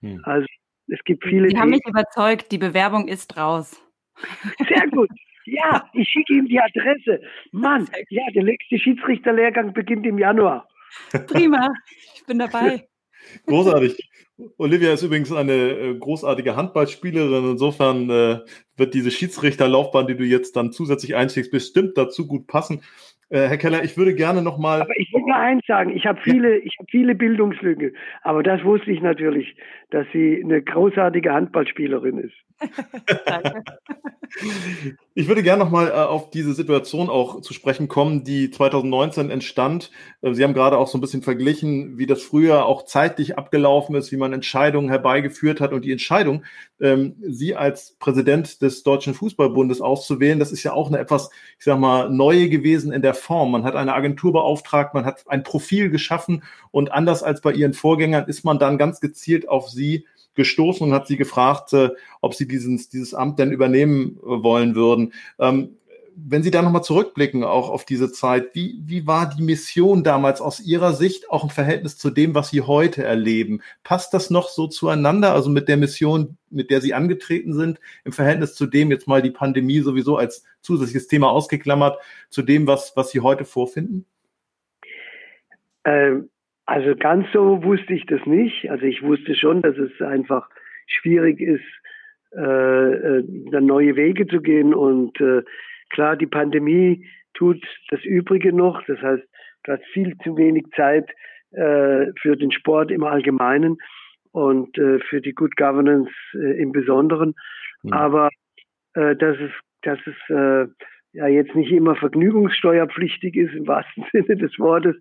Hm. 0.00 0.20
Also, 0.24 0.46
es 0.88 1.00
gibt 1.04 1.24
viele. 1.24 1.48
Sie 1.50 1.58
haben 1.58 1.70
mich 1.70 1.86
überzeugt, 1.86 2.52
die 2.52 2.58
Bewerbung 2.58 3.08
ist 3.08 3.36
raus. 3.36 3.80
Sehr 4.68 4.88
gut. 4.90 5.10
Ja, 5.44 5.88
ich 5.92 6.08
schicke 6.08 6.34
ihm 6.34 6.46
die 6.46 6.58
Adresse. 6.58 7.20
Mann, 7.52 7.86
ja, 8.08 8.22
der 8.34 8.42
nächste 8.42 8.78
Schiedsrichterlehrgang 8.78 9.72
beginnt 9.72 10.04
im 10.04 10.18
Januar. 10.18 10.66
Prima, 11.28 11.68
ich 12.14 12.24
bin 12.26 12.38
dabei. 12.38 12.84
Großartig. 13.46 13.96
Olivia 14.58 14.92
ist 14.92 15.02
übrigens 15.02 15.32
eine 15.32 15.52
äh, 15.52 15.94
großartige 15.98 16.56
Handballspielerin. 16.56 17.52
Insofern 17.52 18.10
äh, 18.10 18.40
wird 18.76 18.94
diese 18.94 19.10
Schiedsrichterlaufbahn, 19.10 20.06
die 20.06 20.16
du 20.16 20.24
jetzt 20.24 20.56
dann 20.56 20.72
zusätzlich 20.72 21.14
einschlägst, 21.14 21.50
bestimmt 21.50 21.96
dazu 21.96 22.26
gut 22.26 22.46
passen. 22.46 22.82
Äh, 23.28 23.48
Herr 23.48 23.58
Keller, 23.58 23.82
ich 23.82 23.96
würde 23.96 24.14
gerne 24.14 24.40
nochmal. 24.40 24.82
Aber 24.82 24.96
ich 24.98 25.12
will 25.12 25.22
nur 25.22 25.34
eins 25.34 25.62
sagen, 25.66 25.90
ich 25.90 26.06
habe 26.06 26.20
viele, 26.22 26.58
ich 26.58 26.76
habe 26.78 26.86
viele 26.90 27.14
Bildungslücken, 27.14 27.92
aber 28.22 28.42
das 28.42 28.62
wusste 28.62 28.92
ich 28.92 29.00
natürlich, 29.00 29.56
dass 29.90 30.06
sie 30.12 30.40
eine 30.44 30.62
großartige 30.62 31.32
Handballspielerin 31.32 32.18
ist. 32.18 32.34
Ich 35.18 35.28
würde 35.28 35.42
gerne 35.42 35.64
nochmal 35.64 35.88
äh, 35.88 35.92
auf 35.92 36.28
diese 36.28 36.52
Situation 36.52 37.08
auch 37.08 37.40
zu 37.40 37.54
sprechen 37.54 37.88
kommen, 37.88 38.22
die 38.22 38.50
2019 38.50 39.30
entstand. 39.30 39.90
Äh, 40.20 40.34
sie 40.34 40.44
haben 40.44 40.52
gerade 40.52 40.76
auch 40.76 40.88
so 40.88 40.98
ein 40.98 41.00
bisschen 41.00 41.22
verglichen, 41.22 41.96
wie 41.96 42.04
das 42.04 42.22
früher 42.22 42.66
auch 42.66 42.84
zeitlich 42.84 43.38
abgelaufen 43.38 43.94
ist, 43.94 44.12
wie 44.12 44.18
man 44.18 44.34
Entscheidungen 44.34 44.90
herbeigeführt 44.90 45.62
hat 45.62 45.72
und 45.72 45.86
die 45.86 45.92
Entscheidung, 45.92 46.44
ähm, 46.80 47.14
Sie 47.22 47.56
als 47.56 47.96
Präsident 47.98 48.60
des 48.60 48.82
Deutschen 48.82 49.14
Fußballbundes 49.14 49.80
auszuwählen, 49.80 50.38
das 50.38 50.52
ist 50.52 50.64
ja 50.64 50.74
auch 50.74 50.88
eine 50.88 50.98
etwas, 50.98 51.30
ich 51.58 51.64
sag 51.64 51.78
mal, 51.78 52.10
neue 52.10 52.50
gewesen 52.50 52.92
in 52.92 53.00
der 53.00 53.14
Form. 53.16 53.50
Man 53.50 53.64
hat 53.64 53.74
eine 53.74 53.94
Agentur 53.94 54.32
beauftragt, 54.32 54.94
man 54.94 55.04
hat 55.04 55.24
ein 55.26 55.42
Profil 55.42 55.90
geschaffen 55.90 56.44
und 56.70 56.92
anders 56.92 57.22
als 57.22 57.40
bei 57.40 57.52
Ihren 57.52 57.74
Vorgängern 57.74 58.26
ist 58.26 58.44
man 58.44 58.58
dann 58.58 58.78
ganz 58.78 59.00
gezielt 59.00 59.48
auf 59.48 59.68
Sie 59.68 60.06
gestoßen 60.36 60.86
und 60.86 60.92
hat 60.92 61.08
sie 61.08 61.16
gefragt, 61.16 61.72
äh, 61.72 61.90
ob 62.20 62.34
sie 62.34 62.46
dieses, 62.46 62.88
dieses 62.88 63.14
Amt 63.14 63.38
denn 63.38 63.50
übernehmen 63.50 64.18
äh, 64.18 64.42
wollen 64.42 64.74
würden. 64.74 65.12
Ähm, 65.38 65.76
wenn 66.18 66.42
Sie 66.42 66.50
da 66.50 66.62
nochmal 66.62 66.82
zurückblicken, 66.82 67.44
auch 67.44 67.68
auf 67.68 67.84
diese 67.84 68.10
Zeit, 68.10 68.54
wie, 68.54 68.80
wie 68.86 69.06
war 69.06 69.28
die 69.28 69.42
Mission 69.42 70.02
damals 70.02 70.40
aus 70.40 70.60
Ihrer 70.60 70.94
Sicht 70.94 71.30
auch 71.30 71.44
im 71.44 71.50
Verhältnis 71.50 71.98
zu 71.98 72.08
dem, 72.08 72.34
was 72.34 72.48
Sie 72.48 72.62
heute 72.62 73.04
erleben? 73.04 73.60
Passt 73.84 74.14
das 74.14 74.30
noch 74.30 74.48
so 74.48 74.66
zueinander, 74.66 75.34
also 75.34 75.50
mit 75.50 75.68
der 75.68 75.76
Mission, 75.76 76.38
mit 76.48 76.70
der 76.70 76.80
Sie 76.80 76.94
angetreten 76.94 77.52
sind, 77.52 77.80
im 78.04 78.12
Verhältnis 78.12 78.54
zu 78.54 78.64
dem, 78.64 78.90
jetzt 78.90 79.06
mal 79.06 79.20
die 79.20 79.30
Pandemie 79.30 79.80
sowieso 79.80 80.16
als 80.16 80.42
zusätzliches 80.66 81.08
Thema 81.08 81.30
ausgeklammert, 81.30 81.98
zu 82.28 82.42
dem, 82.42 82.66
was, 82.66 82.92
was 82.96 83.10
Sie 83.10 83.20
heute 83.20 83.44
vorfinden? 83.44 84.04
Ähm, 85.84 86.28
also 86.66 86.96
ganz 86.96 87.26
so 87.32 87.62
wusste 87.62 87.94
ich 87.94 88.04
das 88.06 88.24
nicht. 88.26 88.68
Also 88.70 88.84
ich 88.84 89.02
wusste 89.02 89.34
schon, 89.34 89.62
dass 89.62 89.76
es 89.76 90.00
einfach 90.02 90.48
schwierig 90.86 91.40
ist, 91.40 91.64
äh, 92.36 92.40
äh, 92.40 93.24
dann 93.50 93.66
neue 93.66 93.96
Wege 93.96 94.26
zu 94.26 94.40
gehen. 94.40 94.74
Und 94.74 95.18
äh, 95.20 95.42
klar, 95.90 96.16
die 96.16 96.26
Pandemie 96.26 97.06
tut 97.34 97.64
das 97.90 98.02
Übrige 98.04 98.52
noch. 98.52 98.82
Das 98.86 99.00
heißt, 99.00 99.22
du 99.64 99.72
hast 99.72 99.84
viel 99.92 100.16
zu 100.24 100.36
wenig 100.36 100.66
Zeit 100.74 101.08
äh, 101.52 102.12
für 102.20 102.36
den 102.36 102.50
Sport 102.50 102.90
im 102.90 103.04
Allgemeinen 103.04 103.78
und 104.32 104.76
äh, 104.76 104.98
für 105.08 105.20
die 105.20 105.32
Good 105.32 105.56
Governance 105.56 106.10
äh, 106.34 106.60
im 106.60 106.72
Besonderen. 106.72 107.34
Mhm. 107.82 107.92
Aber 107.92 108.28
äh, 108.94 109.14
dass 109.16 109.36
es, 109.38 109.52
dass 109.86 109.98
es 110.06 110.16
äh, 110.28 110.66
ja 111.12 111.26
jetzt 111.28 111.54
nicht 111.54 111.72
immer 111.72 111.96
vergnügungssteuerpflichtig 111.96 113.36
ist 113.36 113.54
im 113.54 113.66
wahrsten 113.66 114.04
Sinne 114.12 114.36
des 114.36 114.58
Wortes, 114.58 114.96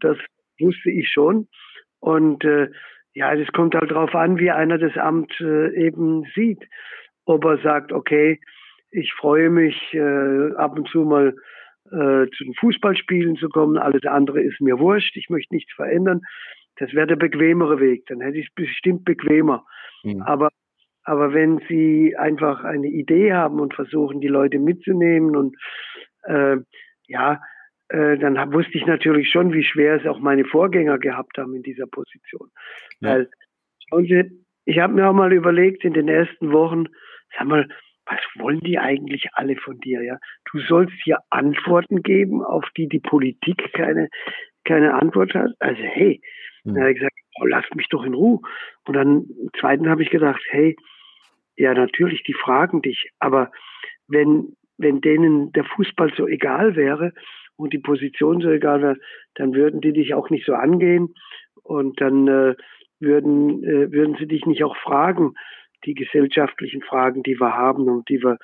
das 0.00 0.16
wusste 0.58 0.90
ich 0.90 1.08
schon. 1.10 1.48
Und 2.00 2.44
äh, 2.44 2.68
ja, 3.14 3.34
es 3.34 3.50
kommt 3.52 3.74
halt 3.74 3.90
darauf 3.90 4.14
an, 4.14 4.38
wie 4.38 4.50
einer 4.50 4.78
das 4.78 4.96
Amt 4.96 5.32
äh, 5.40 5.74
eben 5.74 6.24
sieht. 6.34 6.62
Ob 7.24 7.44
er 7.44 7.58
sagt, 7.58 7.92
okay, 7.92 8.40
ich 8.90 9.12
freue 9.14 9.50
mich, 9.50 9.76
äh, 9.92 10.52
ab 10.54 10.76
und 10.76 10.88
zu 10.88 11.04
mal 11.04 11.34
äh, 11.86 12.26
zu 12.36 12.44
den 12.44 12.54
Fußballspielen 12.54 13.36
zu 13.36 13.48
kommen, 13.48 13.78
alles 13.78 14.04
andere 14.04 14.40
ist 14.40 14.60
mir 14.60 14.78
wurscht, 14.78 15.16
ich 15.16 15.28
möchte 15.28 15.54
nichts 15.54 15.72
verändern. 15.74 16.22
Das 16.76 16.92
wäre 16.94 17.06
der 17.06 17.16
bequemere 17.16 17.80
Weg, 17.80 18.06
dann 18.06 18.20
hätte 18.20 18.38
ich 18.38 18.46
es 18.48 18.54
bestimmt 18.54 19.04
bequemer. 19.04 19.64
Mhm. 20.02 20.22
Aber 20.22 20.50
Aber 21.04 21.32
wenn 21.32 21.60
Sie 21.68 22.16
einfach 22.16 22.64
eine 22.64 22.88
Idee 22.88 23.32
haben 23.32 23.60
und 23.60 23.74
versuchen, 23.74 24.20
die 24.20 24.28
Leute 24.28 24.58
mitzunehmen 24.58 25.36
und 25.36 25.56
äh, 26.24 26.56
ja, 27.06 27.40
äh, 27.88 28.18
dann 28.18 28.52
wusste 28.52 28.76
ich 28.78 28.86
natürlich 28.86 29.30
schon, 29.30 29.52
wie 29.52 29.64
schwer 29.64 29.96
es 29.96 30.06
auch 30.06 30.20
meine 30.20 30.44
Vorgänger 30.44 30.98
gehabt 30.98 31.38
haben 31.38 31.54
in 31.54 31.62
dieser 31.62 31.86
Position. 31.86 32.48
Ja. 33.00 33.10
Weil, 33.10 33.30
schauen 33.88 34.04
Sie, 34.04 34.44
ich 34.64 34.78
habe 34.78 34.94
mir 34.94 35.08
auch 35.08 35.14
mal 35.14 35.32
überlegt 35.32 35.84
in 35.84 35.94
den 35.94 36.08
ersten 36.08 36.52
Wochen, 36.52 36.84
sag 37.36 37.46
mal, 37.46 37.68
was 38.06 38.20
wollen 38.36 38.60
die 38.60 38.78
eigentlich 38.78 39.28
alle 39.32 39.56
von 39.56 39.78
dir? 39.78 40.02
Ja, 40.02 40.18
du 40.52 40.60
sollst 40.60 40.94
hier 41.02 41.18
Antworten 41.30 42.02
geben, 42.02 42.42
auf 42.42 42.64
die 42.76 42.88
die 42.88 42.98
Politik 42.98 43.72
keine 43.72 44.08
keine 44.64 44.94
Antwort 44.94 45.34
hat. 45.34 45.52
Also 45.58 45.82
hey, 45.82 46.20
mhm. 46.64 46.74
dann 46.74 46.82
habe 46.82 46.92
ich 46.92 46.98
gesagt, 46.98 47.19
oh, 47.40 47.46
lass 47.46 47.64
mich 47.74 47.88
doch 47.88 48.04
in 48.04 48.14
Ruhe. 48.14 48.40
Und 48.86 48.94
dann 48.94 49.24
im 49.24 49.50
zweiten 49.58 49.88
habe 49.88 50.02
ich 50.02 50.10
gedacht, 50.10 50.42
hey, 50.48 50.76
ja 51.56 51.74
natürlich, 51.74 52.22
die 52.24 52.34
fragen 52.34 52.82
dich, 52.82 53.10
aber 53.18 53.50
wenn 54.08 54.56
wenn 54.78 55.02
denen 55.02 55.52
der 55.52 55.64
Fußball 55.64 56.12
so 56.16 56.26
egal 56.26 56.74
wäre 56.74 57.12
und 57.56 57.74
die 57.74 57.78
Position 57.78 58.40
so 58.40 58.48
egal 58.48 58.80
wäre, 58.80 58.96
dann 59.34 59.54
würden 59.54 59.82
die 59.82 59.92
dich 59.92 60.14
auch 60.14 60.30
nicht 60.30 60.46
so 60.46 60.54
angehen 60.54 61.14
und 61.62 62.00
dann 62.00 62.26
äh, 62.28 62.54
würden 62.98 63.62
äh, 63.62 63.92
würden 63.92 64.16
sie 64.18 64.26
dich 64.26 64.46
nicht 64.46 64.64
auch 64.64 64.76
fragen, 64.78 65.34
die 65.84 65.94
gesellschaftlichen 65.94 66.82
Fragen, 66.82 67.22
die 67.22 67.38
wir 67.38 67.54
haben 67.54 67.88
und 67.88 68.08
die 68.08 68.22
wir, 68.22 68.38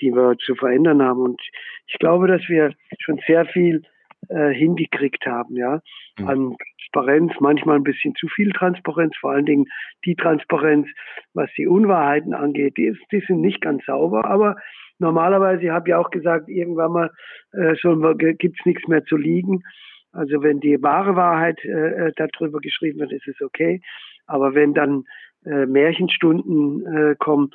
die 0.00 0.12
wir 0.12 0.36
zu 0.38 0.54
verändern 0.54 1.02
haben. 1.02 1.20
Und 1.20 1.40
ich 1.86 1.98
glaube, 1.98 2.28
dass 2.28 2.42
wir 2.48 2.74
schon 2.98 3.20
sehr 3.26 3.46
viel 3.46 3.82
äh, 4.28 4.50
hingekriegt 4.50 5.26
haben, 5.26 5.56
ja, 5.56 5.80
an 6.24 6.56
Transparenz, 6.92 7.32
manchmal 7.40 7.76
ein 7.76 7.84
bisschen 7.84 8.14
zu 8.14 8.28
viel 8.28 8.52
Transparenz, 8.52 9.16
vor 9.18 9.32
allen 9.32 9.46
Dingen 9.46 9.66
die 10.04 10.14
Transparenz, 10.14 10.88
was 11.34 11.50
die 11.56 11.66
Unwahrheiten 11.66 12.34
angeht, 12.34 12.76
die, 12.76 12.86
ist, 12.86 13.00
die 13.12 13.22
sind 13.26 13.40
nicht 13.40 13.60
ganz 13.60 13.84
sauber, 13.86 14.24
aber 14.26 14.56
normalerweise, 14.98 15.64
ich 15.64 15.70
habe 15.70 15.90
ja 15.90 15.98
auch 15.98 16.10
gesagt, 16.10 16.48
irgendwann 16.48 16.92
mal 16.92 17.10
äh, 17.52 17.74
gibt 18.34 18.58
es 18.58 18.66
nichts 18.66 18.88
mehr 18.88 19.04
zu 19.04 19.16
liegen. 19.16 19.62
Also 20.12 20.42
wenn 20.42 20.60
die 20.60 20.82
wahre 20.82 21.16
Wahrheit 21.16 21.62
äh, 21.64 22.08
äh, 22.08 22.12
darüber 22.16 22.60
geschrieben 22.60 23.00
wird, 23.00 23.12
ist 23.12 23.28
es 23.28 23.40
okay. 23.42 23.82
Aber 24.26 24.54
wenn 24.54 24.74
dann 24.74 25.04
äh, 25.44 25.66
Märchenstunden 25.66 26.86
äh, 26.86 27.14
kommen, 27.18 27.50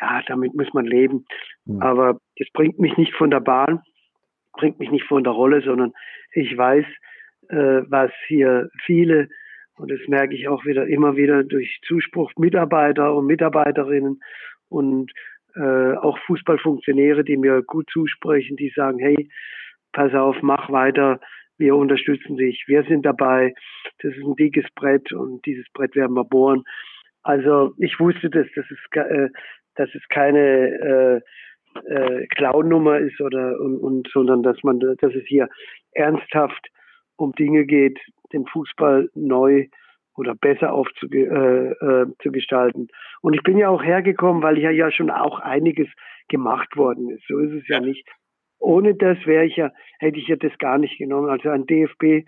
ja, 0.00 0.22
damit 0.26 0.54
muss 0.54 0.72
man 0.72 0.86
leben. 0.86 1.26
Mhm. 1.66 1.82
Aber 1.82 2.18
das 2.38 2.48
bringt 2.52 2.78
mich 2.78 2.96
nicht 2.96 3.14
von 3.14 3.30
der 3.30 3.40
Bahn, 3.40 3.82
bringt 4.54 4.80
mich 4.80 4.90
nicht 4.90 5.04
von 5.04 5.22
der 5.22 5.32
Rolle, 5.32 5.62
sondern 5.62 5.92
ich 6.32 6.56
weiß, 6.56 6.86
äh, 7.52 7.82
was 7.88 8.10
hier 8.26 8.68
viele, 8.84 9.28
und 9.76 9.90
das 9.90 10.00
merke 10.08 10.34
ich 10.34 10.48
auch 10.48 10.64
wieder 10.64 10.86
immer 10.86 11.16
wieder 11.16 11.44
durch 11.44 11.80
Zuspruch 11.86 12.32
Mitarbeiter 12.36 13.14
und 13.14 13.26
Mitarbeiterinnen 13.26 14.20
und 14.68 15.12
äh, 15.54 15.94
auch 15.94 16.18
Fußballfunktionäre, 16.26 17.24
die 17.24 17.36
mir 17.36 17.62
gut 17.62 17.88
zusprechen, 17.90 18.56
die 18.56 18.72
sagen, 18.74 18.98
hey, 18.98 19.28
pass 19.92 20.14
auf, 20.14 20.36
mach 20.40 20.70
weiter, 20.70 21.20
wir 21.58 21.76
unterstützen 21.76 22.36
dich, 22.36 22.64
wir 22.66 22.84
sind 22.84 23.04
dabei, 23.04 23.54
das 24.02 24.14
ist 24.14 24.24
ein 24.24 24.36
dickes 24.36 24.64
Brett 24.74 25.12
und 25.12 25.44
dieses 25.44 25.66
Brett 25.74 25.94
werden 25.94 26.14
wir 26.14 26.24
bohren. 26.24 26.64
Also 27.22 27.74
ich 27.78 28.00
wusste 28.00 28.30
das, 28.30 28.46
dass 28.56 28.64
es, 28.70 28.78
äh, 28.94 29.28
dass 29.74 29.94
es 29.94 30.02
keine 30.08 31.20
äh, 31.20 31.20
äh, 31.88 32.26
Clown-Nummer 32.28 32.98
ist 32.98 33.20
oder 33.20 33.60
und, 33.60 33.78
und 33.78 34.08
sondern 34.12 34.42
dass 34.42 34.56
man, 34.62 34.80
dass 34.80 35.14
es 35.14 35.24
hier 35.26 35.48
ernsthaft 35.92 36.71
um 37.22 37.32
Dinge 37.32 37.64
geht, 37.64 37.98
den 38.32 38.46
Fußball 38.46 39.08
neu 39.14 39.66
oder 40.16 40.34
besser 40.34 40.72
aufzugestalten. 40.72 42.82
Äh, 42.82 42.84
äh, 42.84 43.22
und 43.22 43.34
ich 43.34 43.42
bin 43.42 43.56
ja 43.56 43.68
auch 43.68 43.82
hergekommen, 43.82 44.42
weil 44.42 44.58
ja 44.58 44.70
ja 44.70 44.90
schon 44.90 45.10
auch 45.10 45.40
einiges 45.40 45.88
gemacht 46.28 46.76
worden 46.76 47.10
ist. 47.10 47.24
So 47.28 47.38
ist 47.38 47.52
es 47.52 47.68
ja, 47.68 47.76
ja 47.76 47.82
nicht. 47.82 48.06
Ohne 48.58 48.94
das 48.94 49.18
wäre 49.26 49.46
ich 49.46 49.56
ja, 49.56 49.72
hätte 49.98 50.18
ich 50.18 50.28
ja 50.28 50.36
das 50.36 50.56
gar 50.58 50.78
nicht 50.78 50.98
genommen. 50.98 51.30
Also 51.30 51.48
ein 51.48 51.66
DFB 51.66 52.26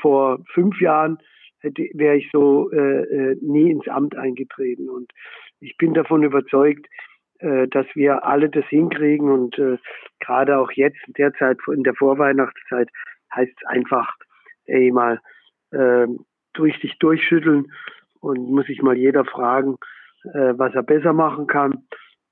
vor 0.00 0.38
fünf 0.52 0.80
Jahren 0.80 1.18
wäre 1.62 2.16
ich 2.16 2.30
so 2.32 2.70
äh, 2.70 3.02
äh, 3.02 3.36
nie 3.40 3.70
ins 3.70 3.88
Amt 3.88 4.16
eingetreten. 4.16 4.88
Und 4.88 5.10
ich 5.60 5.76
bin 5.76 5.94
davon 5.94 6.22
überzeugt, 6.22 6.86
äh, 7.40 7.66
dass 7.68 7.86
wir 7.94 8.24
alle 8.24 8.48
das 8.48 8.64
hinkriegen 8.66 9.30
und 9.30 9.58
äh, 9.58 9.78
gerade 10.20 10.58
auch 10.58 10.70
jetzt 10.72 10.98
in 11.06 11.14
der 11.14 11.34
Zeit, 11.34 11.58
in 11.72 11.82
der 11.82 11.94
Vorweihnachtszeit, 11.94 12.88
heißt 13.34 13.52
es 13.54 13.66
einfach, 13.66 14.14
ey, 14.66 14.90
mal 14.92 15.20
äh, 15.70 16.06
richtig 16.58 16.98
durchschütteln 16.98 17.72
und 18.20 18.50
muss 18.50 18.66
sich 18.66 18.82
mal 18.82 18.96
jeder 18.96 19.24
fragen, 19.24 19.76
äh, 20.24 20.54
was 20.56 20.74
er 20.74 20.82
besser 20.82 21.12
machen 21.12 21.46
kann, 21.46 21.84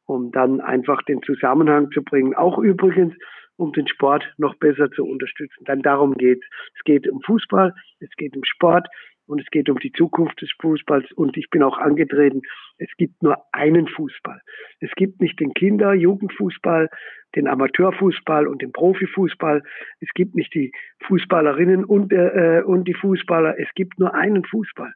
um 0.07 0.30
dann 0.32 0.61
einfach 0.61 1.03
den 1.03 1.22
Zusammenhang 1.22 1.91
zu 1.91 2.03
bringen. 2.03 2.35
Auch 2.35 2.59
übrigens, 2.59 3.14
um 3.57 3.72
den 3.72 3.87
Sport 3.87 4.24
noch 4.37 4.57
besser 4.57 4.91
zu 4.91 5.05
unterstützen. 5.05 5.64
Dann 5.64 5.82
darum 5.82 6.14
geht 6.14 6.43
es. 6.43 6.49
Es 6.76 6.85
geht 6.85 7.09
um 7.09 7.20
Fußball, 7.22 7.72
es 8.01 8.11
geht 8.16 8.37
um 8.37 8.45
Sport, 8.45 8.89
und 9.26 9.40
es 9.40 9.46
geht 9.50 9.68
um 9.68 9.78
die 9.78 9.92
Zukunft 9.92 10.40
des 10.40 10.50
Fußballs 10.60 11.10
und 11.12 11.36
ich 11.36 11.48
bin 11.50 11.62
auch 11.62 11.78
angetreten, 11.78 12.42
es 12.78 12.90
gibt 12.96 13.22
nur 13.22 13.36
einen 13.52 13.88
Fußball. 13.88 14.40
Es 14.80 14.90
gibt 14.96 15.20
nicht 15.20 15.40
den 15.40 15.54
Kinder-, 15.54 15.94
Jugendfußball, 15.94 16.88
den 17.34 17.48
Amateurfußball 17.48 18.46
und 18.46 18.62
den 18.62 18.72
Profifußball. 18.72 19.62
Es 20.00 20.08
gibt 20.14 20.34
nicht 20.34 20.54
die 20.54 20.72
Fußballerinnen 21.06 21.84
und, 21.84 22.12
äh, 22.12 22.62
und 22.64 22.86
die 22.86 22.94
Fußballer. 22.94 23.58
Es 23.58 23.68
gibt 23.74 23.98
nur 23.98 24.14
einen 24.14 24.44
Fußball. 24.44 24.92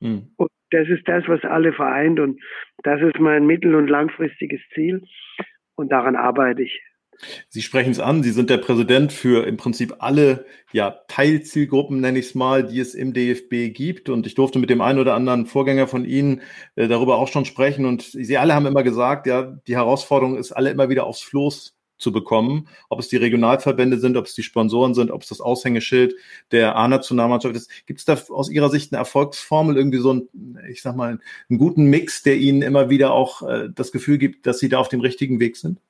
Mhm. 0.00 0.30
Und 0.36 0.50
das 0.70 0.88
ist 0.88 1.08
das, 1.08 1.26
was 1.28 1.42
alle 1.44 1.72
vereint 1.72 2.20
und 2.20 2.40
das 2.82 3.00
ist 3.00 3.18
mein 3.18 3.46
mittel- 3.46 3.74
und 3.74 3.88
langfristiges 3.88 4.60
Ziel 4.74 5.02
und 5.76 5.90
daran 5.90 6.16
arbeite 6.16 6.62
ich. 6.62 6.82
Sie 7.48 7.62
sprechen 7.62 7.90
es 7.90 7.98
an, 7.98 8.22
Sie 8.22 8.30
sind 8.30 8.50
der 8.50 8.58
Präsident 8.58 9.12
für 9.12 9.46
im 9.46 9.56
Prinzip 9.56 9.96
alle 9.98 10.46
ja, 10.72 10.98
Teilzielgruppen, 11.08 12.00
nenne 12.00 12.18
ich 12.18 12.26
es 12.26 12.34
mal, 12.34 12.64
die 12.64 12.80
es 12.80 12.94
im 12.94 13.12
DFB 13.12 13.74
gibt. 13.74 14.08
Und 14.08 14.26
ich 14.26 14.34
durfte 14.34 14.58
mit 14.58 14.70
dem 14.70 14.80
einen 14.80 14.98
oder 14.98 15.14
anderen 15.14 15.46
Vorgänger 15.46 15.88
von 15.88 16.04
Ihnen 16.04 16.42
äh, 16.76 16.88
darüber 16.88 17.16
auch 17.16 17.28
schon 17.28 17.44
sprechen. 17.44 17.86
Und 17.86 18.02
Sie 18.02 18.38
alle 18.38 18.54
haben 18.54 18.66
immer 18.66 18.82
gesagt, 18.82 19.26
ja, 19.26 19.58
die 19.66 19.76
Herausforderung 19.76 20.36
ist, 20.36 20.52
alle 20.52 20.70
immer 20.70 20.88
wieder 20.88 21.06
aufs 21.06 21.22
Floß 21.22 21.74
zu 21.98 22.12
bekommen, 22.12 22.68
ob 22.88 23.00
es 23.00 23.08
die 23.08 23.16
Regionalverbände 23.16 23.98
sind, 23.98 24.16
ob 24.16 24.26
es 24.26 24.34
die 24.34 24.42
Sponsoren 24.42 24.94
sind, 24.94 25.10
ob 25.10 25.22
es 25.22 25.28
das 25.28 25.40
Aushängeschild 25.40 26.14
der 26.52 26.76
A-Nationalmannschaft 26.76 27.56
ist. 27.56 27.70
Gibt 27.86 27.98
es 27.98 28.04
da 28.04 28.16
aus 28.32 28.48
Ihrer 28.48 28.70
Sicht 28.70 28.92
eine 28.92 28.98
Erfolgsformel, 28.98 29.76
irgendwie 29.76 29.98
so 29.98 30.10
einen, 30.10 30.58
ich 30.70 30.80
sag 30.80 30.96
mal, 30.96 31.18
einen 31.50 31.58
guten 31.58 31.86
Mix, 31.86 32.22
der 32.22 32.36
Ihnen 32.36 32.62
immer 32.62 32.88
wieder 32.88 33.12
auch 33.12 33.42
äh, 33.42 33.68
das 33.74 33.92
Gefühl 33.92 34.18
gibt, 34.18 34.46
dass 34.46 34.60
Sie 34.60 34.68
da 34.68 34.78
auf 34.78 34.88
dem 34.88 35.00
richtigen 35.00 35.40
Weg 35.40 35.56
sind? 35.56 35.80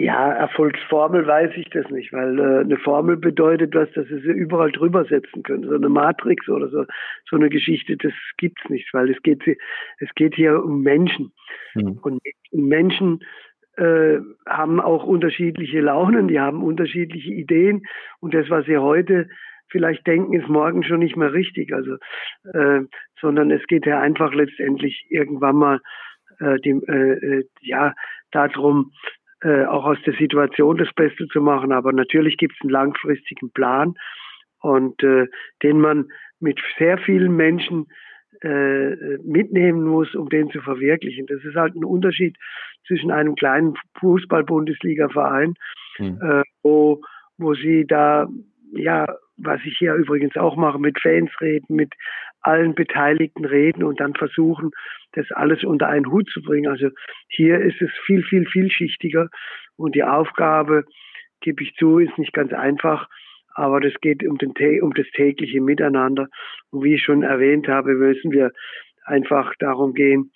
Ja, 0.00 0.32
Erfolgsformel 0.32 1.26
weiß 1.26 1.50
ich 1.56 1.68
das 1.68 1.86
nicht, 1.90 2.10
weil 2.10 2.38
äh, 2.38 2.60
eine 2.60 2.78
Formel 2.78 3.18
bedeutet 3.18 3.74
was, 3.74 3.92
dass 3.92 4.08
Sie 4.08 4.20
sie 4.20 4.30
überall 4.30 4.72
drüber 4.72 5.04
setzen 5.04 5.42
können. 5.42 5.64
So 5.64 5.74
eine 5.74 5.90
Matrix 5.90 6.48
oder 6.48 6.70
so, 6.70 6.86
so 7.28 7.36
eine 7.36 7.50
Geschichte, 7.50 7.98
das 7.98 8.14
gibt's 8.38 8.66
nicht, 8.70 8.88
weil 8.94 9.10
es 9.10 9.20
geht, 9.22 9.46
es 9.46 10.08
geht 10.14 10.34
hier 10.36 10.64
um 10.64 10.80
Menschen. 10.80 11.32
Mhm. 11.74 11.98
Und 12.00 12.22
Menschen 12.50 13.20
äh, 13.76 14.20
haben 14.48 14.80
auch 14.80 15.04
unterschiedliche 15.04 15.80
Launen, 15.80 16.28
die 16.28 16.40
haben 16.40 16.64
unterschiedliche 16.64 17.34
Ideen 17.34 17.82
und 18.20 18.32
das, 18.32 18.48
was 18.48 18.64
sie 18.64 18.78
heute 18.78 19.28
vielleicht 19.68 20.06
denken, 20.06 20.32
ist 20.32 20.48
morgen 20.48 20.82
schon 20.82 21.00
nicht 21.00 21.18
mehr 21.18 21.34
richtig. 21.34 21.74
Also, 21.74 21.96
äh, 22.54 22.80
sondern 23.20 23.50
es 23.50 23.66
geht 23.66 23.84
ja 23.84 24.00
einfach 24.00 24.32
letztendlich 24.32 25.04
irgendwann 25.10 25.56
mal 25.56 25.80
äh, 26.38 26.58
dem, 26.60 26.82
äh, 26.88 27.38
äh 27.40 27.44
ja 27.60 27.92
darum, 28.30 28.92
äh, 29.42 29.64
auch 29.64 29.84
aus 29.84 29.98
der 30.04 30.14
Situation 30.14 30.76
das 30.76 30.92
Beste 30.94 31.26
zu 31.28 31.40
machen. 31.40 31.72
Aber 31.72 31.92
natürlich 31.92 32.36
gibt 32.36 32.54
es 32.54 32.60
einen 32.62 32.70
langfristigen 32.70 33.50
Plan 33.50 33.94
und 34.60 35.02
äh, 35.02 35.26
den 35.62 35.80
man 35.80 36.08
mit 36.40 36.60
sehr 36.78 36.98
vielen 36.98 37.36
Menschen 37.36 37.86
äh, 38.42 39.18
mitnehmen 39.22 39.84
muss, 39.84 40.14
um 40.14 40.28
den 40.28 40.50
zu 40.50 40.60
verwirklichen. 40.60 41.26
Das 41.26 41.44
ist 41.44 41.56
halt 41.56 41.74
ein 41.74 41.84
Unterschied 41.84 42.36
zwischen 42.86 43.10
einem 43.10 43.34
kleinen 43.34 43.74
Fußball-Bundesliga-Verein, 43.98 45.54
mhm. 45.98 46.18
äh, 46.22 46.42
wo, 46.62 47.00
wo 47.38 47.54
sie 47.54 47.86
da, 47.86 48.28
ja, 48.72 49.06
was 49.36 49.60
ich 49.64 49.76
hier 49.78 49.94
übrigens 49.94 50.36
auch 50.36 50.56
mache, 50.56 50.78
mit 50.78 50.98
Fans 51.00 51.30
reden, 51.40 51.76
mit 51.76 51.92
allen 52.42 52.74
Beteiligten 52.74 53.44
reden 53.44 53.82
und 53.82 54.00
dann 54.00 54.14
versuchen, 54.14 54.70
das 55.12 55.30
alles 55.32 55.64
unter 55.64 55.88
einen 55.88 56.10
Hut 56.10 56.28
zu 56.30 56.42
bringen. 56.42 56.70
Also 56.70 56.90
hier 57.28 57.60
ist 57.60 57.80
es 57.82 57.90
viel, 58.06 58.22
viel, 58.22 58.46
vielschichtiger 58.46 59.28
und 59.76 59.94
die 59.94 60.04
Aufgabe, 60.04 60.84
gebe 61.40 61.62
ich 61.62 61.74
zu, 61.76 61.98
ist 61.98 62.18
nicht 62.18 62.32
ganz 62.32 62.52
einfach, 62.52 63.08
aber 63.54 63.80
das 63.80 63.94
geht 64.00 64.26
um, 64.26 64.38
den, 64.38 64.52
um 64.82 64.92
das 64.94 65.06
tägliche 65.14 65.60
Miteinander. 65.60 66.28
Und 66.70 66.84
wie 66.84 66.94
ich 66.94 67.02
schon 67.02 67.22
erwähnt 67.22 67.68
habe, 67.68 67.94
müssen 67.94 68.30
wir 68.30 68.52
einfach 69.04 69.52
darum 69.58 69.94
gehen, 69.94 70.32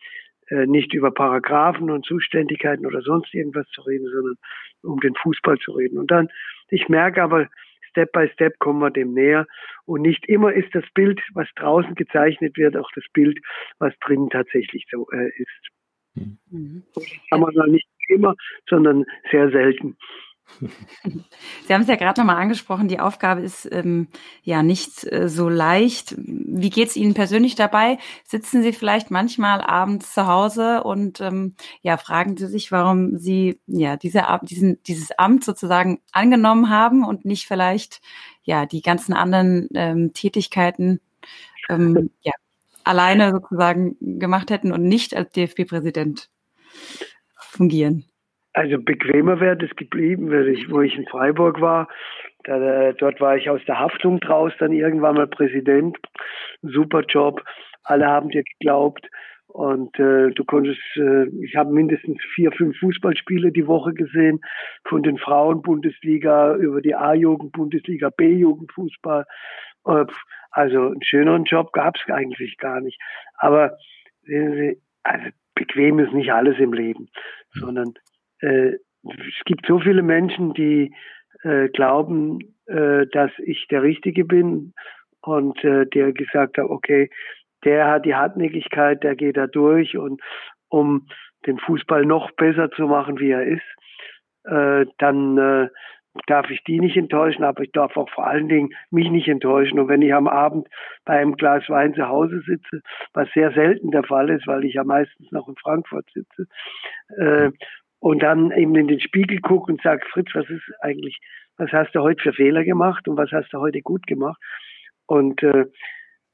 äh, 0.49 0.67
nicht 0.67 0.93
über 0.95 1.11
Paragraphen 1.11 1.91
und 1.91 2.05
Zuständigkeiten 2.05 2.87
oder 2.87 3.01
sonst 3.03 3.33
irgendwas 3.33 3.67
zu 3.69 3.83
reden, 3.83 4.07
sondern 4.13 4.35
um 4.83 5.01
den 5.01 5.15
Fußball 5.15 5.59
zu 5.59 5.73
reden. 5.73 5.99
Und 5.99 6.11
dann, 6.11 6.29
ich 6.69 6.89
merke 6.89 7.23
aber, 7.23 7.49
Step 7.95 8.13
by 8.13 8.29
Step 8.33 8.59
kommen 8.59 8.81
wir 8.81 8.91
dem 8.91 9.15
näher. 9.15 9.47
Und 9.87 10.03
nicht 10.03 10.27
immer 10.29 10.53
ist 10.53 10.75
das 10.75 10.85
Bild, 10.95 11.21
was 11.35 11.49
draußen 11.57 11.95
gezeichnet 11.95 12.57
wird, 12.57 12.77
auch 12.77 12.91
das 12.95 13.05
Bild, 13.13 13.39
was 13.79 13.95
drinnen 14.01 14.31
tatsächlich 14.31 14.85
so 14.91 15.07
äh, 15.13 15.31
ist. 15.37 16.31
Mhm. 16.51 16.83
Kann 17.31 17.41
man 17.41 17.71
nicht 17.71 17.89
immer, 18.09 18.35
sondern 18.69 19.05
sehr 19.31 19.51
selten. 19.51 19.97
Sie 21.67 21.75
haben 21.75 21.83
es 21.83 21.89
ja 21.89 21.97
gerade 21.97 22.21
nochmal 22.21 22.37
angesprochen, 22.37 22.89
die 22.89 23.01
Aufgabe 23.01 23.41
ist 23.41 23.69
ähm, 23.73 24.09
ja 24.43 24.63
nicht 24.63 25.05
äh, 25.11 25.29
so 25.29 25.49
leicht. 25.49 26.15
Wie 26.17 26.71
geht 26.71 26.89
es 26.89 26.97
Ihnen 26.97 27.15
persönlich 27.15 27.55
dabei? 27.55 27.99
Sitzen 28.25 28.63
Sie 28.63 28.73
vielleicht 28.73 29.11
manchmal 29.11 29.61
abends 29.61 30.13
zu 30.13 30.27
Hause 30.27 30.85
und 30.85 31.21
ähm, 31.21 31.55
ja, 31.83 31.97
fragen 31.97 32.37
Sie 32.37 32.47
sich, 32.47 32.71
warum 32.73 33.19
Sie 33.19 33.61
ja 33.67 33.97
diese, 33.97 34.25
diesen, 34.43 34.83
dieses 34.85 35.11
Amt 35.13 35.45
sozusagen 35.45 36.01
angenommen 36.13 36.71
haben 36.71 37.05
und 37.05 37.25
nicht 37.25 37.47
vielleicht 37.47 38.01
ja 38.43 38.67
die 38.67 38.83
ganzen 38.83 39.15
anderen 39.15 39.69
ähm, 39.75 40.13
Tätigkeiten 40.13 41.01
ähm, 41.69 42.11
ja, 42.21 42.33
alleine 42.85 43.33
sozusagen 43.33 43.97
gemacht 44.01 44.51
hätten 44.51 44.73
und 44.73 44.83
nicht 44.83 45.17
als 45.17 45.33
DFB-Präsident 45.33 46.31
fungieren? 47.37 48.05
Also 48.55 48.79
bequemer 48.79 49.41
wäre 49.41 49.57
das 49.57 49.75
geblieben, 49.75 50.31
wenn 50.31 50.47
ich, 50.47 50.71
wo 50.71 50.81
ich 50.81 50.97
in 50.97 51.07
Freiburg 51.09 51.61
war. 51.61 51.89
Da, 52.45 52.93
dort 52.93 53.21
war 53.21 53.37
ich 53.37 53.51
aus 53.51 53.61
der 53.67 53.81
Haftung 53.81 54.21
draus, 54.21 54.53
dann 54.61 54.73
irgendwann 54.73 55.17
mal 55.17 55.27
Präsident. 55.27 55.99
Super 56.63 57.03
Job. 57.03 57.43
Alle 57.83 58.07
haben 58.07 58.29
dir 58.29 58.45
geglaubt. 58.45 59.09
Und 59.49 59.99
äh, 59.99 60.31
du 60.31 60.45
konntest, 60.45 60.81
äh, 60.97 61.27
ich 61.45 61.57
habe 61.57 61.73
mindestens 61.73 62.19
vier, 62.35 62.53
fünf 62.53 62.79
Fußballspiele 62.79 63.51
die 63.51 63.67
Woche 63.67 63.93
gesehen, 63.93 64.41
von 64.85 65.03
den 65.03 65.19
Frauen-Bundesliga 65.19 66.55
über 66.57 66.81
die 66.81 66.95
A-Jugend-Bundesliga, 66.95 68.11
B-Jugendfußball. 68.17 69.25
Äh, 69.87 70.05
also 70.51 70.89
einen 70.89 71.05
schöneren 71.05 71.45
Job 71.45 71.73
gab 71.73 71.97
es 71.97 72.13
eigentlich 72.13 72.57
gar 72.59 72.81
nicht. 72.81 73.01
Aber 73.37 73.77
also 75.03 75.31
bequem 75.55 75.99
ist 75.99 76.13
nicht 76.13 76.33
alles 76.33 76.59
im 76.59 76.73
Leben, 76.73 77.09
sondern 77.53 77.95
äh, 78.45 78.79
es 79.05 79.45
gibt 79.45 79.67
so 79.67 79.81
viele 79.81 80.03
Menschen, 80.03 80.55
die 80.55 80.95
äh, 81.43 81.69
glauben, 81.69 82.39
äh, 82.67 83.07
dass 83.13 83.31
ich 83.39 83.67
der 83.69 83.83
Richtige 83.83 84.25
bin 84.25 84.73
und 85.21 85.63
äh, 85.65 85.87
der 85.87 86.13
gesagt 86.13 86.59
hat, 86.59 86.67
okay, 86.67 87.11
der 87.65 87.89
hat 87.89 88.05
die 88.05 88.15
Hartnäckigkeit, 88.15 89.03
der 89.03 89.17
geht 89.17 89.37
da 89.37 89.47
durch 89.47 89.97
und 89.97 90.21
um 90.69 91.07
den 91.47 91.59
Fußball 91.59 92.05
noch 92.05 92.31
besser 92.33 92.71
zu 92.71 92.87
machen, 92.87 93.19
wie 93.19 93.31
er 93.31 93.45
ist, 93.45 93.63
äh, 94.45 94.87
dann 94.99 95.39
äh, 95.39 95.69
darf 96.27 96.49
ich 96.51 96.63
die 96.65 96.81
nicht 96.81 96.97
enttäuschen, 96.97 97.45
aber 97.45 97.63
ich 97.63 97.73
darf 97.73 97.97
auch 97.97 98.09
vor 98.11 98.27
allen 98.27 98.49
Dingen 98.49 98.71
mich 98.91 99.11
nicht 99.11 99.29
enttäuschen. 99.29 99.79
Und 99.79 99.89
wenn 99.89 100.03
ich 100.03 100.15
am 100.15 100.29
Abend 100.29 100.69
bei 101.05 101.19
einem 101.19 101.35
Glas 101.37 101.69
Wein 101.69 101.95
zu 101.95 102.09
Hause 102.09 102.41
sitze, 102.47 102.83
was 103.13 103.29
sehr 103.35 103.53
selten 103.53 103.91
der 103.91 104.05
Fall 104.05 104.31
ist, 104.31 104.47
weil 104.47 104.65
ich 104.65 104.75
ja 104.75 104.85
meistens 104.85 105.31
noch 105.33 105.49
in 105.49 105.57
Frankfurt 105.57 106.07
sitze, 106.13 106.47
äh, 107.19 107.51
und 108.05 108.23
dann 108.23 108.51
eben 108.51 108.77
in 108.77 108.87
den 108.87 109.01
Spiegel 109.01 109.41
gucke 109.41 109.73
und 109.73 109.81
sage, 109.81 110.05
Fritz, 110.13 110.29
was 110.35 110.47
ist 110.51 110.71
eigentlich, 110.83 111.19
was 111.57 111.73
hast 111.73 111.95
du 111.95 112.01
heute 112.01 112.23
für 112.23 112.35
Fehler 112.35 112.63
gemacht 112.63 113.09
und 113.09 113.17
was 113.17 113.31
hast 113.33 113.51
du 113.51 113.61
heute 113.61 113.81
gut 113.81 114.07
gemacht? 114.07 114.39
Und 115.07 115.43
äh, 115.43 115.65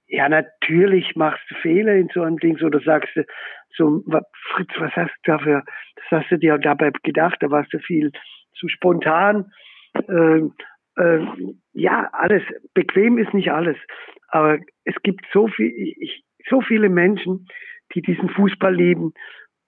ja, 0.09 0.29
natürlich 0.29 1.15
machst 1.15 1.45
du 1.49 1.55
Fehler 1.63 1.95
in 1.95 2.09
so 2.13 2.23
einem 2.23 2.39
Ding, 2.39 2.61
oder 2.61 2.81
sagst 2.81 3.15
du, 3.15 3.25
so, 3.77 4.03
Fritz, 4.53 4.71
was 4.79 4.91
hast 4.97 5.13
du 5.23 5.31
dafür, 5.31 5.63
das 5.95 6.05
hast 6.11 6.33
du 6.33 6.39
dir 6.39 6.59
dabei 6.59 6.91
gedacht, 7.05 7.37
da 7.39 7.53
warst 7.53 7.73
du 7.73 7.79
viel 7.79 8.11
zu 8.59 8.67
spontan. 8.67 9.53
Äh, 10.09 10.41
äh, 10.97 11.27
ja, 11.73 12.11
alles, 12.15 12.43
bequem 12.75 13.17
ist 13.17 13.33
nicht 13.33 13.53
alles, 13.53 13.77
aber 14.31 14.59
es 14.83 14.97
gibt 15.05 15.25
so 15.33 15.47
viel, 15.47 15.73
ich, 16.01 16.25
so 16.49 16.63
viele 16.63 16.89
Menschen, 16.89 17.47
die 17.95 18.03
diesen 18.03 18.29
Fußball 18.29 18.75
lieben 18.75 19.13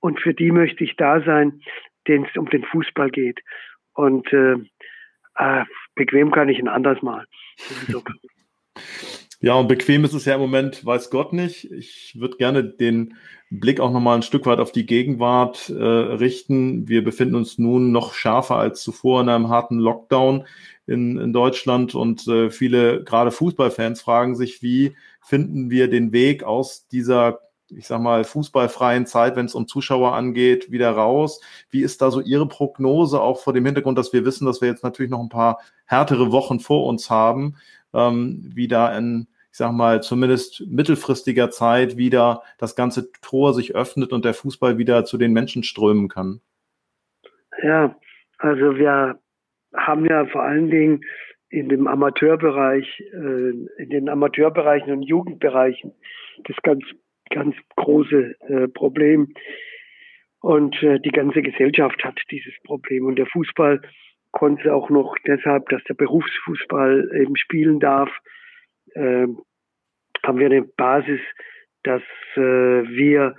und 0.00 0.18
für 0.18 0.34
die 0.34 0.50
möchte 0.50 0.82
ich 0.82 0.96
da 0.96 1.20
sein, 1.20 1.60
denen 2.08 2.26
es 2.26 2.36
um 2.36 2.48
den 2.48 2.64
Fußball 2.64 3.10
geht. 3.10 3.40
Und 3.94 4.32
äh, 4.32 4.56
äh, 5.36 5.64
bequem 5.94 6.30
kann 6.30 6.48
ich 6.48 6.58
ein 6.58 6.68
anderes 6.68 7.02
Mal. 7.02 7.26
Ja, 9.44 9.54
und 9.54 9.66
bequem 9.66 10.04
ist 10.04 10.12
es 10.12 10.24
ja 10.24 10.36
im 10.36 10.40
Moment, 10.40 10.86
weiß 10.86 11.10
Gott 11.10 11.32
nicht. 11.32 11.68
Ich 11.72 12.14
würde 12.16 12.36
gerne 12.36 12.62
den 12.62 13.16
Blick 13.50 13.80
auch 13.80 13.90
nochmal 13.90 14.14
ein 14.14 14.22
Stück 14.22 14.46
weit 14.46 14.60
auf 14.60 14.70
die 14.70 14.86
Gegenwart 14.86 15.68
äh, 15.68 15.82
richten. 15.82 16.86
Wir 16.86 17.02
befinden 17.02 17.34
uns 17.34 17.58
nun 17.58 17.90
noch 17.90 18.14
schärfer 18.14 18.54
als 18.54 18.84
zuvor 18.84 19.20
in 19.20 19.28
einem 19.28 19.48
harten 19.48 19.80
Lockdown 19.80 20.46
in, 20.86 21.18
in 21.18 21.32
Deutschland 21.32 21.96
und 21.96 22.28
äh, 22.28 22.50
viele, 22.50 23.02
gerade 23.02 23.32
Fußballfans, 23.32 24.00
fragen 24.00 24.36
sich, 24.36 24.62
wie 24.62 24.96
finden 25.20 25.70
wir 25.70 25.88
den 25.88 26.12
Weg 26.12 26.44
aus 26.44 26.86
dieser 26.86 27.40
ich 27.76 27.86
sag 27.86 28.00
mal, 28.00 28.24
fußballfreien 28.24 29.06
Zeit, 29.06 29.36
wenn 29.36 29.46
es 29.46 29.54
um 29.54 29.66
Zuschauer 29.66 30.14
angeht, 30.14 30.70
wieder 30.70 30.90
raus. 30.90 31.40
Wie 31.70 31.82
ist 31.82 32.02
da 32.02 32.10
so 32.10 32.20
Ihre 32.20 32.46
Prognose, 32.46 33.20
auch 33.20 33.40
vor 33.40 33.52
dem 33.52 33.64
Hintergrund, 33.64 33.98
dass 33.98 34.12
wir 34.12 34.24
wissen, 34.24 34.46
dass 34.46 34.60
wir 34.60 34.68
jetzt 34.68 34.84
natürlich 34.84 35.10
noch 35.10 35.20
ein 35.20 35.28
paar 35.28 35.60
härtere 35.86 36.32
Wochen 36.32 36.60
vor 36.60 36.86
uns 36.86 37.10
haben, 37.10 37.56
ähm, 37.94 38.50
wie 38.54 38.68
da 38.68 38.96
in, 38.96 39.28
ich 39.50 39.58
sag 39.58 39.72
mal, 39.72 40.02
zumindest 40.02 40.64
mittelfristiger 40.66 41.50
Zeit 41.50 41.96
wieder 41.96 42.42
das 42.58 42.76
ganze 42.76 43.10
Tor 43.12 43.54
sich 43.54 43.74
öffnet 43.74 44.12
und 44.12 44.24
der 44.24 44.34
Fußball 44.34 44.78
wieder 44.78 45.04
zu 45.04 45.18
den 45.18 45.32
Menschen 45.32 45.62
strömen 45.62 46.08
kann? 46.08 46.40
Ja, 47.62 47.94
also 48.38 48.76
wir 48.76 49.18
haben 49.74 50.04
ja 50.06 50.26
vor 50.26 50.42
allen 50.42 50.70
Dingen 50.70 51.00
in 51.48 51.68
dem 51.68 51.86
Amateurbereich, 51.86 53.00
äh, 53.12 53.50
in 53.82 53.90
den 53.90 54.08
Amateurbereichen 54.08 54.90
und 54.92 55.02
Jugendbereichen 55.02 55.92
das 56.44 56.56
ganz 56.62 56.82
ganz 57.32 57.56
große 57.76 58.36
äh, 58.40 58.68
Problem. 58.68 59.34
Und 60.40 60.80
äh, 60.82 61.00
die 61.00 61.10
ganze 61.10 61.42
Gesellschaft 61.42 62.02
hat 62.04 62.20
dieses 62.30 62.54
Problem. 62.64 63.06
Und 63.06 63.16
der 63.16 63.26
Fußball 63.26 63.80
konnte 64.32 64.74
auch 64.74 64.90
noch 64.90 65.14
deshalb, 65.26 65.68
dass 65.68 65.82
der 65.84 65.94
Berufsfußball 65.94 67.10
eben 67.14 67.36
spielen 67.36 67.80
darf, 67.80 68.10
äh, 68.94 69.26
haben 70.24 70.38
wir 70.38 70.46
eine 70.46 70.62
Basis, 70.62 71.20
dass 71.82 72.02
äh, 72.36 72.40
wir 72.40 73.36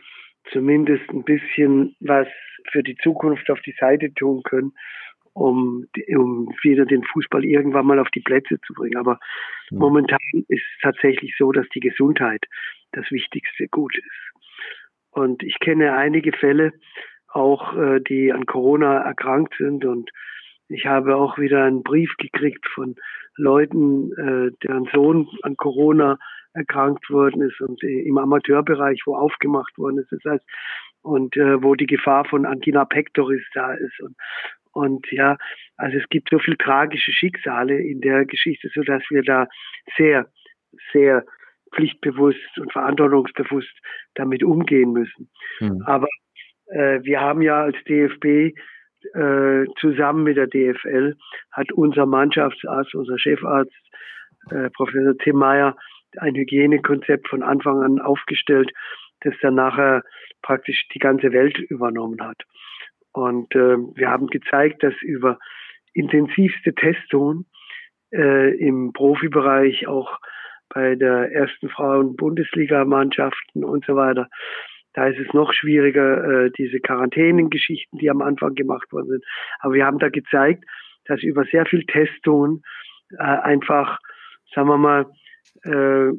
zumindest 0.52 1.10
ein 1.10 1.24
bisschen 1.24 1.96
was 2.00 2.28
für 2.72 2.84
die 2.84 2.96
Zukunft 2.98 3.50
auf 3.50 3.60
die 3.62 3.76
Seite 3.80 4.14
tun 4.14 4.44
können, 4.44 4.74
um, 5.34 5.88
um 6.16 6.54
wieder 6.62 6.86
den 6.86 7.04
Fußball 7.04 7.44
irgendwann 7.44 7.86
mal 7.86 8.00
auf 8.00 8.10
die 8.12 8.22
Plätze 8.22 8.60
zu 8.66 8.74
bringen. 8.74 8.98
Aber 8.98 9.20
mhm. 9.72 9.80
momentan 9.80 10.20
ist 10.48 10.64
es 10.64 10.82
tatsächlich 10.82 11.36
so, 11.38 11.52
dass 11.52 11.68
die 11.70 11.80
Gesundheit 11.80 12.46
das 12.92 13.10
wichtigste 13.12 13.68
Gut 13.68 13.96
ist. 13.98 14.52
Und 15.12 15.44
ich 15.44 15.60
kenne 15.60 15.94
einige 15.94 16.32
Fälle, 16.32 16.74
auch 17.28 17.76
äh, 17.76 18.00
die 18.00 18.32
an 18.32 18.46
Corona 18.46 19.00
erkrankt 19.00 19.56
sind 19.58 19.86
und 19.86 20.12
ich 20.70 20.86
habe 20.86 21.16
auch 21.16 21.38
wieder 21.38 21.64
einen 21.64 21.84
Brief 21.84 22.16
gekriegt 22.18 22.68
von 22.74 22.96
Leuten, 23.36 24.12
äh, 24.14 24.52
deren 24.64 24.88
Sohn 24.94 25.28
an 25.42 25.58
Corona 25.58 26.18
erkrankt 26.54 27.10
worden 27.10 27.42
ist 27.42 27.60
und 27.62 27.84
äh, 27.84 28.02
im 28.02 28.18
Amateurbereich, 28.18 29.02
wo 29.06 29.16
aufgemacht 29.16 29.78
worden 29.78 30.00
ist, 30.00 30.12
das 30.12 30.24
heißt, 30.24 30.46
und 31.02 31.36
äh, 31.36 31.62
wo 31.62 31.76
die 31.76 31.88
Gefahr 31.88 32.26
von 32.26 32.46
Angina 32.46 32.86
pectoris 32.86 33.44
da 33.54 33.74
ist 33.74 34.00
und 34.02 34.16
und 34.74 35.06
ja, 35.12 35.38
also 35.78 35.98
es 35.98 36.08
gibt 36.10 36.30
so 36.30 36.40
viel 36.40 36.58
tragische 36.58 37.12
Schicksale 37.12 37.80
in 37.80 38.02
der 38.02 38.26
Geschichte, 38.26 38.70
so 38.74 38.82
dass 38.82 39.04
wir 39.10 39.24
da 39.24 39.48
sehr, 39.98 40.28
sehr 40.92 41.24
pflichtbewusst 41.74 42.58
und 42.58 42.72
verantwortungsbewusst 42.72 43.74
damit 44.16 44.44
umgehen 44.44 44.92
müssen. 44.92 45.30
Mhm. 45.60 45.82
Aber 45.86 46.08
äh, 46.68 47.00
wir 47.04 47.20
haben 47.20 47.42
ja 47.42 47.64
als 47.64 47.78
DFB 47.86 48.56
äh, 49.14 49.66
zusammen 49.80 50.24
mit 50.24 50.38
der 50.38 50.48
DFL 50.48 51.16
hat 51.52 51.72
unser 51.74 52.06
Mannschaftsarzt, 52.06 52.96
unser 52.96 53.18
Chefarzt, 53.18 53.72
äh, 54.50 54.70
Professor 54.72 55.18
Tim 55.18 55.38
Meyer, 55.38 55.76
ein 56.18 56.36
Hygienekonzept 56.36 57.28
von 57.28 57.44
Anfang 57.44 57.82
an 57.82 58.00
aufgestellt, 58.00 58.72
das 59.22 59.34
dann 59.42 59.56
nachher 59.56 60.04
praktisch 60.42 60.88
die 60.94 61.00
ganze 61.00 61.32
Welt 61.32 61.58
übernommen 61.58 62.22
hat. 62.22 62.44
Und 63.14 63.54
äh, 63.56 63.78
wir 63.96 64.10
haben 64.10 64.28
gezeigt, 64.28 64.84
dass 64.84 64.94
über 65.02 65.40
intensivste 65.94 66.74
Testungen 66.74 67.46
äh, 68.12 68.56
im 68.58 68.92
Profibereich 68.94 69.88
auch 69.88 70.20
bei 70.70 70.96
der 70.96 71.32
ersten 71.32 71.70
Frauen-Bundesliga-Mannschaften 71.70 73.64
und 73.64 73.86
so 73.86 73.96
weiter. 73.96 74.28
Da 74.94 75.08
ist 75.08 75.20
es 75.20 75.34
noch 75.34 75.54
schwieriger, 75.54 76.46
äh, 76.46 76.52
diese 76.52 76.80
Quarantänengeschichten, 76.80 78.00
die 78.00 78.10
am 78.10 78.22
Anfang 78.22 78.56
gemacht 78.56 78.92
worden 78.92 79.10
sind. 79.10 79.26
Aber 79.60 79.74
wir 79.74 79.86
haben 79.86 80.00
da 80.00 80.10
gezeigt, 80.10 80.66
dass 81.06 81.22
über 81.22 81.46
sehr 81.46 81.66
viel 81.66 81.86
Testungen 81.86 82.64
äh, 83.12 83.24
einfach, 83.24 84.00
sagen 84.54 84.70
wir 84.70 84.78
mal, 84.78 85.06
äh, 85.64 86.14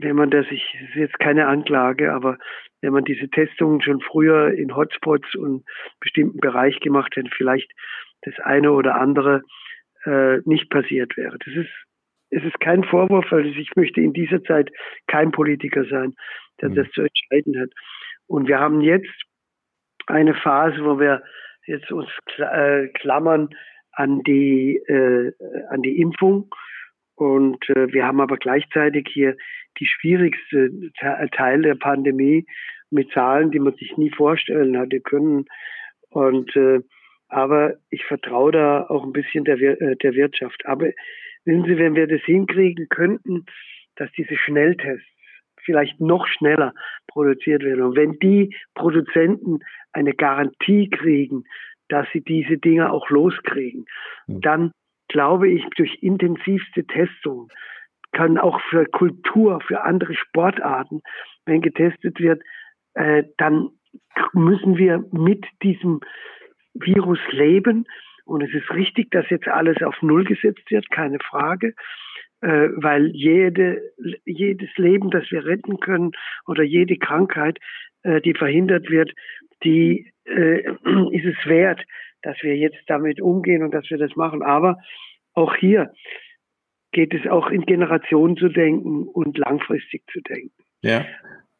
wenn 0.00 0.16
man 0.16 0.30
das, 0.30 0.46
ich, 0.50 0.64
das 0.80 0.88
ist 0.90 0.96
jetzt 0.96 1.18
keine 1.18 1.46
Anklage, 1.46 2.12
aber 2.12 2.38
wenn 2.80 2.92
man 2.92 3.04
diese 3.04 3.28
Testungen 3.28 3.80
schon 3.80 4.00
früher 4.00 4.52
in 4.52 4.74
Hotspots 4.74 5.34
und 5.34 5.64
bestimmten 6.00 6.38
Bereich 6.38 6.80
gemacht 6.80 7.16
hätte, 7.16 7.30
vielleicht 7.36 7.70
das 8.22 8.38
eine 8.40 8.72
oder 8.72 8.96
andere 8.96 9.42
äh, 10.04 10.38
nicht 10.44 10.70
passiert 10.70 11.16
wäre. 11.16 11.36
Das 11.38 11.54
ist, 11.54 11.70
es 12.30 12.44
ist 12.44 12.60
kein 12.60 12.84
Vorwurf, 12.84 13.26
weil 13.30 13.46
ich 13.46 13.70
möchte 13.76 14.00
in 14.00 14.12
dieser 14.12 14.42
Zeit 14.44 14.70
kein 15.06 15.30
Politiker 15.30 15.84
sein, 15.84 16.14
der 16.60 16.70
mhm. 16.70 16.74
das 16.74 16.90
zu 16.90 17.02
entscheiden 17.02 17.60
hat. 17.60 17.70
Und 18.26 18.48
wir 18.48 18.58
haben 18.58 18.80
jetzt 18.80 19.22
eine 20.06 20.34
Phase, 20.34 20.84
wo 20.84 20.98
wir 20.98 21.22
jetzt 21.66 21.90
uns 21.90 22.08
äh, 22.38 22.88
klammern 22.88 23.50
an 23.92 24.22
die, 24.22 24.76
äh, 24.86 25.32
an 25.70 25.82
die 25.82 26.00
Impfung. 26.00 26.50
Und 27.16 27.68
äh, 27.70 27.92
wir 27.92 28.06
haben 28.06 28.20
aber 28.20 28.36
gleichzeitig 28.36 29.08
hier 29.10 29.36
die 29.80 29.86
schwierigste 29.86 30.70
Teil 31.32 31.62
der 31.62 31.74
Pandemie 31.74 32.46
mit 32.90 33.10
Zahlen, 33.12 33.50
die 33.50 33.58
man 33.58 33.74
sich 33.74 33.96
nie 33.96 34.10
vorstellen 34.10 34.78
hatte 34.78 35.00
können. 35.00 35.46
Und 36.10 36.54
äh, 36.56 36.80
aber 37.28 37.74
ich 37.90 38.04
vertraue 38.04 38.52
da 38.52 38.86
auch 38.88 39.04
ein 39.04 39.12
bisschen 39.12 39.44
der, 39.44 39.60
äh, 39.60 39.96
der 39.96 40.14
Wirtschaft. 40.14 40.64
Aber 40.66 40.90
wissen 41.44 41.64
Sie, 41.64 41.78
wenn 41.78 41.94
wir 41.94 42.06
das 42.06 42.22
hinkriegen 42.22 42.88
könnten, 42.88 43.46
dass 43.96 44.10
diese 44.12 44.36
Schnelltests 44.36 45.06
vielleicht 45.64 46.00
noch 46.00 46.26
schneller 46.28 46.72
produziert 47.08 47.62
werden. 47.64 47.82
Und 47.82 47.96
wenn 47.96 48.18
die 48.20 48.54
Produzenten 48.74 49.60
eine 49.92 50.14
Garantie 50.14 50.88
kriegen, 50.88 51.44
dass 51.88 52.06
sie 52.12 52.20
diese 52.20 52.58
Dinge 52.58 52.92
auch 52.92 53.10
loskriegen, 53.10 53.86
hm. 54.26 54.40
dann 54.40 54.72
glaube 55.08 55.48
ich, 55.50 55.64
durch 55.76 56.02
intensivste 56.02 56.84
Testungen 56.86 57.48
kann 58.12 58.38
auch 58.38 58.60
für 58.70 58.86
Kultur, 58.86 59.60
für 59.60 59.82
andere 59.82 60.14
Sportarten, 60.14 61.02
wenn 61.44 61.60
getestet 61.60 62.18
wird, 62.20 62.42
äh, 62.94 63.24
dann 63.36 63.70
müssen 64.32 64.78
wir 64.78 65.04
mit 65.12 65.44
diesem 65.62 66.00
Virus 66.74 67.18
leben. 67.30 67.84
Und 68.24 68.42
es 68.42 68.52
ist 68.54 68.70
richtig, 68.72 69.10
dass 69.10 69.28
jetzt 69.30 69.48
alles 69.48 69.82
auf 69.82 70.00
Null 70.02 70.24
gesetzt 70.24 70.70
wird, 70.70 70.90
keine 70.90 71.18
Frage, 71.20 71.74
äh, 72.40 72.68
weil 72.76 73.08
jede, 73.08 73.82
jedes 74.24 74.70
Leben, 74.76 75.10
das 75.10 75.30
wir 75.30 75.44
retten 75.44 75.78
können 75.80 76.12
oder 76.46 76.62
jede 76.62 76.96
Krankheit, 76.96 77.58
äh, 78.02 78.20
die 78.20 78.34
verhindert 78.34 78.90
wird, 78.90 79.12
die 79.62 80.10
äh, 80.24 80.62
ist 81.12 81.26
es 81.26 81.46
wert, 81.46 81.82
dass 82.26 82.42
wir 82.42 82.56
jetzt 82.56 82.82
damit 82.88 83.20
umgehen 83.20 83.62
und 83.62 83.72
dass 83.72 83.88
wir 83.88 83.98
das 83.98 84.16
machen. 84.16 84.42
Aber 84.42 84.78
auch 85.34 85.54
hier 85.54 85.92
geht 86.90 87.14
es 87.14 87.30
auch 87.30 87.50
in 87.50 87.64
Generationen 87.64 88.36
zu 88.36 88.48
denken 88.48 89.04
und 89.06 89.38
langfristig 89.38 90.02
zu 90.12 90.20
denken. 90.22 90.50
Ja, 90.82 91.04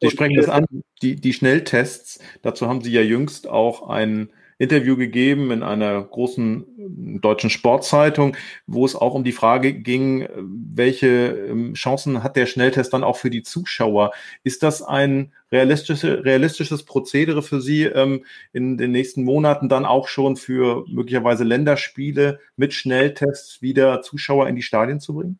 Sie 0.01 0.11
sprechen 0.11 0.35
das 0.35 0.49
an, 0.49 0.67
die, 1.03 1.15
die 1.17 1.33
Schnelltests. 1.33 2.21
Dazu 2.43 2.67
haben 2.67 2.81
Sie 2.81 2.93
ja 2.93 3.01
jüngst 3.01 3.49
auch 3.49 3.89
ein 3.89 4.31
Interview 4.59 4.97
gegeben 4.97 5.51
in 5.51 5.63
einer 5.63 6.03
großen 6.03 7.19
deutschen 7.21 7.51
Sportzeitung, 7.51 8.37
wo 8.67 8.85
es 8.85 8.97
auch 8.97 9.15
um 9.15 9.25
die 9.25 9.33
Frage 9.33 9.75
ging, 9.75 10.27
welche 10.35 11.49
ähm, 11.51 11.75
Chancen 11.75 12.23
hat 12.23 12.37
der 12.37 12.47
Schnelltest 12.47 12.93
dann 12.93 13.05
auch 13.05 13.17
für 13.17 13.31
die 13.31 13.43
Zuschauer? 13.43 14.13
Ist 14.45 14.63
das 14.63 14.83
ein 14.83 15.33
realistische, 15.53 16.25
realistisches 16.25 16.85
Prozedere 16.85 17.43
für 17.43 17.61
Sie, 17.61 17.85
ähm, 17.85 18.25
in 18.53 18.79
den 18.79 18.93
nächsten 18.93 19.25
Monaten 19.25 19.69
dann 19.69 19.85
auch 19.85 20.09
schon 20.09 20.37
für 20.37 20.85
möglicherweise 20.89 21.45
Länderspiele 21.45 22.41
mit 22.57 22.73
Schnelltests 22.73 23.61
wieder 23.61 24.01
Zuschauer 24.01 24.49
in 24.49 24.57
die 24.57 24.63
Stadien 24.63 25.01
zu 25.01 25.15
bringen? 25.15 25.39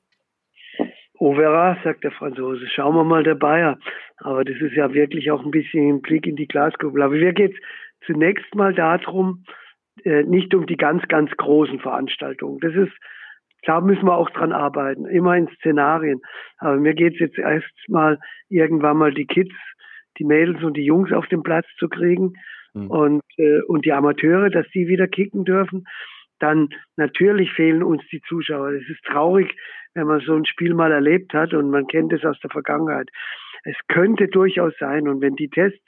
Au 1.19 1.33
verra, 1.35 1.79
sagt 1.83 2.05
der 2.05 2.13
Franzose. 2.13 2.67
Schauen 2.69 2.95
wir 2.95 3.05
mal 3.05 3.23
der 3.23 3.35
Bayer. 3.35 3.79
Aber 4.19 4.45
das 4.45 4.57
ist 4.61 4.75
ja 4.75 4.93
wirklich 4.93 5.31
auch 5.31 5.45
ein 5.45 5.51
bisschen 5.51 5.97
ein 5.97 6.03
Blick 6.03 6.27
in 6.27 6.37
die 6.37 6.47
Glaskugel. 6.47 7.03
Aber 7.03 7.15
mir 7.15 7.33
geht 7.33 7.55
zunächst 8.07 8.55
mal 8.55 8.75
darum, 8.75 9.45
äh, 10.05 10.23
nicht 10.23 10.55
um 10.55 10.67
die 10.67 10.77
ganz, 10.77 11.07
ganz 11.09 11.31
großen 11.37 11.81
Veranstaltungen. 11.81 12.59
Das 12.61 12.75
ist, 12.75 12.93
da 13.63 13.81
müssen 13.81 14.07
wir 14.07 14.17
auch 14.17 14.31
dran 14.31 14.53
arbeiten, 14.53 15.07
immer 15.07 15.37
in 15.37 15.49
Szenarien. 15.57 16.21
Aber 16.59 16.77
mir 16.77 16.95
geht 16.95 17.15
es 17.15 17.21
jetzt 17.21 17.39
erst 17.39 17.73
mal 17.89 18.19
irgendwann 18.49 18.97
mal 18.97 19.13
die 19.13 19.27
Kids, 19.27 19.55
die 20.19 20.25
Mädels 20.25 20.63
und 20.63 20.77
die 20.77 20.85
Jungs 20.85 21.13
auf 21.13 21.27
den 21.27 21.43
Platz 21.43 21.67
zu 21.79 21.89
kriegen 21.89 22.35
mhm. 22.75 22.91
und, 22.91 23.23
äh, 23.39 23.61
und 23.63 23.85
die 23.85 23.93
Amateure, 23.93 24.51
dass 24.51 24.67
die 24.69 24.89
wieder 24.89 25.09
kicken 25.09 25.45
dürfen. 25.45 25.85
Dann 26.39 26.69
natürlich 26.97 27.53
fehlen 27.53 27.83
uns 27.83 28.03
die 28.13 28.21
Zuschauer. 28.29 28.69
Es 28.73 28.89
ist 28.89 29.03
traurig, 29.05 29.57
wenn 29.95 30.07
man 30.07 30.21
so 30.21 30.35
ein 30.35 30.45
Spiel 30.45 30.75
mal 30.75 30.93
erlebt 30.93 31.33
hat 31.33 31.55
und 31.55 31.71
man 31.71 31.87
kennt 31.87 32.13
es 32.13 32.25
aus 32.25 32.39
der 32.41 32.51
Vergangenheit. 32.51 33.09
Es 33.65 33.77
könnte 33.89 34.29
durchaus 34.29 34.75
sein 34.79 35.09
und 35.09 35.23
wenn 35.23 35.35
die 35.35 35.49
Tests 35.49 35.81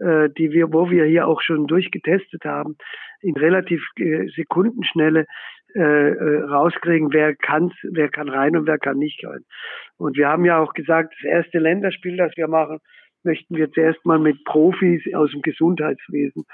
äh, 0.00 0.28
die 0.36 0.52
wir, 0.52 0.72
wo 0.72 0.90
wir 0.90 1.04
hier 1.04 1.26
auch 1.26 1.40
schon 1.42 1.66
durchgetestet 1.66 2.44
haben, 2.44 2.76
in 3.20 3.36
relativ 3.36 3.82
äh, 3.96 4.28
Sekundenschnelle 4.34 5.26
äh, 5.74 5.80
äh, 5.80 6.42
rauskriegen, 6.44 7.12
wer 7.12 7.34
kann, 7.36 7.72
wer 7.82 8.08
kann 8.08 8.28
rein 8.28 8.56
und 8.56 8.66
wer 8.66 8.78
kann 8.78 8.98
nicht 8.98 9.24
rein. 9.24 9.44
Und 9.96 10.16
wir 10.16 10.28
haben 10.28 10.44
ja 10.44 10.58
auch 10.58 10.72
gesagt, 10.72 11.14
das 11.20 11.30
erste 11.30 11.58
Länderspiel, 11.58 12.16
das 12.16 12.32
wir 12.36 12.48
machen, 12.48 12.78
möchten 13.22 13.56
wir 13.56 13.70
zuerst 13.72 14.04
mal 14.06 14.18
mit 14.18 14.44
Profis 14.44 15.02
aus 15.14 15.30
dem 15.30 15.42
Gesundheitswesen 15.42 16.44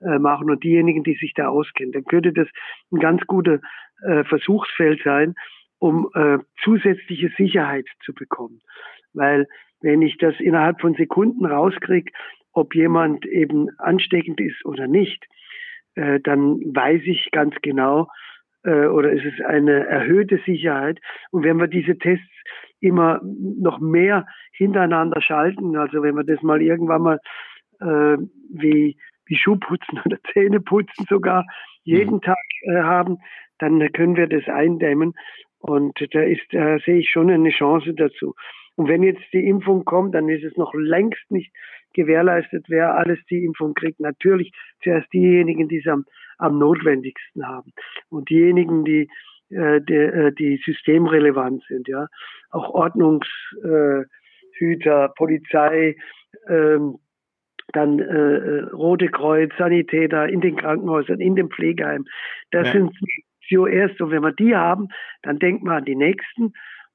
äh, 0.00 0.18
machen 0.18 0.50
und 0.50 0.64
diejenigen, 0.64 1.04
die 1.04 1.14
sich 1.14 1.34
da 1.34 1.48
auskennen. 1.48 1.92
Dann 1.92 2.04
könnte 2.04 2.32
das 2.32 2.48
ein 2.90 2.98
ganz 2.98 3.22
guter 3.26 3.60
äh, 4.02 4.24
Versuchsfeld 4.24 5.00
sein, 5.04 5.34
um 5.78 6.10
äh, 6.14 6.38
zusätzliche 6.62 7.30
Sicherheit 7.36 7.86
zu 8.04 8.12
bekommen. 8.12 8.60
Weil 9.12 9.46
wenn 9.82 10.02
ich 10.02 10.16
das 10.18 10.34
innerhalb 10.40 10.80
von 10.80 10.94
Sekunden 10.94 11.44
rauskriege, 11.46 12.10
ob 12.54 12.74
jemand 12.74 13.26
eben 13.26 13.68
ansteckend 13.78 14.40
ist 14.40 14.64
oder 14.64 14.86
nicht, 14.86 15.26
äh, 15.94 16.20
dann 16.20 16.60
weiß 16.74 17.02
ich 17.04 17.30
ganz 17.30 17.54
genau, 17.62 18.08
äh, 18.64 18.86
oder 18.86 19.12
ist 19.12 19.24
es 19.24 19.44
eine 19.44 19.86
erhöhte 19.86 20.40
Sicherheit. 20.46 21.00
Und 21.30 21.44
wenn 21.44 21.58
wir 21.58 21.68
diese 21.68 21.98
Tests 21.98 22.24
immer 22.80 23.20
noch 23.22 23.78
mehr 23.80 24.26
hintereinander 24.52 25.20
schalten, 25.20 25.76
also 25.76 26.02
wenn 26.02 26.16
wir 26.16 26.24
das 26.24 26.42
mal 26.42 26.62
irgendwann 26.62 27.02
mal 27.02 27.20
äh, 27.80 28.16
wie, 28.50 28.96
wie 29.26 29.36
Schuhputzen 29.36 30.00
oder 30.04 30.18
Zähneputzen 30.32 31.06
sogar 31.08 31.46
jeden 31.82 32.14
mhm. 32.14 32.22
Tag 32.22 32.38
äh, 32.62 32.82
haben, 32.82 33.18
dann 33.58 33.92
können 33.92 34.16
wir 34.16 34.26
das 34.26 34.46
eindämmen. 34.48 35.14
Und 35.58 35.98
da 36.12 36.20
ist, 36.20 36.42
da 36.50 36.78
sehe 36.80 36.98
ich 36.98 37.10
schon 37.10 37.30
eine 37.30 37.50
Chance 37.50 37.94
dazu. 37.94 38.34
Und 38.76 38.88
wenn 38.88 39.02
jetzt 39.02 39.22
die 39.32 39.46
Impfung 39.46 39.84
kommt, 39.84 40.14
dann 40.14 40.28
ist 40.28 40.44
es 40.44 40.56
noch 40.56 40.74
längst 40.74 41.30
nicht 41.30 41.52
gewährleistet, 41.94 42.66
wer 42.68 42.96
alles 42.96 43.18
die 43.30 43.44
Impfung 43.44 43.74
kriegt. 43.74 44.00
Natürlich 44.00 44.52
zuerst 44.82 45.12
diejenigen, 45.12 45.68
die 45.68 45.78
es 45.78 45.86
am, 45.86 46.04
am 46.38 46.58
notwendigsten 46.58 47.46
haben. 47.46 47.72
Und 48.10 48.28
diejenigen, 48.30 48.84
die, 48.84 49.08
äh, 49.50 49.80
die, 49.80 49.94
äh, 49.94 50.32
die 50.32 50.60
systemrelevant 50.64 51.62
sind, 51.68 51.86
ja. 51.88 52.08
Auch 52.50 52.70
Ordnungshüter, 52.70 54.08
äh, 55.04 55.08
Polizei, 55.16 55.96
ähm, 56.48 56.98
dann 57.72 57.98
äh, 57.98 58.02
äh, 58.04 58.60
Rote 58.72 59.08
Kreuz, 59.08 59.52
Sanitäter 59.56 60.28
in 60.28 60.40
den 60.40 60.56
Krankenhäusern, 60.56 61.20
in 61.20 61.36
den 61.36 61.48
Pflegeheimen. 61.48 62.06
Das 62.50 62.66
ja. 62.68 62.72
sind 62.74 62.92
zuerst, 63.48 64.00
und 64.00 64.10
wenn 64.10 64.22
wir 64.22 64.32
die 64.32 64.54
haben, 64.54 64.88
dann 65.22 65.38
denkt 65.38 65.62
man 65.62 65.78
an 65.78 65.84
die 65.84 65.96
nächsten. 65.96 66.52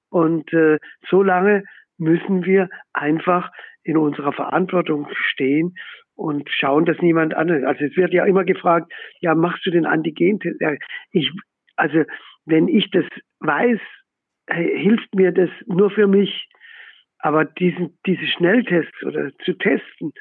Und 0.09 0.51
äh, 0.53 0.79
so 1.09 1.23
lange 1.23 1.63
müssen 1.97 2.45
wir 2.45 2.69
einfach 2.93 3.51
in 3.83 3.97
unserer 3.97 4.33
Verantwortung 4.33 5.07
stehen 5.11 5.75
und 6.15 6.49
schauen, 6.49 6.85
dass 6.85 6.97
niemand 6.99 7.33
anderes. 7.33 7.63
Also 7.63 7.85
es 7.85 7.95
wird 7.95 8.13
ja 8.13 8.25
immer 8.25 8.43
gefragt, 8.43 8.91
ja, 9.21 9.35
machst 9.35 9.65
du 9.65 9.71
den 9.71 9.85
Antigen-Test? 9.85 10.59
Ja, 10.59 10.73
ich, 11.11 11.31
also 11.75 12.03
wenn 12.45 12.67
ich 12.67 12.89
das 12.91 13.05
weiß, 13.39 13.79
hilft 14.51 15.13
mir 15.15 15.31
das 15.31 15.49
nur 15.65 15.91
für 15.91 16.07
mich. 16.07 16.49
Aber 17.19 17.45
diesen, 17.45 17.97
diese 18.05 18.25
Schnelltests 18.25 19.03
oder 19.03 19.31
zu 19.43 19.53
testen 19.53 20.13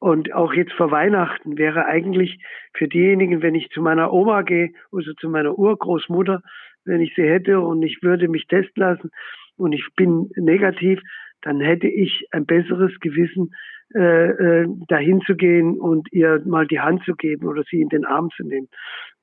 und 0.00 0.32
auch 0.32 0.52
jetzt 0.52 0.72
vor 0.72 0.90
Weihnachten 0.90 1.58
wäre 1.58 1.86
eigentlich 1.86 2.38
für 2.74 2.88
diejenigen, 2.88 3.42
wenn 3.42 3.54
ich 3.54 3.68
zu 3.70 3.82
meiner 3.82 4.12
Oma 4.12 4.42
gehe, 4.42 4.70
also 4.92 5.12
zu 5.14 5.28
meiner 5.28 5.58
Urgroßmutter, 5.58 6.42
wenn 6.84 7.00
ich 7.00 7.14
sie 7.14 7.28
hätte 7.28 7.60
und 7.60 7.82
ich 7.82 8.02
würde 8.02 8.28
mich 8.28 8.46
testen 8.46 8.82
lassen 8.82 9.10
und 9.56 9.72
ich 9.72 9.86
bin 9.96 10.30
negativ, 10.36 11.00
dann 11.42 11.60
hätte 11.60 11.88
ich 11.88 12.26
ein 12.30 12.46
besseres 12.46 12.92
Gewissen, 13.00 13.54
äh, 13.94 14.28
äh, 14.28 14.66
dahin 14.88 15.20
zu 15.22 15.34
gehen 15.34 15.78
und 15.78 16.12
ihr 16.12 16.42
mal 16.44 16.66
die 16.66 16.80
Hand 16.80 17.04
zu 17.04 17.14
geben 17.14 17.46
oder 17.46 17.62
sie 17.70 17.80
in 17.80 17.88
den 17.88 18.04
Arm 18.04 18.30
zu 18.36 18.44
nehmen. 18.44 18.68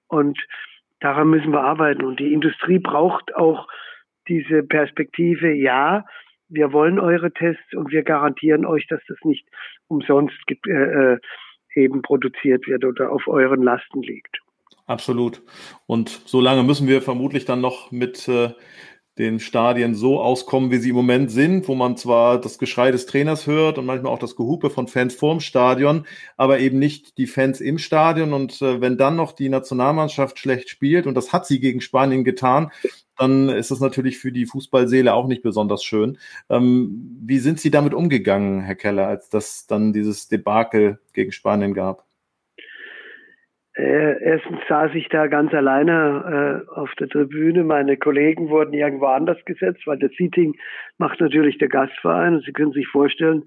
Und 0.08 0.40
daran 1.00 1.30
müssen 1.30 1.52
wir 1.52 1.62
arbeiten. 1.62 2.04
Und 2.04 2.20
die 2.20 2.34
Industrie 2.34 2.80
braucht 2.80 3.36
auch 3.36 3.68
diese 4.28 4.64
Perspektive, 4.64 5.54
ja, 5.54 6.06
wir 6.50 6.74
wollen 6.74 7.00
eure 7.00 7.32
Tests 7.32 7.74
und 7.74 7.92
wir 7.92 8.04
garantieren 8.04 8.66
euch, 8.66 8.88
dass 8.88 9.02
das 9.08 9.18
nicht 9.24 9.48
umsonst 9.88 10.36
äh, 10.68 10.72
äh, 10.72 11.20
eben 11.76 12.02
produziert 12.02 12.68
wird 12.68 12.86
oder 12.86 13.12
auf 13.12 13.28
euren 13.28 13.64
Lasten 13.64 14.02
liegt. 14.02 14.40
Absolut. 14.88 15.42
Und 15.88 16.10
so 16.10 16.40
lange 16.42 16.64
müssen 16.64 16.88
wir 16.88 17.02
vermutlich 17.02 17.46
dann 17.46 17.62
noch 17.62 17.92
mit 17.92 18.28
äh, 18.28 18.50
den 19.18 19.40
Stadien 19.40 19.96
so 19.96 20.20
auskommen, 20.20 20.72
wie 20.72 20.78
sie 20.78 20.90
im 20.90 20.96
Moment 20.96 21.32
sind, 21.32 21.68
wo 21.68 21.76
man 21.76 21.96
zwar 21.96 22.40
das 22.40 22.58
Geschrei 22.58 22.92
des 22.92 23.06
Trainers 23.06 23.48
hört 23.48 23.78
und 23.78 23.86
manchmal 23.86 24.12
auch 24.12 24.20
das 24.20 24.36
Gehupe 24.36 24.70
von 24.70 24.88
Fans 24.88 25.16
vorm 25.16 25.40
Stadion, 25.40 26.06
aber 26.36 26.60
eben 26.60 26.80
nicht 26.80 27.18
die 27.18 27.28
Fans 27.28 27.62
im 27.62 27.78
Stadion. 27.78 28.34
Und 28.34 28.62
äh, 28.62 28.82
wenn 28.82 28.98
dann 28.98 29.16
noch 29.16 29.32
die 29.32 29.50
Nationalmannschaft 29.50 30.38
schlecht 30.38 30.70
spielt, 30.70 31.08
und 31.08 31.16
das 31.16 31.32
hat 31.32 31.46
sie 31.46 31.62
gegen 31.62 31.80
Spanien 31.80 32.26
getan, 32.26 32.72
dann 33.18 33.48
ist 33.48 33.72
das 33.72 33.80
natürlich 33.80 34.18
für 34.18 34.34
die 34.34 34.46
Fußballseele 34.46 35.14
auch 35.14 35.28
nicht 35.28 35.42
besonders 35.42 35.84
schön. 35.84 36.18
Ähm, 36.50 37.18
wie 37.22 37.40
sind 37.40 37.60
Sie 37.62 37.72
damit 37.72 37.94
umgegangen, 37.94 38.62
Herr 38.62 38.76
Keller, 38.76 39.08
als 39.08 39.30
das 39.30 39.68
dann 39.68 39.94
dieses 39.94 40.28
Debakel 40.28 41.00
gegen 41.14 41.32
Spanien 41.32 41.74
gab? 41.74 42.06
Äh, 43.76 44.24
erstens 44.24 44.60
saß 44.70 44.92
ich 44.96 45.10
da 45.10 45.28
ganz 45.28 45.54
alleine 45.54 46.64
äh, 46.66 46.72
auf 46.72 46.94
der 46.96 47.10
Tribüne. 47.10 47.64
Meine 47.64 47.98
Kollegen 47.98 48.50
wurden 48.50 48.74
irgendwo 48.74 49.08
anders 49.08 49.44
gesetzt, 49.46 49.86
weil 49.86 50.00
das 50.00 50.12
Seating 50.18 50.56
macht 50.98 51.20
natürlich 51.20 51.58
der 51.58 51.68
Gastverein. 51.68 52.36
Und 52.36 52.46
Sie 52.46 52.54
können 52.54 52.72
sich 52.72 52.88
vorstellen, 52.88 53.44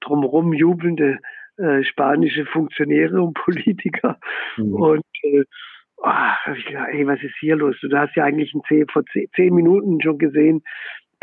drumherum 0.00 0.52
jubelnde 0.52 1.18
äh, 1.56 1.82
spanische 1.82 2.46
Funktionäre 2.46 3.20
und 3.20 3.34
Politiker. 3.34 4.18
Mhm. 4.56 4.74
Und 4.74 5.04
äh, 5.22 5.44
oh, 5.96 6.06
hab 6.06 6.56
ich 6.56 6.66
gedacht, 6.66 6.88
ey, 6.92 7.06
was 7.06 7.22
ist 7.22 7.34
hier 7.40 7.56
los? 7.56 7.76
Du 7.80 7.96
hast 7.96 8.14
ja 8.14 8.24
eigentlich 8.24 8.52
zehn, 8.68 8.86
vor 8.88 9.04
zehn, 9.12 9.26
zehn 9.34 9.54
Minuten 9.54 10.00
schon 10.00 10.18
gesehen, 10.18 10.62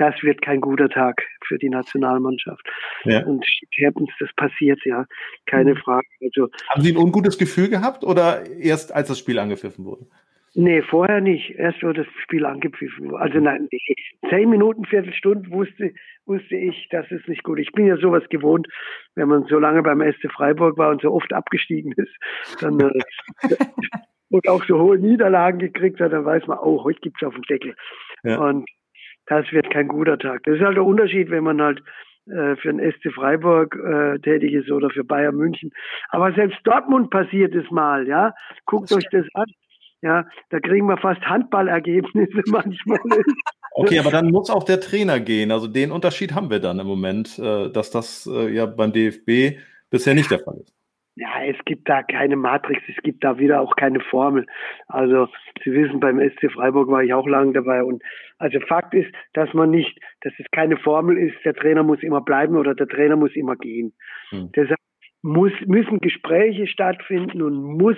das 0.01 0.15
wird 0.23 0.41
kein 0.41 0.61
guter 0.61 0.89
Tag 0.89 1.21
für 1.47 1.59
die 1.59 1.69
Nationalmannschaft. 1.69 2.67
Ja. 3.03 3.23
Und 3.23 3.45
happens, 3.83 4.09
das 4.19 4.29
passiert 4.35 4.79
ja, 4.83 5.05
keine 5.45 5.75
mhm. 5.75 5.77
Frage. 5.77 6.07
Also, 6.21 6.49
Haben 6.69 6.81
Sie 6.81 6.91
ein 6.91 6.97
ungutes 6.97 7.37
Gefühl 7.37 7.69
gehabt 7.69 8.03
oder 8.03 8.49
erst 8.49 8.93
als 8.93 9.09
das 9.09 9.19
Spiel 9.19 9.37
angepfiffen 9.37 9.85
wurde? 9.85 10.07
Nee, 10.53 10.81
vorher 10.81 11.21
nicht. 11.21 11.51
Erst 11.51 11.81
wurde 11.81 12.03
das 12.03 12.13
Spiel 12.23 12.45
angepfiffen. 12.45 13.15
Also 13.15 13.39
nein, 13.39 13.69
zehn 14.29 14.49
Minuten, 14.49 14.83
Viertelstunde 14.85 15.49
wusste, 15.49 15.93
wusste 16.25 16.55
ich, 16.57 16.87
das 16.89 17.09
ist 17.09 17.27
nicht 17.29 17.43
gut. 17.43 17.59
Ich 17.59 17.71
bin 17.71 17.85
ja 17.85 17.95
sowas 17.95 18.23
gewohnt, 18.29 18.67
wenn 19.15 19.29
man 19.29 19.45
so 19.45 19.59
lange 19.59 19.81
beim 19.81 20.01
SC 20.01 20.29
Freiburg 20.31 20.77
war 20.77 20.89
und 20.89 21.01
so 21.03 21.11
oft 21.13 21.31
abgestiegen 21.31 21.93
ist, 21.95 22.11
dann 22.59 22.79
äh, 22.81 22.91
und 24.29 24.49
auch 24.49 24.63
so 24.65 24.79
hohe 24.79 24.97
Niederlagen 24.97 25.59
gekriegt 25.59 26.01
hat, 26.01 26.11
dann 26.11 26.25
weiß 26.25 26.47
man, 26.47 26.57
oh, 26.57 26.83
heute 26.83 26.99
gibt's 26.99 27.23
auf 27.23 27.33
den 27.33 27.43
Deckel. 27.43 27.75
Ja. 28.23 28.39
Und 28.39 28.67
das 29.27 29.51
wird 29.51 29.69
kein 29.71 29.87
guter 29.87 30.17
Tag. 30.17 30.43
Das 30.43 30.55
ist 30.55 30.61
halt 30.61 30.77
der 30.77 30.85
Unterschied, 30.85 31.29
wenn 31.29 31.43
man 31.43 31.61
halt 31.61 31.81
äh, 32.27 32.55
für 32.57 32.73
den 32.73 32.91
SC 32.91 33.13
Freiburg 33.13 33.75
äh, 33.75 34.19
tätig 34.19 34.53
ist 34.53 34.71
oder 34.71 34.89
für 34.89 35.03
Bayern 35.03 35.35
München. 35.35 35.71
Aber 36.09 36.33
selbst 36.33 36.59
Dortmund 36.63 37.09
passiert 37.09 37.55
es 37.55 37.69
mal, 37.71 38.07
ja. 38.07 38.33
Guckt 38.65 38.91
euch 38.91 39.07
das 39.11 39.25
an. 39.33 39.47
Ja, 40.03 40.25
da 40.49 40.59
kriegen 40.59 40.87
wir 40.87 40.97
fast 40.97 41.21
Handballergebnisse 41.21 42.41
manchmal. 42.47 42.99
Okay, 43.73 43.99
aber 43.99 44.11
dann 44.11 44.31
muss 44.31 44.49
auch 44.49 44.65
der 44.65 44.81
Trainer 44.81 45.21
gehen. 45.21 45.49
Also 45.49 45.65
den 45.65 45.93
Unterschied 45.93 46.33
haben 46.33 46.49
wir 46.49 46.59
dann 46.59 46.79
im 46.79 46.87
Moment, 46.87 47.39
äh, 47.39 47.69
dass 47.69 47.89
das 47.89 48.27
äh, 48.29 48.53
ja 48.53 48.65
beim 48.65 48.91
DFB 48.91 49.59
bisher 49.89 50.13
nicht 50.13 50.29
der 50.29 50.39
Fall 50.39 50.57
ist. 50.57 50.75
Ja, 51.15 51.43
es 51.43 51.57
gibt 51.65 51.89
da 51.89 52.03
keine 52.03 52.37
Matrix, 52.37 52.81
es 52.87 53.01
gibt 53.03 53.23
da 53.23 53.37
wieder 53.37 53.59
auch 53.59 53.75
keine 53.75 53.99
Formel. 53.99 54.45
Also 54.87 55.27
Sie 55.63 55.73
wissen, 55.73 55.99
beim 55.99 56.19
SC 56.19 56.51
Freiburg 56.51 56.89
war 56.89 57.03
ich 57.03 57.13
auch 57.13 57.27
lange 57.27 57.53
dabei 57.53 57.83
und 57.83 58.01
also 58.37 58.59
Fakt 58.61 58.93
ist, 58.93 59.13
dass 59.33 59.53
man 59.53 59.71
nicht, 59.71 59.99
dass 60.21 60.33
es 60.39 60.45
keine 60.51 60.77
Formel 60.77 61.17
ist, 61.17 61.35
der 61.43 61.53
Trainer 61.53 61.83
muss 61.83 62.01
immer 62.01 62.21
bleiben 62.21 62.55
oder 62.55 62.73
der 62.73 62.87
Trainer 62.87 63.17
muss 63.17 63.35
immer 63.35 63.57
gehen. 63.57 63.93
Hm. 64.29 64.51
Deshalb 64.55 64.79
muss, 65.21 65.51
müssen 65.65 65.99
Gespräche 65.99 66.65
stattfinden 66.67 67.41
und 67.41 67.61
muss 67.61 67.97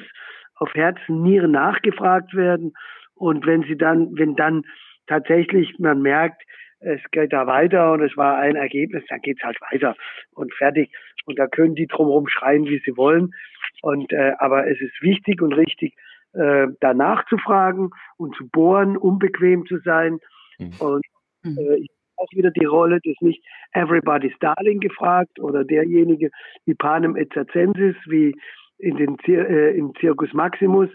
auf 0.55 0.73
Herzen, 0.73 1.21
Nieren 1.21 1.51
nachgefragt 1.51 2.33
werden. 2.33 2.73
Und 3.15 3.45
wenn 3.45 3.63
sie 3.63 3.77
dann, 3.77 4.09
wenn 4.17 4.35
dann 4.35 4.63
tatsächlich 5.07 5.77
man 5.79 6.01
merkt, 6.01 6.41
es 6.79 6.99
geht 7.11 7.31
da 7.31 7.47
weiter 7.47 7.93
und 7.93 8.01
es 8.01 8.15
war 8.17 8.37
ein 8.37 8.55
Ergebnis, 8.55 9.03
dann 9.07 9.21
geht's 9.21 9.43
halt 9.43 9.57
weiter 9.71 9.95
und 10.31 10.53
fertig. 10.53 10.91
Und 11.25 11.39
da 11.39 11.47
können 11.47 11.75
die 11.75 11.87
drumherum 11.87 12.27
schreien, 12.27 12.65
wie 12.65 12.81
sie 12.85 12.97
wollen. 12.97 13.33
Und 13.81 14.11
äh, 14.11 14.33
aber 14.39 14.67
es 14.67 14.79
ist 14.81 15.01
wichtig 15.01 15.41
und 15.41 15.53
richtig, 15.53 15.95
äh, 16.33 16.67
danach 16.79 17.25
zu 17.27 17.37
fragen 17.37 17.91
und 18.17 18.35
zu 18.35 18.47
bohren, 18.47 18.97
unbequem 18.97 19.65
zu 19.65 19.79
sein. 19.79 20.19
Mhm. 20.59 20.71
Und 20.79 21.05
mhm. 21.43 21.57
äh, 21.57 21.85
auch 22.17 22.31
wieder 22.31 22.51
die 22.51 22.65
Rolle 22.65 22.99
des 23.01 23.15
nicht 23.21 23.43
Everybody's 23.73 24.37
Darling 24.39 24.79
gefragt 24.79 25.39
oder 25.39 25.63
derjenige 25.63 26.29
wie 26.65 26.75
Panem 26.75 27.15
et 27.15 27.33
Circensis, 27.33 27.95
wie 28.05 28.35
in 28.77 28.97
den 28.97 29.17
äh, 29.27 29.71
im 29.71 29.93
Circus 29.99 30.33
Maximus, 30.33 30.89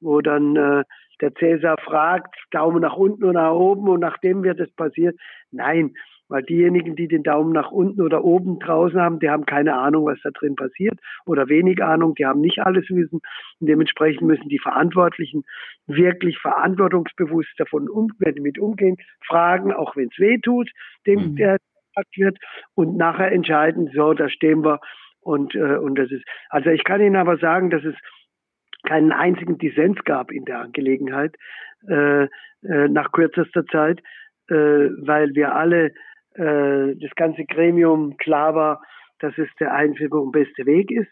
wo 0.00 0.20
dann 0.20 0.56
äh, 0.56 0.84
der 1.20 1.34
Cäsar 1.34 1.76
fragt, 1.84 2.34
Daumen 2.50 2.80
nach 2.80 2.96
unten 2.96 3.24
oder 3.24 3.42
nach 3.42 3.52
oben 3.52 3.88
und 3.88 4.00
nachdem 4.00 4.42
wird 4.42 4.60
es 4.60 4.70
passiert. 4.72 5.18
Nein, 5.50 5.94
weil 6.30 6.42
diejenigen, 6.44 6.96
die 6.96 7.08
den 7.08 7.24
Daumen 7.24 7.52
nach 7.52 7.70
unten 7.70 8.00
oder 8.00 8.24
oben 8.24 8.60
draußen 8.60 9.00
haben, 9.00 9.18
die 9.18 9.28
haben 9.28 9.46
keine 9.46 9.74
Ahnung, 9.74 10.06
was 10.06 10.18
da 10.22 10.30
drin 10.30 10.54
passiert 10.54 10.98
oder 11.26 11.48
wenig 11.48 11.82
Ahnung, 11.82 12.14
die 12.14 12.24
haben 12.24 12.40
nicht 12.40 12.60
alles 12.60 12.88
Wissen. 12.88 13.20
Und 13.58 13.66
dementsprechend 13.66 14.22
müssen 14.22 14.48
die 14.48 14.60
Verantwortlichen 14.60 15.42
wirklich 15.86 16.38
verantwortungsbewusst 16.38 17.52
davon 17.58 17.88
um, 17.88 18.12
mit 18.18 18.58
umgehen, 18.58 18.96
fragen, 19.26 19.72
auch 19.72 19.96
wenn 19.96 20.08
es 20.08 20.18
weh 20.18 20.38
tut, 20.38 20.70
dem 21.06 21.32
mhm. 21.32 21.36
der 21.36 21.58
gesagt 21.94 22.16
wird 22.16 22.38
und 22.74 22.96
nachher 22.96 23.32
entscheiden, 23.32 23.90
so, 23.92 24.14
da 24.14 24.28
stehen 24.28 24.64
wir 24.64 24.80
und, 25.20 25.54
äh, 25.54 25.76
und 25.76 25.96
das 25.96 26.10
ist, 26.10 26.24
also 26.48 26.70
ich 26.70 26.84
kann 26.84 27.00
Ihnen 27.00 27.16
aber 27.16 27.36
sagen, 27.38 27.70
dass 27.70 27.84
es 27.84 27.94
keinen 28.84 29.12
einzigen 29.12 29.58
Dissens 29.58 30.02
gab 30.04 30.30
in 30.30 30.44
der 30.44 30.60
Angelegenheit 30.60 31.36
äh, 31.88 32.24
äh, 32.24 32.28
nach 32.88 33.12
kürzester 33.12 33.66
Zeit, 33.66 34.00
äh, 34.48 34.54
weil 34.54 35.34
wir 35.34 35.54
alle 35.54 35.92
äh, 36.34 36.94
das 36.96 37.14
ganze 37.16 37.44
Gremium 37.44 38.16
klar 38.16 38.54
war, 38.54 38.82
dass 39.18 39.36
es 39.38 39.48
der 39.58 39.74
einzige 39.74 40.18
und 40.18 40.32
beste 40.32 40.66
Weg 40.66 40.90
ist. 40.90 41.10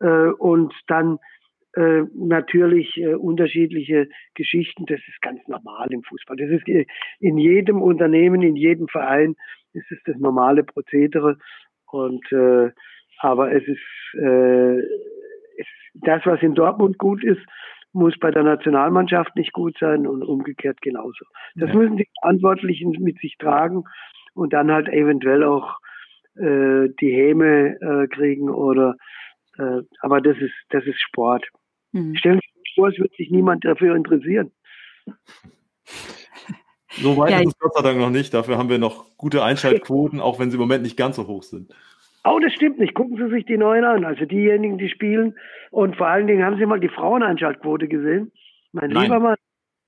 Äh, 0.00 0.30
und 0.38 0.72
dann 0.88 1.18
äh, 1.74 2.02
natürlich 2.14 2.96
äh, 2.98 3.14
unterschiedliche 3.14 4.08
Geschichten, 4.34 4.84
das 4.86 5.00
ist 5.08 5.22
ganz 5.22 5.40
normal 5.48 5.88
im 5.90 6.02
Fußball. 6.02 6.36
Das 6.36 6.50
ist 6.50 6.68
äh, 6.68 6.86
in 7.20 7.38
jedem 7.38 7.80
Unternehmen, 7.80 8.42
in 8.42 8.56
jedem 8.56 8.88
Verein 8.88 9.36
ist 9.72 9.90
es 9.90 9.98
das 10.04 10.16
normale 10.16 10.64
Prozedere. 10.64 11.38
Und 11.90 12.30
äh, 12.32 12.70
aber 13.18 13.52
es 13.52 13.66
ist, 13.66 14.20
äh, 14.20 14.78
es, 15.58 15.66
das, 15.94 16.24
was 16.24 16.42
in 16.42 16.54
Dortmund 16.54 16.98
gut 16.98 17.22
ist, 17.22 17.40
muss 17.92 18.18
bei 18.18 18.30
der 18.30 18.42
Nationalmannschaft 18.42 19.36
nicht 19.36 19.52
gut 19.52 19.76
sein 19.78 20.06
und 20.06 20.22
umgekehrt 20.22 20.80
genauso. 20.80 21.24
Das 21.54 21.68
ja. 21.68 21.76
müssen 21.76 21.98
die 21.98 22.08
Verantwortlichen 22.20 22.92
mit 23.00 23.18
sich 23.18 23.36
tragen 23.38 23.84
und 24.34 24.52
dann 24.52 24.70
halt 24.70 24.88
eventuell 24.88 25.44
auch 25.44 25.78
äh, 26.36 26.88
die 27.00 27.12
Häme 27.12 27.78
äh, 27.80 28.06
kriegen 28.08 28.50
oder 28.50 28.96
äh, 29.58 29.82
aber 30.00 30.20
das 30.20 30.36
ist 30.38 30.54
das 30.70 30.84
ist 30.84 31.00
Sport. 31.00 31.46
Mhm. 31.92 32.16
Stellen 32.16 32.40
Sie 32.40 32.60
sich 32.60 32.74
vor, 32.74 32.88
es 32.88 32.98
wird 32.98 33.14
sich 33.16 33.30
niemand 33.30 33.64
dafür 33.64 33.94
interessieren. 33.94 34.50
So 36.94 37.16
weit 37.16 37.30
ja, 37.30 37.40
ist 37.40 37.48
es 37.48 37.58
Gott 37.58 37.74
sei 37.74 37.82
Dank 37.82 37.98
noch 37.98 38.10
nicht. 38.10 38.34
Dafür 38.34 38.58
haben 38.58 38.68
wir 38.68 38.78
noch 38.78 39.16
gute 39.16 39.42
Einschaltquoten, 39.42 40.20
auch 40.20 40.38
wenn 40.38 40.50
sie 40.50 40.56
im 40.56 40.60
Moment 40.60 40.82
nicht 40.82 40.96
ganz 40.96 41.16
so 41.16 41.26
hoch 41.26 41.42
sind. 41.42 41.74
Oh, 42.24 42.38
das 42.38 42.52
stimmt 42.52 42.78
nicht. 42.78 42.94
Gucken 42.94 43.16
Sie 43.16 43.34
sich 43.34 43.46
die 43.46 43.56
neuen 43.56 43.84
an. 43.84 44.04
Also 44.04 44.26
diejenigen, 44.26 44.78
die 44.78 44.88
spielen. 44.88 45.34
Und 45.70 45.96
vor 45.96 46.06
allen 46.06 46.26
Dingen 46.26 46.44
haben 46.44 46.58
Sie 46.58 46.66
mal 46.66 46.78
die 46.78 46.88
Fraueneinschaltquote 46.88 47.88
gesehen. 47.88 48.30
Mein 48.72 48.90
Nein. 48.90 49.04
lieber 49.04 49.20
Mann. 49.20 49.36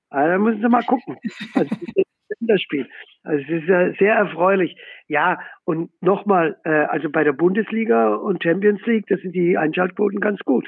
Also, 0.09 0.31
da 0.31 0.37
müssen 0.37 0.61
Sie 0.61 0.69
mal 0.69 0.83
gucken. 0.83 1.17
Also, 1.53 1.75
das 2.47 2.61
Spiel. 2.61 2.87
Also 3.23 3.43
es 3.43 3.63
ist 3.63 3.67
ja 3.67 3.93
sehr 3.93 4.15
erfreulich. 4.15 4.75
Ja, 5.07 5.39
und 5.63 5.89
nochmal, 6.01 6.57
äh, 6.63 6.69
also 6.69 7.09
bei 7.09 7.23
der 7.23 7.33
Bundesliga 7.33 8.15
und 8.15 8.43
Champions 8.43 8.81
League, 8.85 9.05
das 9.07 9.19
sind 9.21 9.33
die 9.33 9.57
Einschaltquoten 9.57 10.19
ganz 10.19 10.39
gut. 10.41 10.67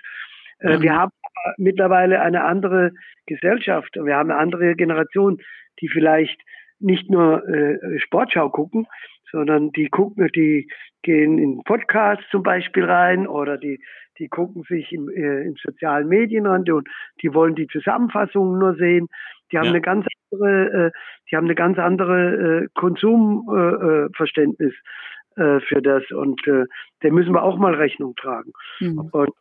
Äh, 0.59 0.78
mhm. 0.78 0.82
Wir 0.82 0.95
haben 0.95 1.11
mittlerweile 1.57 2.21
eine 2.21 2.43
andere 2.43 2.91
Gesellschaft 3.25 3.97
und 3.97 4.05
wir 4.05 4.15
haben 4.15 4.32
eine 4.32 4.39
andere 4.39 4.75
Generation, 4.75 5.39
die 5.82 5.89
vielleicht 5.89 6.39
nicht 6.80 7.09
nur 7.09 7.47
äh, 7.47 7.99
Sportschau 7.99 8.49
gucken, 8.49 8.88
sondern 9.32 9.71
die 9.71 9.89
gucken, 9.89 10.30
die 10.36 10.69
gehen 11.03 11.38
in 11.38 11.63
Podcasts 11.63 12.25
zum 12.32 12.43
Beispiel 12.43 12.86
rein 12.86 13.28
oder 13.28 13.57
die, 13.57 13.80
die 14.19 14.28
gucken 14.28 14.63
sich 14.63 14.91
im, 14.91 15.09
äh, 15.09 15.43
in 15.43 15.55
sozialen 15.61 16.07
Medien 16.07 16.45
an 16.47 16.69
und 16.69 16.88
die 17.21 17.34
wollen 17.34 17.55
die 17.55 17.67
Zusammenfassungen 17.67 18.59
nur 18.59 18.75
sehen. 18.75 19.07
Die 19.52 19.58
haben 19.58 19.66
ja. 19.66 19.72
eine 19.72 19.82
ganz 19.82 20.06
andere, 20.32 20.88
äh, 20.88 20.91
die 21.30 21.36
haben 21.36 21.45
eine 21.45 21.56
ganz 21.56 21.78
andere 21.80 22.64
äh, 22.64 22.68
Konsumverständnis 22.74 24.74
äh, 25.38 25.43
äh, 25.43 25.60
für 25.62 25.82
das 25.82 26.04
und 26.12 26.45
äh, 26.48 26.66
dem 27.04 27.16
müssen 27.16 27.34
wir 27.34 27.43
auch 27.43 27.58
mal 27.58 27.76
Rechnung 27.76 28.16
tragen. 28.16 28.52
Mhm. 28.80 29.10
Und, 29.12 29.34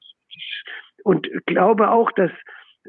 und 1.04 1.28
glaube 1.46 1.90
auch, 1.90 2.10
dass 2.12 2.30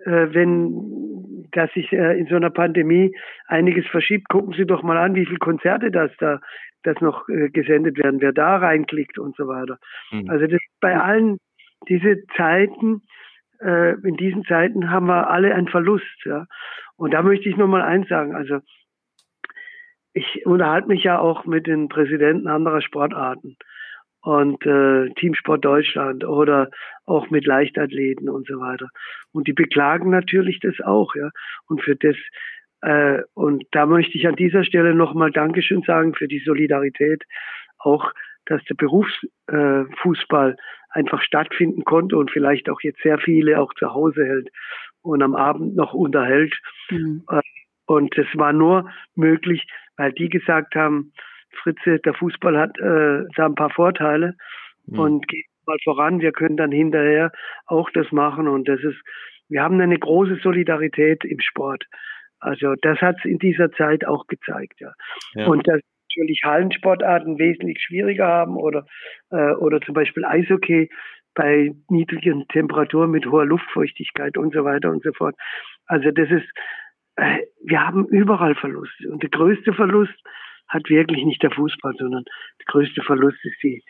äh, 0.05 0.27
wenn 0.33 1.47
dass 1.51 1.71
sich 1.73 1.91
äh, 1.93 2.19
in 2.19 2.27
so 2.27 2.35
einer 2.35 2.49
Pandemie 2.49 3.15
einiges 3.47 3.85
verschiebt, 3.87 4.29
gucken 4.29 4.53
Sie 4.53 4.65
doch 4.65 4.83
mal 4.83 4.97
an, 4.97 5.15
wie 5.15 5.25
viele 5.25 5.39
Konzerte 5.39 5.91
das 5.91 6.11
da 6.19 6.39
das 6.83 6.99
noch 7.01 7.27
äh, 7.29 7.49
gesendet 7.49 7.97
werden, 7.97 8.21
wer 8.21 8.33
da 8.33 8.57
reinklickt 8.57 9.17
und 9.17 9.35
so 9.35 9.47
weiter. 9.47 9.77
Mhm. 10.11 10.29
Also 10.29 10.47
das 10.47 10.59
bei 10.79 10.99
allen 10.99 11.37
diese 11.87 12.23
Zeiten, 12.35 13.01
äh, 13.61 13.93
in 14.01 14.17
diesen 14.17 14.43
Zeiten 14.45 14.89
haben 14.89 15.07
wir 15.07 15.29
alle 15.29 15.53
einen 15.53 15.67
Verlust, 15.67 16.25
ja. 16.25 16.45
Und 16.97 17.13
da 17.13 17.21
möchte 17.21 17.47
ich 17.47 17.57
nur 17.57 17.67
mal 17.67 17.81
eins 17.81 18.09
sagen, 18.09 18.35
also 18.35 18.59
ich 20.13 20.45
unterhalte 20.45 20.87
mich 20.87 21.03
ja 21.03 21.19
auch 21.19 21.45
mit 21.45 21.67
den 21.67 21.89
Präsidenten 21.89 22.47
anderer 22.47 22.81
Sportarten 22.81 23.55
und 24.21 24.65
äh, 24.65 25.09
Teamsport 25.13 25.63
Deutschland 25.63 26.25
oder 26.25 26.69
auch 27.05 27.29
mit 27.29 27.45
Leichtathleten 27.45 28.29
und 28.29 28.47
so 28.47 28.59
weiter. 28.59 28.89
Und 29.31 29.47
die 29.47 29.53
beklagen 29.53 30.09
natürlich 30.09 30.59
das 30.59 30.79
auch, 30.83 31.13
ja. 31.15 31.29
Und 31.67 31.83
für 31.83 31.95
das 31.95 32.15
äh, 32.81 33.21
und 33.35 33.63
da 33.71 33.85
möchte 33.85 34.17
ich 34.17 34.27
an 34.27 34.35
dieser 34.35 34.63
Stelle 34.63 34.93
nochmal 34.95 35.31
Dankeschön 35.31 35.83
sagen 35.83 36.15
für 36.15 36.27
die 36.27 36.39
Solidarität, 36.39 37.23
auch 37.77 38.11
dass 38.45 38.63
der 38.65 38.75
Berufsfußball 38.75 40.51
äh, 40.51 40.55
einfach 40.89 41.21
stattfinden 41.21 41.83
konnte 41.83 42.17
und 42.17 42.31
vielleicht 42.31 42.69
auch 42.69 42.81
jetzt 42.81 43.01
sehr 43.03 43.19
viele 43.19 43.59
auch 43.59 43.73
zu 43.75 43.93
Hause 43.93 44.25
hält 44.25 44.49
und 45.07 45.21
am 45.21 45.35
Abend 45.35 45.75
noch 45.75 45.93
unterhält. 45.93 46.53
Mhm. 46.89 47.23
Äh, 47.29 47.41
und 47.85 48.17
das 48.17 48.27
war 48.33 48.53
nur 48.53 48.89
möglich, 49.15 49.65
weil 49.95 50.11
die 50.11 50.29
gesagt 50.29 50.75
haben, 50.75 51.13
Fritze, 51.63 51.99
der 51.99 52.13
Fußball 52.13 52.57
hat 52.57 52.77
äh, 52.79 53.23
da 53.35 53.45
ein 53.45 53.55
paar 53.55 53.69
Vorteile 53.69 54.35
mhm. 54.85 54.99
und 54.99 55.27
geht 55.27 55.45
mal 55.65 55.77
voran. 55.83 56.19
Wir 56.19 56.31
können 56.31 56.57
dann 56.57 56.71
hinterher 56.71 57.31
auch 57.65 57.89
das 57.91 58.11
machen 58.11 58.47
und 58.47 58.67
das 58.67 58.81
ist, 58.81 58.97
wir 59.49 59.63
haben 59.63 59.79
eine 59.79 59.97
große 59.97 60.39
Solidarität 60.43 61.23
im 61.23 61.39
Sport. 61.39 61.85
Also 62.39 62.75
das 62.81 62.99
hat 62.99 63.15
es 63.19 63.25
in 63.25 63.39
dieser 63.39 63.71
Zeit 63.71 64.05
auch 64.05 64.27
gezeigt, 64.27 64.79
ja. 64.79 64.91
ja. 65.33 65.47
Und 65.47 65.67
dass 65.67 65.81
natürlich 66.17 66.41
Hallensportarten 66.43 67.39
wesentlich 67.39 67.81
schwieriger 67.81 68.27
haben 68.27 68.57
oder 68.57 68.85
äh, 69.31 69.53
oder 69.53 69.81
zum 69.81 69.93
Beispiel 69.93 70.25
Eishockey 70.25 70.89
bei 71.37 71.71
niedrigen 71.89 72.47
Temperaturen 72.47 73.11
mit 73.11 73.27
hoher 73.27 73.45
Luftfeuchtigkeit 73.45 74.37
und 74.37 74.53
so 74.53 74.65
weiter 74.65 74.89
und 74.89 75.03
so 75.03 75.13
fort. 75.13 75.35
Also 75.85 76.09
das 76.09 76.29
ist, 76.31 76.49
äh, 77.15 77.43
wir 77.63 77.85
haben 77.85 78.07
überall 78.07 78.55
Verluste 78.55 79.07
und 79.09 79.21
der 79.21 79.29
größte 79.29 79.71
Verlust 79.73 80.15
hat 80.67 80.89
wirklich 80.89 81.23
nicht 81.23 81.43
der 81.43 81.51
Fußball, 81.51 81.93
sondern 81.97 82.23
der 82.59 82.65
größte 82.65 83.03
Verlust 83.03 83.37
ist 83.43 83.61
die, 83.61 83.83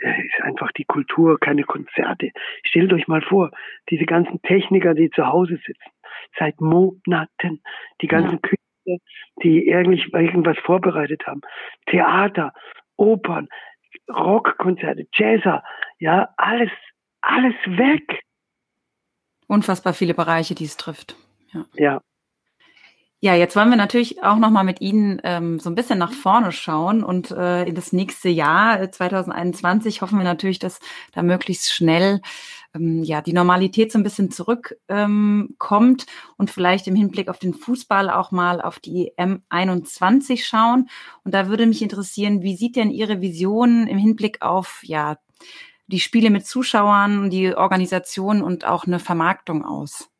äh, 0.00 0.26
ist 0.26 0.42
einfach 0.42 0.70
die 0.72 0.84
Kultur, 0.84 1.40
keine 1.40 1.64
Konzerte. 1.64 2.32
Stellt 2.64 2.92
euch 2.92 3.08
mal 3.08 3.22
vor, 3.22 3.50
diese 3.88 4.04
ganzen 4.04 4.40
Techniker, 4.42 4.92
die 4.92 5.10
zu 5.10 5.26
Hause 5.26 5.56
sitzen, 5.66 5.90
seit 6.38 6.60
Monaten, 6.60 7.62
die 8.02 8.08
ganzen. 8.08 8.42
Künstler, 8.42 8.60
die 9.42 9.68
irgendwie 9.68 10.04
irgendwas 10.12 10.58
vorbereitet 10.58 11.26
haben, 11.26 11.40
Theater, 11.86 12.52
Opern, 12.96 13.48
Rockkonzerte, 14.10 15.06
Jazzer, 15.14 15.62
ja, 15.98 16.28
alles, 16.36 16.70
alles 17.22 17.54
weg. 17.66 18.22
Unfassbar 19.46 19.94
viele 19.94 20.14
Bereiche, 20.14 20.54
die 20.54 20.64
es 20.64 20.76
trifft. 20.76 21.16
Ja. 21.52 21.66
ja. 21.74 22.00
Ja, 23.22 23.34
jetzt 23.34 23.54
wollen 23.54 23.68
wir 23.68 23.76
natürlich 23.76 24.22
auch 24.22 24.38
noch 24.38 24.48
mal 24.48 24.64
mit 24.64 24.80
Ihnen 24.80 25.20
ähm, 25.24 25.58
so 25.58 25.68
ein 25.68 25.74
bisschen 25.74 25.98
nach 25.98 26.12
vorne 26.12 26.52
schauen 26.52 27.04
und 27.04 27.30
äh, 27.30 27.64
in 27.64 27.74
das 27.74 27.92
nächste 27.92 28.30
Jahr 28.30 28.90
2021 28.90 29.96
äh, 29.96 30.00
hoffen 30.00 30.16
wir 30.16 30.24
natürlich, 30.24 30.58
dass 30.58 30.80
da 31.12 31.22
möglichst 31.22 31.70
schnell 31.70 32.22
ähm, 32.74 33.02
ja 33.02 33.20
die 33.20 33.34
Normalität 33.34 33.92
so 33.92 33.98
ein 33.98 34.04
bisschen 34.04 34.30
zurückkommt 34.30 34.80
ähm, 34.88 35.54
kommt 35.58 36.06
und 36.38 36.50
vielleicht 36.50 36.86
im 36.86 36.94
Hinblick 36.94 37.28
auf 37.28 37.38
den 37.38 37.52
Fußball 37.52 38.08
auch 38.08 38.30
mal 38.30 38.62
auf 38.62 38.78
die 38.78 39.12
M21 39.18 40.42
schauen. 40.42 40.88
Und 41.22 41.34
da 41.34 41.48
würde 41.48 41.66
mich 41.66 41.82
interessieren, 41.82 42.40
wie 42.40 42.56
sieht 42.56 42.76
denn 42.76 42.90
Ihre 42.90 43.20
Vision 43.20 43.86
im 43.86 43.98
Hinblick 43.98 44.40
auf 44.40 44.80
ja 44.82 45.18
die 45.90 46.00
Spiele 46.00 46.30
mit 46.30 46.46
Zuschauern, 46.46 47.30
die 47.30 47.54
Organisation 47.54 48.42
und 48.42 48.66
auch 48.66 48.86
eine 48.86 48.98
Vermarktung 48.98 49.64
aus? 49.64 50.10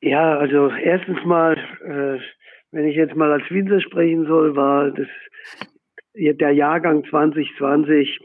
Ja, 0.00 0.38
also 0.38 0.68
erstens 0.68 1.24
mal, 1.24 1.56
äh, 1.84 2.20
wenn 2.72 2.86
ich 2.86 2.96
jetzt 2.96 3.14
mal 3.14 3.32
als 3.32 3.48
Winzer 3.50 3.80
sprechen 3.80 4.26
soll, 4.26 4.56
war 4.56 4.90
das 4.90 5.08
der 6.14 6.52
Jahrgang 6.52 7.04
2020 7.04 8.18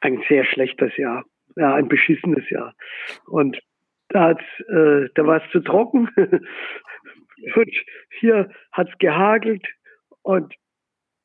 ein 0.00 0.22
sehr 0.28 0.44
schlechtes 0.44 0.96
Jahr, 0.96 1.24
ja, 1.56 1.74
ein 1.74 1.88
beschissenes 1.88 2.48
Jahr. 2.50 2.74
Und 3.26 3.60
da 4.08 4.30
hat's, 4.30 4.44
äh, 4.68 5.08
da 5.14 5.26
war 5.26 5.44
es 5.44 5.50
zu 5.52 5.60
trocken 5.60 6.08
und 6.16 7.70
hier 8.18 8.50
hat's 8.72 8.96
gehagelt 8.98 9.66
und 10.22 10.54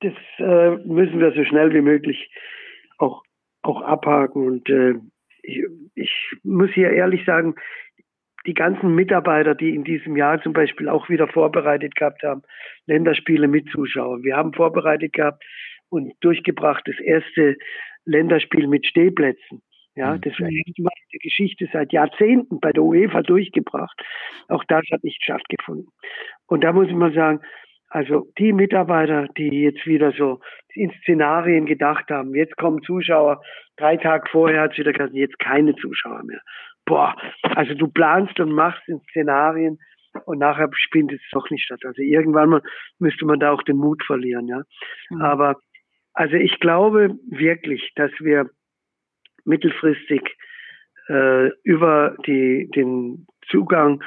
das 0.01 0.13
äh, 0.38 0.78
müssen 0.86 1.19
wir 1.19 1.32
so 1.32 1.43
schnell 1.43 1.73
wie 1.73 1.82
möglich 1.82 2.30
auch 2.97 3.23
auch 3.61 3.81
abhaken 3.81 4.45
und 4.45 4.69
äh, 4.69 4.95
ich, 5.43 5.63
ich 5.95 6.11
muss 6.43 6.69
hier 6.71 6.91
ehrlich 6.91 7.25
sagen, 7.25 7.55
die 8.45 8.53
ganzen 8.53 8.95
Mitarbeiter, 8.95 9.55
die 9.55 9.75
in 9.75 9.83
diesem 9.83 10.15
Jahr 10.15 10.41
zum 10.41 10.53
Beispiel 10.53 10.87
auch 10.87 11.09
wieder 11.09 11.27
vorbereitet 11.27 11.95
gehabt 11.95 12.23
haben, 12.23 12.43
Länderspiele 12.85 13.47
mit 13.47 13.69
Zuschauern. 13.69 14.23
Wir 14.23 14.37
haben 14.37 14.53
vorbereitet 14.53 15.13
gehabt 15.13 15.43
und 15.89 16.13
durchgebracht 16.21 16.83
das 16.85 16.99
erste 16.99 17.57
Länderspiel 18.05 18.67
mit 18.67 18.85
Stehplätzen. 18.85 19.61
Ja, 19.95 20.13
mhm. 20.13 20.21
das 20.21 20.39
war 20.39 20.49
erstmal 20.49 20.93
die 21.11 21.19
Geschichte 21.19 21.67
seit 21.73 21.91
Jahrzehnten 21.91 22.59
bei 22.59 22.71
der 22.71 22.83
UEFA 22.83 23.21
durchgebracht. 23.21 23.99
Auch 24.47 24.63
das 24.65 24.83
hat 24.91 25.03
nicht 25.03 25.21
stattgefunden. 25.21 25.91
Und 26.45 26.63
da 26.63 26.71
muss 26.71 26.87
ich 26.87 26.93
mal 26.93 27.13
sagen, 27.13 27.41
also 27.89 28.27
die 28.38 28.53
Mitarbeiter, 28.53 29.27
die 29.38 29.61
jetzt 29.61 29.85
wieder 29.85 30.11
so 30.11 30.39
in 30.73 30.91
Szenarien 31.01 31.65
gedacht 31.65 32.09
haben, 32.09 32.35
jetzt 32.35 32.57
kommen 32.57 32.81
Zuschauer, 32.83 33.41
drei 33.77 33.97
Tage 33.97 34.29
vorher 34.29 34.61
hat 34.61 34.73
es 34.73 34.77
wieder 34.77 34.93
gesagt, 34.93 35.13
jetzt 35.13 35.39
keine 35.39 35.75
Zuschauer 35.75 36.23
mehr 36.23 36.41
boah, 36.88 37.15
also 37.43 37.75
du 37.75 37.88
planst 37.88 38.39
und 38.39 38.51
machst 38.51 38.88
in 38.88 38.99
Szenarien 39.11 39.77
und 40.25 40.39
nachher 40.39 40.69
spielt 40.73 41.11
es 41.11 41.21
doch 41.31 41.47
nicht 41.51 41.63
statt. 41.65 41.81
Also 41.85 42.01
irgendwann 42.01 42.49
mal 42.49 42.61
müsste 42.97 43.25
man 43.25 43.39
da 43.39 43.51
auch 43.51 43.61
den 43.61 43.77
Mut 43.77 44.01
verlieren, 44.03 44.47
ja. 44.47 44.63
Mhm. 45.11 45.21
Aber 45.21 45.57
also 46.13 46.35
ich 46.35 46.59
glaube 46.59 47.15
wirklich, 47.29 47.91
dass 47.95 48.11
wir 48.19 48.49
mittelfristig 49.45 50.35
äh, 51.09 51.49
über 51.63 52.17
die, 52.25 52.69
den 52.73 53.27
Zugang 53.49 54.03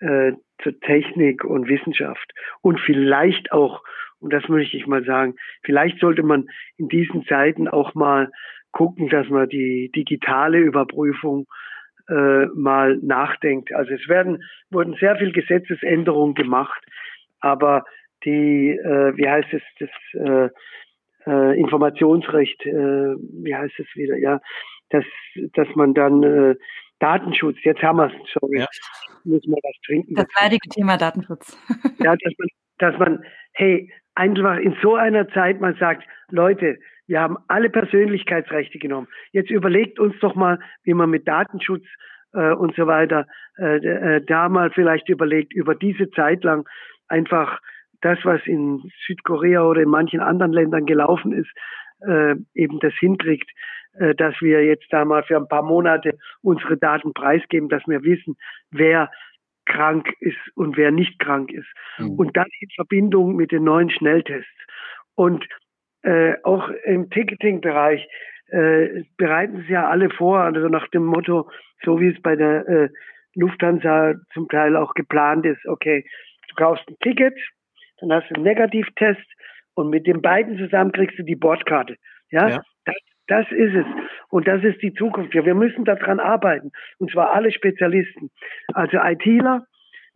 äh, 0.00 0.32
zur 0.62 0.78
Technik 0.80 1.44
und 1.44 1.68
Wissenschaft 1.68 2.32
und 2.60 2.80
vielleicht 2.80 3.52
auch, 3.52 3.82
und 4.20 4.32
das 4.32 4.48
möchte 4.48 4.76
ich 4.76 4.86
mal 4.86 5.04
sagen, 5.04 5.36
vielleicht 5.62 6.00
sollte 6.00 6.22
man 6.22 6.48
in 6.76 6.88
diesen 6.88 7.24
Zeiten 7.26 7.68
auch 7.68 7.94
mal 7.94 8.30
gucken, 8.72 9.08
dass 9.08 9.28
man 9.28 9.48
die 9.48 9.90
digitale 9.94 10.58
Überprüfung 10.58 11.46
äh, 12.08 12.46
mal 12.54 12.96
nachdenkt. 13.02 13.72
Also 13.72 13.92
es 13.92 14.08
werden 14.08 14.42
wurden 14.70 14.94
sehr 14.94 15.16
viel 15.16 15.32
Gesetzesänderungen 15.32 16.34
gemacht, 16.34 16.82
aber 17.40 17.84
die, 18.24 18.70
äh, 18.70 19.16
wie 19.16 19.28
heißt 19.28 19.48
es, 19.52 19.62
das 19.78 19.90
äh, 20.14 20.48
äh, 21.26 21.58
Informationsrecht, 21.58 22.66
äh, 22.66 23.14
wie 23.44 23.54
heißt 23.54 23.78
es 23.78 23.86
wieder, 23.94 24.16
ja, 24.16 24.40
dass, 24.90 25.04
dass 25.54 25.68
man 25.74 25.94
dann 25.94 26.22
äh, 26.22 26.56
Datenschutz, 27.00 27.56
jetzt 27.62 27.82
haben 27.82 27.98
wir 27.98 28.06
es, 28.06 28.32
sorry, 28.32 28.60
ja. 28.60 28.66
muss 29.24 29.46
man 29.46 29.58
was 29.62 29.80
trinken. 29.86 30.14
Das 30.14 30.26
leidige 30.40 30.68
Thema 30.68 30.96
Datenschutz. 30.96 31.56
ja, 31.98 32.16
dass 32.16 32.32
man, 32.38 32.48
dass 32.78 32.98
man, 32.98 33.24
hey, 33.52 33.92
einfach 34.14 34.58
in 34.58 34.76
so 34.82 34.96
einer 34.96 35.28
Zeit 35.28 35.60
man 35.60 35.74
sagt, 35.76 36.04
Leute, 36.30 36.78
wir 37.06 37.20
haben 37.20 37.38
alle 37.48 37.70
Persönlichkeitsrechte 37.70 38.78
genommen. 38.78 39.08
Jetzt 39.32 39.50
überlegt 39.50 39.98
uns 39.98 40.14
doch 40.20 40.34
mal, 40.34 40.58
wie 40.82 40.94
man 40.94 41.08
mit 41.08 41.26
Datenschutz 41.26 41.84
äh, 42.34 42.52
und 42.52 42.74
so 42.76 42.86
weiter 42.86 43.26
äh, 43.58 43.76
äh, 43.76 44.24
da 44.24 44.48
mal 44.48 44.70
vielleicht 44.70 45.08
überlegt, 45.08 45.54
über 45.54 45.74
diese 45.74 46.10
Zeit 46.10 46.44
lang 46.44 46.68
einfach 47.08 47.60
das, 48.02 48.18
was 48.24 48.40
in 48.44 48.92
Südkorea 49.06 49.62
oder 49.62 49.82
in 49.82 49.88
manchen 49.88 50.20
anderen 50.20 50.52
Ländern 50.52 50.86
gelaufen 50.86 51.32
ist, 51.32 51.50
äh, 52.00 52.34
eben 52.54 52.78
das 52.80 52.94
hinkriegt, 52.98 53.50
äh, 53.98 54.14
dass 54.14 54.34
wir 54.40 54.64
jetzt 54.64 54.86
da 54.90 55.04
mal 55.04 55.22
für 55.22 55.36
ein 55.36 55.48
paar 55.48 55.62
Monate 55.62 56.18
unsere 56.42 56.76
Daten 56.76 57.12
preisgeben, 57.12 57.68
dass 57.68 57.86
wir 57.86 58.02
wissen, 58.02 58.36
wer 58.70 59.10
krank 59.66 60.08
ist 60.20 60.38
und 60.54 60.76
wer 60.76 60.90
nicht 60.90 61.18
krank 61.18 61.52
ist. 61.52 61.68
Mhm. 61.98 62.10
Und 62.12 62.36
dann 62.36 62.48
in 62.60 62.70
Verbindung 62.74 63.36
mit 63.36 63.52
den 63.52 63.64
neuen 63.64 63.90
Schnelltests. 63.90 64.48
Und 65.14 65.46
äh, 66.02 66.34
auch 66.42 66.68
im 66.84 67.10
Ticketing-Bereich 67.10 68.08
äh, 68.48 69.04
bereiten 69.16 69.64
sie 69.66 69.72
ja 69.72 69.88
alle 69.88 70.10
vor, 70.10 70.40
also 70.40 70.68
nach 70.68 70.88
dem 70.88 71.04
Motto, 71.04 71.50
so 71.84 72.00
wie 72.00 72.08
es 72.08 72.22
bei 72.22 72.34
der 72.34 72.66
äh, 72.68 72.88
Lufthansa 73.34 74.14
zum 74.32 74.48
Teil 74.48 74.76
auch 74.76 74.94
geplant 74.94 75.44
ist, 75.44 75.64
okay, 75.66 76.04
du 76.48 76.54
kaufst 76.54 76.88
ein 76.88 76.96
Ticket, 77.00 77.34
dann 78.00 78.12
hast 78.12 78.30
du 78.30 78.36
einen 78.36 78.44
Negativtest 78.44 79.26
und 79.78 79.90
mit 79.90 80.08
den 80.08 80.20
beiden 80.22 80.58
zusammen 80.58 80.90
kriegst 80.90 81.16
du 81.20 81.22
die 81.22 81.36
Bordkarte. 81.36 81.94
Ja, 82.32 82.48
ja. 82.48 82.60
Das, 82.84 82.96
das 83.28 83.46
ist 83.52 83.76
es. 83.76 83.86
Und 84.28 84.48
das 84.48 84.64
ist 84.64 84.82
die 84.82 84.92
Zukunft. 84.92 85.32
Ja, 85.34 85.44
wir 85.44 85.54
müssen 85.54 85.84
daran 85.84 86.18
arbeiten. 86.18 86.72
Und 86.98 87.12
zwar 87.12 87.32
alle 87.32 87.52
Spezialisten. 87.52 88.28
Also 88.74 88.98
ITler, 88.98 89.66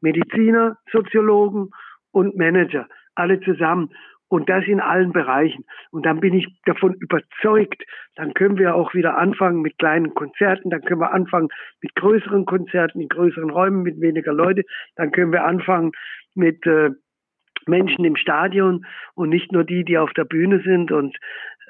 Mediziner, 0.00 0.78
Soziologen 0.90 1.70
und 2.10 2.36
Manager. 2.36 2.88
Alle 3.14 3.38
zusammen. 3.38 3.90
Und 4.26 4.48
das 4.48 4.64
in 4.64 4.80
allen 4.80 5.12
Bereichen. 5.12 5.64
Und 5.92 6.06
dann 6.06 6.18
bin 6.18 6.34
ich 6.34 6.48
davon 6.64 6.94
überzeugt, 6.94 7.84
dann 8.16 8.34
können 8.34 8.58
wir 8.58 8.74
auch 8.74 8.94
wieder 8.94 9.16
anfangen 9.16 9.62
mit 9.62 9.78
kleinen 9.78 10.12
Konzerten, 10.14 10.70
dann 10.70 10.80
können 10.80 11.02
wir 11.02 11.12
anfangen 11.12 11.50
mit 11.82 11.94
größeren 11.94 12.46
Konzerten 12.46 13.00
in 13.00 13.08
größeren 13.08 13.50
Räumen 13.50 13.82
mit 13.82 14.00
weniger 14.00 14.32
Leute, 14.32 14.62
dann 14.96 15.12
können 15.12 15.32
wir 15.32 15.44
anfangen 15.44 15.92
mit 16.34 16.66
äh, 16.66 16.90
Menschen 17.68 18.04
im 18.04 18.16
Stadion 18.16 18.86
und 19.14 19.28
nicht 19.28 19.52
nur 19.52 19.64
die, 19.64 19.84
die 19.84 19.98
auf 19.98 20.12
der 20.12 20.24
Bühne 20.24 20.60
sind. 20.60 20.92
Und 20.92 21.16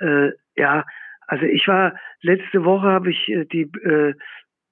äh, 0.01 0.31
ja, 0.57 0.85
also 1.27 1.45
ich 1.45 1.67
war 1.69 1.95
letzte 2.21 2.65
Woche 2.65 2.89
habe 2.89 3.11
ich 3.11 3.29
äh, 3.29 3.45
die 3.45 3.71
äh, 3.85 4.15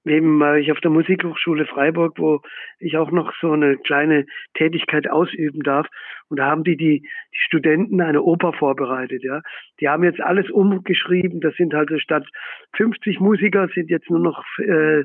neben 0.03 0.39
war 0.39 0.57
ich 0.57 0.71
auf 0.71 0.79
der 0.79 0.91
Musikhochschule 0.91 1.65
Freiburg, 1.65 2.17
wo 2.17 2.41
ich 2.79 2.97
auch 2.97 3.11
noch 3.11 3.33
so 3.39 3.51
eine 3.51 3.77
kleine 3.77 4.25
Tätigkeit 4.55 5.09
ausüben 5.09 5.61
darf. 5.61 5.87
Und 6.29 6.39
da 6.39 6.47
haben 6.47 6.63
die, 6.63 6.77
die, 6.77 7.01
die 7.01 7.39
Studenten 7.39 8.01
eine 8.01 8.21
Oper 8.21 8.53
vorbereitet, 8.53 9.23
ja. 9.23 9.41
Die 9.79 9.89
haben 9.89 10.03
jetzt 10.03 10.21
alles 10.21 10.49
umgeschrieben. 10.49 11.39
Das 11.41 11.55
sind 11.55 11.73
halt 11.73 11.91
statt 12.01 12.27
50 12.75 13.19
Musiker 13.19 13.67
sind 13.73 13.89
jetzt 13.89 14.09
nur 14.09 14.19
noch 14.19 14.43
äh, 14.59 15.03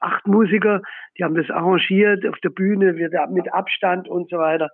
acht 0.00 0.26
Musiker. 0.26 0.82
Die 1.18 1.24
haben 1.24 1.34
das 1.34 1.50
arrangiert 1.50 2.26
auf 2.26 2.38
der 2.40 2.50
Bühne, 2.50 2.92
mit 2.92 3.52
Abstand 3.52 4.08
und 4.08 4.28
so 4.28 4.38
weiter. 4.38 4.70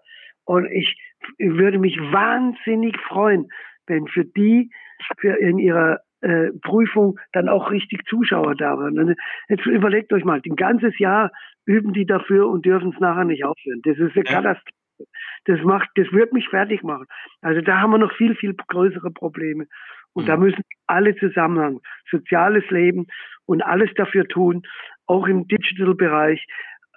Und 0.50 0.66
ich 0.72 0.98
würde 1.38 1.78
mich 1.78 1.96
wahnsinnig 1.96 2.98
freuen, 3.06 3.46
wenn 3.86 4.08
für 4.08 4.24
die 4.24 4.72
für 5.20 5.36
in 5.36 5.60
ihrer 5.60 6.00
äh, 6.22 6.50
Prüfung 6.62 7.20
dann 7.32 7.48
auch 7.48 7.70
richtig 7.70 8.04
Zuschauer 8.08 8.56
da 8.56 8.76
waren. 8.76 9.14
Jetzt 9.48 9.64
überlegt 9.64 10.12
euch 10.12 10.24
mal, 10.24 10.42
ein 10.44 10.56
ganzes 10.56 10.98
Jahr 10.98 11.30
üben 11.66 11.92
die 11.92 12.04
dafür 12.04 12.48
und 12.48 12.66
dürfen 12.66 12.90
es 12.92 12.98
nachher 12.98 13.26
nicht 13.26 13.44
aufhören. 13.44 13.80
Das 13.84 13.96
ist 13.96 14.16
eine 14.16 14.24
ja. 14.24 14.32
Katastrophe. 14.32 14.74
Das 15.44 15.62
macht, 15.62 15.88
das 15.94 16.10
wird 16.10 16.32
mich 16.32 16.48
fertig 16.48 16.82
machen. 16.82 17.06
Also 17.42 17.60
da 17.60 17.78
haben 17.78 17.92
wir 17.92 17.98
noch 17.98 18.12
viel, 18.16 18.34
viel 18.34 18.54
größere 18.54 19.12
Probleme. 19.12 19.66
Und 20.14 20.24
mhm. 20.24 20.26
da 20.26 20.36
müssen 20.36 20.64
alle 20.88 21.14
zusammenhängen. 21.14 21.80
Soziales 22.10 22.68
Leben 22.70 23.06
und 23.46 23.62
alles 23.62 23.90
dafür 23.94 24.26
tun, 24.26 24.62
auch 25.06 25.28
im 25.28 25.46
Digital-Bereich, 25.46 26.44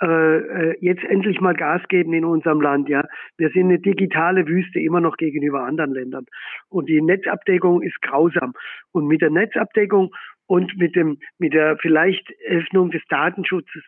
äh, 0.03 0.37
äh, 0.37 0.77
jetzt 0.81 1.03
endlich 1.05 1.39
mal 1.39 1.53
Gas 1.53 1.81
geben 1.87 2.13
in 2.13 2.25
unserem 2.25 2.59
Land. 2.59 2.89
Ja, 2.89 3.05
wir 3.37 3.49
sind 3.51 3.69
eine 3.69 3.79
digitale 3.79 4.45
Wüste 4.47 4.81
immer 4.81 4.99
noch 4.99 5.15
gegenüber 5.15 5.63
anderen 5.63 5.93
Ländern 5.93 6.25
und 6.67 6.89
die 6.89 7.01
Netzabdeckung 7.01 7.81
ist 7.81 8.01
grausam. 8.01 8.53
Und 8.91 9.07
mit 9.07 9.21
der 9.21 9.29
Netzabdeckung 9.29 10.13
und 10.45 10.77
mit 10.77 10.97
dem 10.97 11.19
mit 11.37 11.53
der 11.53 11.77
vielleicht 11.77 12.33
Öffnung 12.47 12.91
des 12.91 13.01
Datenschutzes 13.07 13.83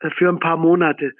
äh, 0.00 0.10
für 0.10 0.28
ein 0.28 0.40
paar 0.40 0.56
Monate, 0.56 1.12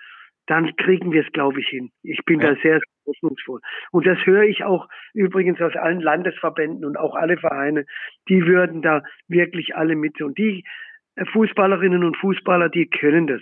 dann 0.46 0.74
kriegen 0.74 1.12
wir 1.12 1.24
es, 1.24 1.32
glaube 1.32 1.60
ich, 1.60 1.68
hin. 1.68 1.92
Ich 2.02 2.24
bin 2.24 2.40
ja. 2.40 2.54
da 2.54 2.60
sehr 2.62 2.80
hoffnungsvoll. 3.06 3.60
Und 3.92 4.06
das 4.06 4.18
höre 4.26 4.42
ich 4.42 4.64
auch 4.64 4.88
übrigens 5.14 5.60
aus 5.60 5.76
allen 5.76 6.00
Landesverbänden 6.00 6.84
und 6.84 6.96
auch 6.96 7.14
alle 7.14 7.36
Vereine. 7.36 7.84
Die 8.28 8.44
würden 8.44 8.82
da 8.82 9.04
wirklich 9.28 9.76
alle 9.76 9.94
mit. 9.94 10.20
Und 10.20 10.36
die 10.36 10.64
Fußballerinnen 11.32 12.04
und 12.04 12.16
Fußballer, 12.16 12.68
die 12.68 12.86
können 12.86 13.26
das 13.26 13.40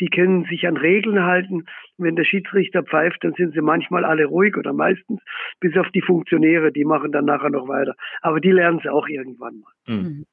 die 0.00 0.08
können 0.08 0.44
sich 0.44 0.66
an 0.66 0.76
Regeln 0.76 1.24
halten. 1.24 1.64
Wenn 1.96 2.16
der 2.16 2.24
Schiedsrichter 2.24 2.82
pfeift, 2.82 3.22
dann 3.22 3.34
sind 3.34 3.54
sie 3.54 3.60
manchmal 3.60 4.04
alle 4.04 4.26
ruhig 4.26 4.56
oder 4.56 4.72
meistens, 4.72 5.20
bis 5.60 5.76
auf 5.76 5.88
die 5.94 6.02
Funktionäre, 6.02 6.72
die 6.72 6.84
machen 6.84 7.12
dann 7.12 7.24
nachher 7.24 7.50
noch 7.50 7.68
weiter. 7.68 7.94
Aber 8.22 8.40
die 8.40 8.52
lernen 8.52 8.80
es 8.82 8.90
auch 8.90 9.08
irgendwann 9.08 9.60
mal. 9.60 9.72
Mhm. 9.86 10.24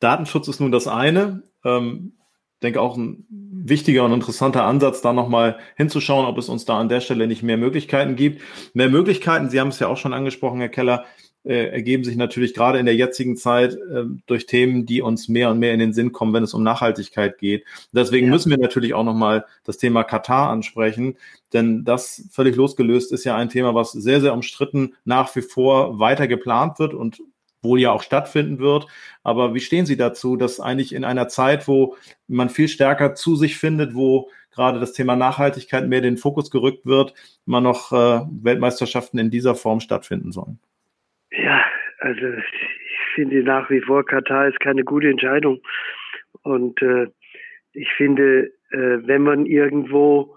Datenschutz 0.00 0.48
ist 0.48 0.60
nun 0.60 0.72
das 0.72 0.88
eine. 0.88 1.42
Ähm, 1.64 2.14
denke 2.62 2.80
auch 2.80 2.96
ein 2.96 3.26
wichtiger 3.30 4.04
und 4.04 4.12
interessanter 4.12 4.64
Ansatz, 4.64 5.02
da 5.02 5.12
nochmal 5.12 5.58
hinzuschauen, 5.76 6.26
ob 6.26 6.36
es 6.38 6.48
uns 6.48 6.64
da 6.64 6.78
an 6.78 6.88
der 6.88 7.00
Stelle 7.00 7.26
nicht 7.26 7.42
mehr 7.42 7.56
Möglichkeiten 7.56 8.16
gibt. 8.16 8.42
Mehr 8.74 8.88
Möglichkeiten, 8.88 9.48
Sie 9.48 9.60
haben 9.60 9.68
es 9.68 9.78
ja 9.78 9.88
auch 9.88 9.96
schon 9.96 10.12
angesprochen, 10.12 10.60
Herr 10.60 10.68
Keller, 10.68 11.04
äh, 11.44 11.68
ergeben 11.68 12.04
sich 12.04 12.16
natürlich 12.16 12.54
gerade 12.54 12.78
in 12.78 12.86
der 12.86 12.94
jetzigen 12.94 13.36
Zeit 13.36 13.74
äh, 13.74 14.04
durch 14.26 14.46
Themen, 14.46 14.84
die 14.84 15.00
uns 15.00 15.28
mehr 15.28 15.50
und 15.50 15.58
mehr 15.58 15.72
in 15.72 15.78
den 15.78 15.92
Sinn 15.92 16.12
kommen, 16.12 16.34
wenn 16.34 16.42
es 16.42 16.54
um 16.54 16.62
Nachhaltigkeit 16.62 17.38
geht. 17.38 17.64
Deswegen 17.92 18.26
ja. 18.26 18.32
müssen 18.32 18.50
wir 18.50 18.58
natürlich 18.58 18.94
auch 18.94 19.04
nochmal 19.04 19.46
das 19.64 19.78
Thema 19.78 20.04
Katar 20.04 20.50
ansprechen, 20.50 21.16
denn 21.52 21.84
das 21.84 22.28
völlig 22.30 22.56
losgelöst 22.56 23.12
ist 23.12 23.24
ja 23.24 23.36
ein 23.36 23.48
Thema, 23.48 23.74
was 23.74 23.92
sehr, 23.92 24.20
sehr 24.20 24.34
umstritten 24.34 24.94
nach 25.04 25.34
wie 25.34 25.42
vor 25.42 25.98
weiter 25.98 26.28
geplant 26.28 26.78
wird 26.78 26.94
und 26.94 27.22
wohl 27.62 27.80
ja 27.80 27.92
auch 27.92 28.02
stattfinden 28.02 28.58
wird. 28.58 28.86
Aber 29.22 29.54
wie 29.54 29.60
stehen 29.60 29.86
Sie 29.86 29.96
dazu, 29.96 30.36
dass 30.36 30.60
eigentlich 30.60 30.94
in 30.94 31.04
einer 31.04 31.28
Zeit, 31.28 31.68
wo 31.68 31.96
man 32.26 32.48
viel 32.48 32.68
stärker 32.68 33.14
zu 33.14 33.36
sich 33.36 33.56
findet, 33.58 33.94
wo 33.94 34.30
gerade 34.50 34.80
das 34.80 34.92
Thema 34.92 35.16
Nachhaltigkeit 35.16 35.88
mehr 35.88 35.98
in 35.98 36.04
den 36.04 36.16
Fokus 36.16 36.50
gerückt 36.50 36.86
wird, 36.86 37.14
man 37.44 37.62
noch 37.62 37.92
äh, 37.92 38.20
Weltmeisterschaften 38.30 39.18
in 39.18 39.30
dieser 39.30 39.54
Form 39.54 39.80
stattfinden 39.80 40.32
sollen? 40.32 40.58
Ja, 41.32 41.64
also 41.98 42.26
ich 42.26 43.14
finde 43.14 43.42
nach 43.42 43.70
wie 43.70 43.80
vor, 43.80 44.04
Katar 44.04 44.48
ist 44.48 44.60
keine 44.60 44.84
gute 44.84 45.08
Entscheidung. 45.08 45.60
Und 46.42 46.80
äh, 46.82 47.06
ich 47.72 47.92
finde, 47.92 48.52
äh, 48.70 48.98
wenn 49.06 49.22
man 49.22 49.46
irgendwo 49.46 50.36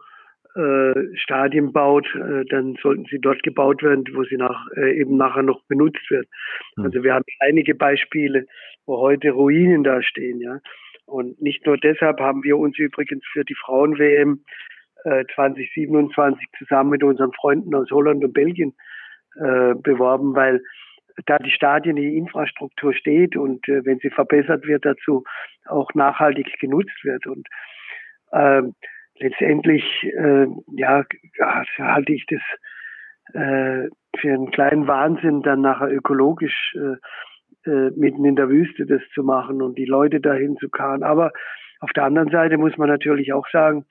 äh, 0.56 1.16
Stadien 1.16 1.74
baut, 1.74 2.08
äh, 2.16 2.46
dann 2.46 2.76
sollten 2.82 3.06
sie 3.10 3.20
dort 3.20 3.42
gebaut 3.44 3.82
werden, 3.82 4.04
wo 4.14 4.24
sie 4.24 4.38
nach, 4.38 4.68
äh, 4.76 5.00
eben 5.00 5.18
nachher 5.18 5.44
noch 5.44 5.64
benutzt 5.64 6.10
werden. 6.12 6.28
Mhm. 6.76 6.86
Also 6.86 7.04
wir 7.04 7.14
haben 7.14 7.26
einige 7.40 7.74
Beispiele, 7.74 8.46
wo 8.86 9.00
heute 9.00 9.32
Ruinen 9.32 9.84
da 9.84 10.02
stehen, 10.04 10.40
ja. 10.40 10.60
Und 11.06 11.42
nicht 11.42 11.66
nur 11.66 11.78
deshalb 11.78 12.20
haben 12.20 12.44
wir 12.44 12.58
uns 12.58 12.78
übrigens 12.78 13.26
für 13.34 13.44
die 13.44 13.56
Frauen-WM 13.56 14.44
äh, 15.04 15.26
2027 15.36 16.48
zusammen 16.58 16.92
mit 16.92 17.04
unseren 17.04 17.34
Freunden 17.34 17.74
aus 17.76 17.90
Holland 17.92 18.24
und 18.24 18.34
Belgien 18.34 18.74
äh, 19.36 19.74
beworben, 19.76 20.36
weil 20.36 20.62
da 21.26 21.38
die 21.38 21.52
Stadien, 21.52 21.96
die 21.96 22.18
Infrastruktur 22.18 22.94
steht 22.94 23.36
und 23.36 23.68
äh, 23.68 23.86
wenn 23.86 24.00
sie 24.00 24.10
verbessert 24.10 24.66
wird, 24.66 24.86
dazu 24.86 25.24
auch 25.66 25.94
nachhaltig 25.94 26.60
genutzt 26.60 27.04
wird. 27.04 27.28
Und 27.28 27.48
äh, 28.32 28.62
letztendlich, 29.20 29.84
äh, 30.04 30.48
ja, 30.76 31.06
halte 31.80 32.14
ich 32.14 32.26
das 32.28 32.42
äh, 33.34 33.90
für 34.20 34.34
einen 34.34 34.52
kleinen 34.52 34.88
Wahnsinn, 34.88 35.42
dann 35.42 35.62
nachher 35.62 35.92
ökologisch 35.92 36.76
äh, 36.76 37.70
äh, 37.70 37.92
mitten 37.96 38.26
in 38.26 38.36
der 38.36 38.50
Wüste 38.50 38.86
das 38.86 39.02
zu 39.14 39.24
machen 39.24 39.62
und 39.62 39.78
die 39.78 39.86
Leute 39.86 40.20
dahin 40.20 40.58
zu 40.58 40.70
karren. 40.70 41.04
Aber 41.04 41.32
auf 41.80 41.92
der 41.92 42.04
anderen 42.06 42.30
Seite 42.30 42.58
muss 42.58 42.78
man 42.78 42.90
natürlich 42.90 43.34
auch 43.34 43.48
sagen, 43.52 43.86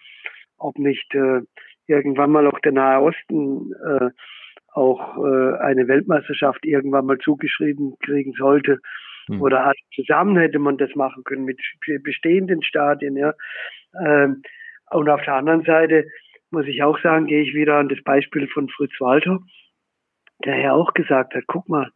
ob 0.58 0.78
nicht 0.78 1.14
äh, 1.14 1.40
irgendwann 1.86 2.30
mal 2.30 2.46
auch 2.46 2.58
der 2.60 2.72
Nahe 2.72 3.02
Osten 3.02 3.72
äh, 3.84 4.10
auch 4.72 5.18
äh, 5.18 5.58
eine 5.58 5.88
Weltmeisterschaft 5.88 6.64
irgendwann 6.64 7.06
mal 7.06 7.18
zugeschrieben 7.18 7.94
kriegen 8.04 8.32
sollte. 8.32 8.78
Hm. 9.26 9.40
Oder 9.40 9.64
halt 9.64 9.78
zusammen 9.94 10.36
hätte 10.36 10.58
man 10.58 10.78
das 10.78 10.94
machen 10.94 11.24
können 11.24 11.44
mit 11.44 11.60
bestehenden 12.02 12.62
Stadien. 12.62 13.16
Ja. 13.16 13.34
Ähm, 14.04 14.42
und 14.90 15.08
auf 15.08 15.22
der 15.22 15.34
anderen 15.34 15.62
Seite 15.64 16.06
muss 16.50 16.66
ich 16.66 16.82
auch 16.82 16.98
sagen, 17.00 17.26
gehe 17.26 17.42
ich 17.42 17.54
wieder 17.54 17.76
an 17.76 17.88
das 17.88 18.02
Beispiel 18.02 18.46
von 18.48 18.68
Fritz 18.68 18.92
Walter, 19.00 19.38
der 20.44 20.58
ja 20.58 20.72
auch 20.72 20.92
gesagt 20.92 21.34
hat, 21.34 21.44
guck 21.46 21.68
mal, 21.68 21.90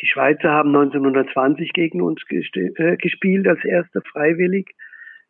die 0.00 0.06
Schweizer 0.06 0.50
haben 0.50 0.74
1920 0.74 1.72
gegen 1.72 2.00
uns 2.00 2.22
äh, 2.30 2.96
gespielt 2.96 3.46
als 3.46 3.62
erster 3.64 4.00
freiwillig, 4.02 4.70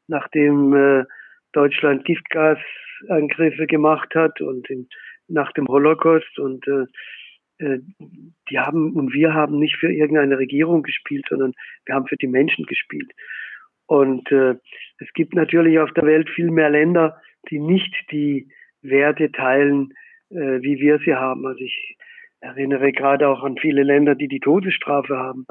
nachdem 0.06 0.74
äh, 0.74 1.04
Deutschland 1.52 2.04
Giftgasangriffe 2.04 3.66
gemacht 3.66 4.14
hat 4.14 4.40
und 4.40 4.70
in 4.70 4.88
nach 5.30 5.52
dem 5.52 5.66
Holocaust 5.68 6.38
und 6.38 6.66
äh, 6.66 7.64
äh, 7.64 7.78
die 8.50 8.58
haben 8.58 8.94
und 8.94 9.12
wir 9.12 9.34
haben 9.34 9.58
nicht 9.58 9.76
für 9.76 9.92
irgendeine 9.92 10.38
Regierung 10.38 10.82
gespielt, 10.82 11.26
sondern 11.28 11.52
wir 11.86 11.94
haben 11.94 12.06
für 12.06 12.16
die 12.16 12.26
Menschen 12.26 12.66
gespielt. 12.66 13.10
Und 13.86 14.30
äh, 14.30 14.54
es 14.98 15.12
gibt 15.14 15.34
natürlich 15.34 15.78
auf 15.78 15.92
der 15.92 16.04
Welt 16.04 16.30
viel 16.30 16.50
mehr 16.50 16.70
Länder, 16.70 17.20
die 17.50 17.58
nicht 17.58 17.94
die 18.10 18.48
Werte 18.82 19.32
teilen, 19.32 19.92
äh, 20.30 20.62
wie 20.62 20.78
wir 20.78 20.98
sie 21.04 21.14
haben. 21.14 21.46
Also 21.46 21.60
ich 21.60 21.96
erinnere 22.40 22.92
gerade 22.92 23.28
auch 23.28 23.42
an 23.42 23.56
viele 23.58 23.82
Länder, 23.82 24.14
die 24.14 24.28
die 24.28 24.40
Todesstrafe 24.40 25.16
haben. 25.16 25.46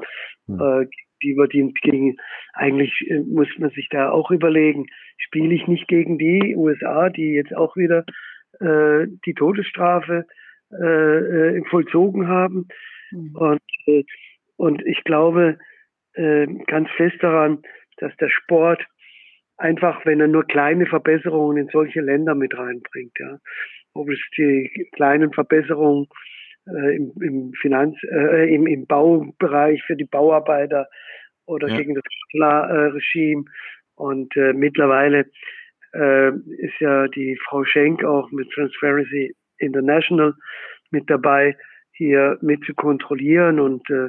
Mhm. 0.46 0.60
Äh, 0.60 0.86
die 1.22 1.30
über 1.30 1.48
die 1.48 1.72
gegen, 1.82 2.16
eigentlich 2.54 2.92
äh, 3.08 3.20
muss 3.20 3.48
man 3.58 3.70
sich 3.70 3.88
da 3.90 4.10
auch 4.10 4.30
überlegen, 4.30 4.86
spiele 5.18 5.54
ich 5.54 5.66
nicht 5.66 5.88
gegen 5.88 6.18
die 6.18 6.54
USA, 6.56 7.10
die 7.10 7.34
jetzt 7.34 7.54
auch 7.54 7.76
wieder 7.76 8.04
äh, 8.60 9.06
die 9.24 9.34
Todesstrafe 9.34 10.26
äh, 10.72 11.56
äh, 11.56 11.64
vollzogen 11.68 12.28
haben. 12.28 12.68
Mhm. 13.10 13.36
Und, 13.36 13.60
äh, 13.86 14.04
und 14.56 14.86
ich 14.86 15.02
glaube 15.04 15.58
äh, 16.14 16.46
ganz 16.66 16.88
fest 16.96 17.16
daran, 17.20 17.62
dass 17.98 18.14
der 18.16 18.28
Sport 18.28 18.84
einfach, 19.56 20.04
wenn 20.06 20.20
er 20.20 20.28
nur 20.28 20.44
kleine 20.44 20.86
Verbesserungen 20.86 21.56
in 21.56 21.68
solche 21.68 22.00
Länder 22.00 22.34
mit 22.34 22.56
reinbringt, 22.56 23.12
ja, 23.18 23.38
ob 23.94 24.08
es 24.08 24.18
die 24.36 24.88
kleinen 24.92 25.32
Verbesserungen 25.32 26.06
äh, 26.66 26.96
im, 26.96 27.12
im 27.20 27.52
Finanz, 27.60 27.96
äh, 28.04 28.54
im, 28.54 28.66
im 28.66 28.86
Baubereich 28.86 29.82
für 29.84 29.96
die 29.96 30.04
Bauarbeiter 30.04 30.88
oder 31.46 31.68
ja. 31.68 31.76
gegen 31.76 31.94
das 31.94 32.04
Regime 32.32 33.44
und 33.96 34.34
äh, 34.36 34.52
mittlerweile 34.52 35.26
äh, 35.94 36.30
ist 36.30 36.78
ja 36.80 37.08
die 37.08 37.38
Frau 37.44 37.64
Schenk 37.64 38.04
auch 38.04 38.30
mit 38.30 38.50
Transparency 38.50 39.34
International 39.58 40.34
mit 40.90 41.08
dabei, 41.08 41.56
hier 41.92 42.38
mit 42.40 42.64
zu 42.64 42.74
kontrollieren 42.74 43.60
und, 43.60 43.88
äh, 43.90 44.08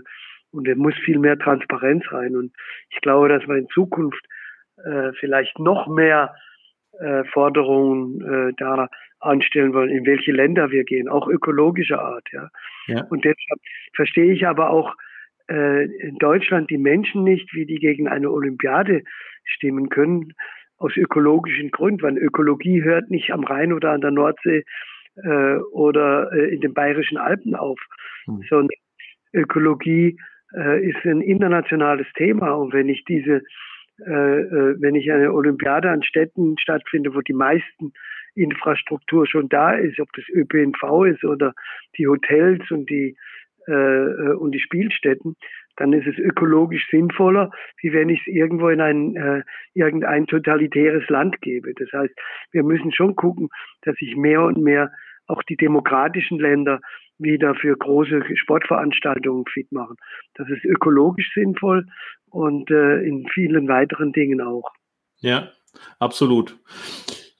und 0.51 0.67
es 0.67 0.77
muss 0.77 0.95
viel 1.05 1.19
mehr 1.19 1.37
Transparenz 1.37 2.03
rein. 2.11 2.35
Und 2.35 2.53
ich 2.89 3.01
glaube, 3.01 3.29
dass 3.29 3.47
wir 3.47 3.55
in 3.55 3.67
Zukunft 3.69 4.25
äh, 4.83 5.11
vielleicht 5.19 5.59
noch 5.59 5.87
mehr 5.87 6.33
äh, 6.99 7.23
Forderungen 7.25 8.21
äh, 8.21 8.53
da 8.57 8.87
anstellen 9.19 9.73
wollen, 9.73 9.89
in 9.89 10.05
welche 10.05 10.31
Länder 10.31 10.71
wir 10.71 10.83
gehen, 10.83 11.07
auch 11.07 11.27
ökologischer 11.27 12.01
Art. 12.01 12.27
Ja. 12.31 12.49
ja. 12.87 13.03
Und 13.09 13.23
deshalb 13.23 13.59
verstehe 13.95 14.33
ich 14.33 14.47
aber 14.47 14.71
auch 14.71 14.95
äh, 15.49 15.85
in 15.85 16.17
Deutschland 16.17 16.69
die 16.69 16.77
Menschen 16.77 17.23
nicht, 17.23 17.53
wie 17.53 17.65
die 17.65 17.79
gegen 17.79 18.07
eine 18.07 18.31
Olympiade 18.31 19.03
stimmen 19.43 19.89
können, 19.89 20.33
aus 20.81 20.97
ökologischen 20.97 21.69
Gründen, 21.71 22.01
weil 22.01 22.17
Ökologie 22.17 22.83
hört 22.83 23.09
nicht 23.11 23.31
am 23.31 23.43
Rhein 23.43 23.71
oder 23.71 23.91
an 23.91 24.01
der 24.01 24.11
Nordsee 24.11 24.63
äh, 25.23 25.55
oder 25.71 26.31
äh, 26.33 26.53
in 26.53 26.61
den 26.61 26.73
bayerischen 26.73 27.17
Alpen 27.17 27.55
auf, 27.55 27.79
mhm. 28.25 28.43
sondern 28.49 28.69
Ökologie 29.33 30.17
äh, 30.55 30.89
ist 30.89 31.05
ein 31.05 31.21
internationales 31.21 32.07
Thema. 32.15 32.53
Und 32.53 32.73
wenn 32.73 32.89
ich 32.89 33.05
diese, 33.05 33.41
äh, 34.05 34.11
äh, 34.11 34.75
wenn 34.79 34.95
ich 34.95 35.11
eine 35.11 35.33
Olympiade 35.33 35.89
an 35.89 36.03
Städten 36.03 36.57
stattfinde, 36.57 37.13
wo 37.13 37.21
die 37.21 37.33
meisten 37.33 37.93
Infrastruktur 38.33 39.27
schon 39.27 39.49
da 39.49 39.73
ist, 39.73 39.99
ob 39.99 40.11
das 40.13 40.25
ÖPNV 40.29 41.05
ist 41.05 41.23
oder 41.23 41.53
die 41.97 42.07
Hotels 42.07 42.71
und 42.71 42.89
die 42.89 43.15
äh, 43.67 44.33
und 44.33 44.53
die 44.53 44.59
Spielstätten, 44.59 45.35
dann 45.77 45.93
ist 45.93 46.07
es 46.07 46.17
ökologisch 46.17 46.87
sinnvoller, 46.89 47.51
wie 47.81 47.93
wenn 47.93 48.09
ich 48.09 48.21
es 48.21 48.27
irgendwo 48.27 48.69
in 48.69 48.81
ein 48.81 49.15
äh, 49.15 49.43
irgendein 49.73 50.27
totalitäres 50.27 51.07
Land 51.09 51.41
gebe. 51.41 51.73
Das 51.73 51.91
heißt, 51.91 52.13
wir 52.51 52.63
müssen 52.63 52.91
schon 52.91 53.15
gucken, 53.15 53.49
dass 53.81 53.95
sich 53.97 54.15
mehr 54.15 54.41
und 54.41 54.57
mehr 54.57 54.91
auch 55.27 55.43
die 55.43 55.57
demokratischen 55.57 56.39
Länder 56.39 56.81
wieder 57.17 57.55
für 57.55 57.77
große 57.77 58.23
Sportveranstaltungen 58.35 59.45
fit 59.45 59.71
machen. 59.71 59.95
Das 60.33 60.49
ist 60.49 60.65
ökologisch 60.65 61.31
sinnvoll 61.33 61.85
und 62.29 62.71
äh, 62.71 63.01
in 63.03 63.27
vielen 63.27 63.67
weiteren 63.67 64.11
Dingen 64.11 64.41
auch. 64.41 64.71
Ja, 65.19 65.49
absolut. 65.99 66.57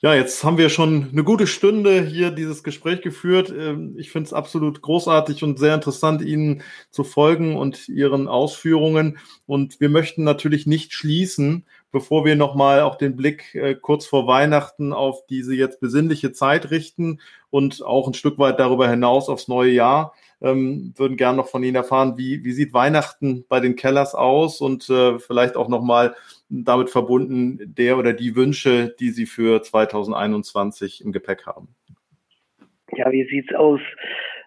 Ja, 0.03 0.15
jetzt 0.15 0.43
haben 0.43 0.57
wir 0.57 0.69
schon 0.69 1.09
eine 1.11 1.23
gute 1.23 1.45
Stunde 1.45 2.01
hier 2.01 2.31
dieses 2.31 2.63
Gespräch 2.63 3.03
geführt. 3.03 3.53
Ähm, 3.55 3.93
ich 3.97 4.09
finde 4.09 4.25
es 4.25 4.33
absolut 4.33 4.81
großartig 4.81 5.43
und 5.43 5.59
sehr 5.59 5.75
interessant, 5.75 6.23
Ihnen 6.23 6.63
zu 6.89 7.03
folgen 7.03 7.55
und 7.55 7.87
Ihren 7.87 8.27
Ausführungen. 8.27 9.19
Und 9.45 9.79
wir 9.79 9.89
möchten 9.89 10.23
natürlich 10.23 10.65
nicht 10.65 10.93
schließen, 10.93 11.67
bevor 11.91 12.25
wir 12.25 12.35
nochmal 12.35 12.81
auch 12.81 12.95
den 12.95 13.15
Blick 13.15 13.53
äh, 13.53 13.75
kurz 13.75 14.07
vor 14.07 14.25
Weihnachten 14.25 14.91
auf 14.91 15.27
diese 15.27 15.53
jetzt 15.53 15.79
besinnliche 15.79 16.31
Zeit 16.31 16.71
richten 16.71 17.19
und 17.51 17.83
auch 17.83 18.07
ein 18.07 18.15
Stück 18.15 18.39
weit 18.39 18.59
darüber 18.59 18.89
hinaus 18.89 19.29
aufs 19.29 19.47
neue 19.47 19.71
Jahr. 19.71 20.15
Ähm, 20.41 20.93
würden 20.97 21.17
gern 21.17 21.35
noch 21.35 21.49
von 21.49 21.63
Ihnen 21.63 21.75
erfahren, 21.75 22.17
wie, 22.17 22.43
wie 22.43 22.51
sieht 22.51 22.73
Weihnachten 22.73 23.45
bei 23.47 23.59
den 23.59 23.75
Kellers 23.75 24.15
aus 24.15 24.59
und 24.59 24.89
äh, 24.89 25.19
vielleicht 25.19 25.55
auch 25.55 25.69
nochmal 25.69 26.15
damit 26.49 26.89
verbunden 26.89 27.59
der 27.75 27.97
oder 27.97 28.13
die 28.13 28.35
Wünsche, 28.35 28.95
die 28.99 29.09
Sie 29.09 29.27
für 29.27 29.61
2021 29.61 31.05
im 31.05 31.11
Gepäck 31.11 31.45
haben. 31.45 31.75
Ja, 32.93 33.11
wie 33.11 33.27
sieht's 33.29 33.53
aus? 33.53 33.79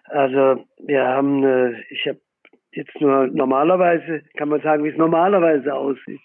Also 0.05 0.65
wir 0.79 1.05
haben, 1.05 1.43
äh, 1.43 1.81
ich 1.89 2.05
habe 2.07 2.19
jetzt 2.71 2.99
nur 2.99 3.27
normalerweise, 3.27 4.21
kann 4.37 4.49
man 4.49 4.61
sagen, 4.61 4.83
wie 4.83 4.89
es 4.89 4.97
normalerweise 4.97 5.73
aussieht. 5.73 6.19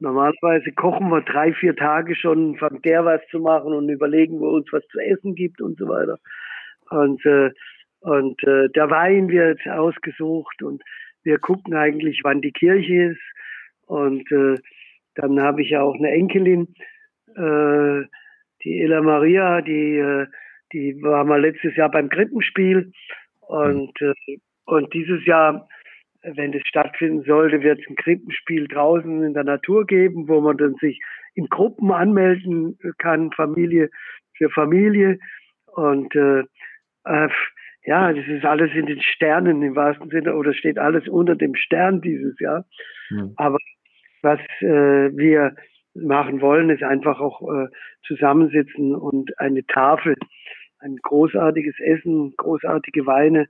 Normalerweise 0.00 0.72
kochen 0.72 1.08
wir 1.10 1.22
drei, 1.22 1.52
vier 1.52 1.74
Tage 1.76 2.14
schon, 2.16 2.56
fangen 2.56 2.82
der 2.82 3.04
was 3.04 3.20
zu 3.30 3.38
machen 3.38 3.72
und 3.72 3.88
überlegen, 3.88 4.40
wo 4.40 4.48
uns 4.48 4.66
was 4.72 4.86
zu 4.88 4.98
essen 4.98 5.34
gibt 5.34 5.60
und 5.60 5.78
so 5.78 5.88
weiter. 5.88 6.18
Und, 6.90 7.24
äh, 7.24 7.50
und 8.00 8.42
äh, 8.44 8.68
der 8.70 8.90
Wein 8.90 9.28
wird 9.28 9.66
ausgesucht 9.68 10.62
und 10.62 10.82
wir 11.22 11.38
gucken 11.38 11.74
eigentlich, 11.74 12.20
wann 12.22 12.40
die 12.40 12.52
Kirche 12.52 13.12
ist. 13.12 13.22
Und 13.86 14.30
äh, 14.30 14.56
dann 15.14 15.40
habe 15.40 15.62
ich 15.62 15.70
ja 15.70 15.82
auch 15.82 15.94
eine 15.96 16.10
Enkelin, 16.10 16.74
äh, 17.34 18.06
die 18.62 18.80
Ella 18.82 19.02
Maria, 19.02 19.60
die, 19.60 19.96
äh, 19.96 20.26
die 20.72 21.02
war 21.02 21.24
mal 21.24 21.40
letztes 21.40 21.74
Jahr 21.76 21.90
beim 21.90 22.08
Krippenspiel. 22.08 22.92
Und, 23.40 24.00
äh, 24.00 24.38
und 24.66 24.92
dieses 24.94 25.24
Jahr 25.26 25.68
wenn 26.34 26.52
das 26.52 26.62
stattfinden 26.66 27.22
sollte, 27.24 27.62
wird 27.62 27.80
es 27.80 27.88
ein 27.88 27.96
Krippenspiel 27.96 28.66
draußen 28.66 29.22
in 29.22 29.34
der 29.34 29.44
Natur 29.44 29.86
geben, 29.86 30.28
wo 30.28 30.40
man 30.40 30.56
dann 30.56 30.74
sich 30.76 31.00
in 31.34 31.46
Gruppen 31.46 31.92
anmelden 31.92 32.78
kann, 32.98 33.30
Familie 33.32 33.90
für 34.34 34.50
Familie. 34.50 35.18
Und 35.66 36.14
äh, 36.16 36.42
äh, 37.04 37.28
ja, 37.86 38.12
das 38.12 38.26
ist 38.26 38.44
alles 38.44 38.72
in 38.74 38.86
den 38.86 39.00
Sternen 39.00 39.62
im 39.62 39.76
wahrsten 39.76 40.10
Sinne 40.10 40.34
oder 40.34 40.52
steht 40.52 40.78
alles 40.78 41.08
unter 41.08 41.36
dem 41.36 41.54
Stern 41.54 42.00
dieses 42.00 42.38
Jahr. 42.40 42.64
Mhm. 43.10 43.32
Aber 43.36 43.58
was 44.22 44.40
äh, 44.60 45.16
wir 45.16 45.54
machen 45.94 46.40
wollen, 46.40 46.70
ist 46.70 46.82
einfach 46.82 47.20
auch 47.20 47.42
äh, 47.42 47.68
zusammensitzen 48.06 48.94
und 48.94 49.38
eine 49.38 49.64
Tafel, 49.66 50.16
ein 50.80 50.96
großartiges 50.96 51.78
Essen, 51.80 52.34
großartige 52.36 53.06
Weine 53.06 53.46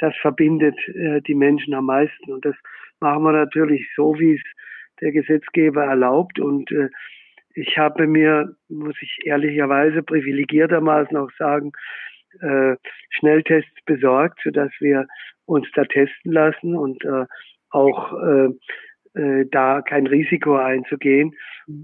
das 0.00 0.16
verbindet 0.16 0.76
äh, 0.88 1.20
die 1.20 1.34
Menschen 1.34 1.74
am 1.74 1.86
meisten. 1.86 2.32
Und 2.32 2.44
das 2.44 2.56
machen 3.00 3.22
wir 3.22 3.32
natürlich 3.32 3.86
so, 3.94 4.18
wie 4.18 4.34
es 4.34 4.42
der 5.00 5.12
Gesetzgeber 5.12 5.84
erlaubt. 5.84 6.40
Und 6.40 6.70
äh, 6.72 6.88
ich 7.54 7.78
habe 7.78 8.06
mir, 8.06 8.54
muss 8.68 8.96
ich 9.00 9.18
ehrlicherweise 9.24 10.02
privilegiertermaßen 10.02 11.16
auch 11.16 11.30
sagen, 11.38 11.72
äh, 12.40 12.76
Schnelltests 13.10 13.84
besorgt, 13.86 14.40
sodass 14.42 14.70
wir 14.80 15.06
uns 15.46 15.66
da 15.74 15.84
testen 15.84 16.32
lassen 16.32 16.76
und 16.76 17.04
äh, 17.04 17.26
auch 17.70 18.12
äh, 18.22 18.48
äh, 19.14 19.46
da 19.50 19.82
kein 19.82 20.06
Risiko 20.06 20.56
einzugehen. 20.56 21.34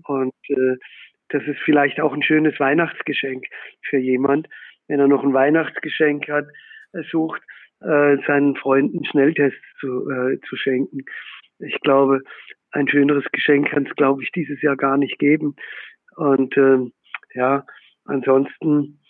Und 0.05 0.35
äh, 0.48 0.77
das 1.28 1.43
ist 1.44 1.59
vielleicht 1.64 2.01
auch 2.01 2.12
ein 2.12 2.23
schönes 2.23 2.59
Weihnachtsgeschenk 2.60 3.44
für 3.82 3.98
jemand, 3.98 4.48
wenn 4.89 5.01
er 5.01 5.09
noch 5.09 5.24
ein 5.24 5.35
Weihnachtsgeschenk 5.35 6.28
hat, 6.28 6.47
äh, 6.93 7.02
sucht, 7.10 7.43
äh, 7.81 8.16
seinen 8.27 8.56
Freunden 8.56 9.05
Schnelltests 9.05 9.59
zu, 9.81 10.09
äh, 10.10 10.39
zu 10.48 10.56
schenken. 10.56 11.05
Ich 11.59 11.81
glaube, 11.81 12.20
ein 12.70 12.89
schöneres 12.89 13.24
Geschenk 13.32 13.70
kann 13.70 13.86
es, 13.86 13.97
glaube 13.97 14.23
ich, 14.23 14.31
dieses 14.32 14.60
Jahr 14.62 14.77
gar 14.77 14.97
nicht 14.97 15.18
geben. 15.18 15.56
Und 16.16 16.56
äh, 16.56 16.78
ja, 17.35 17.64
ansonsten 18.05 19.01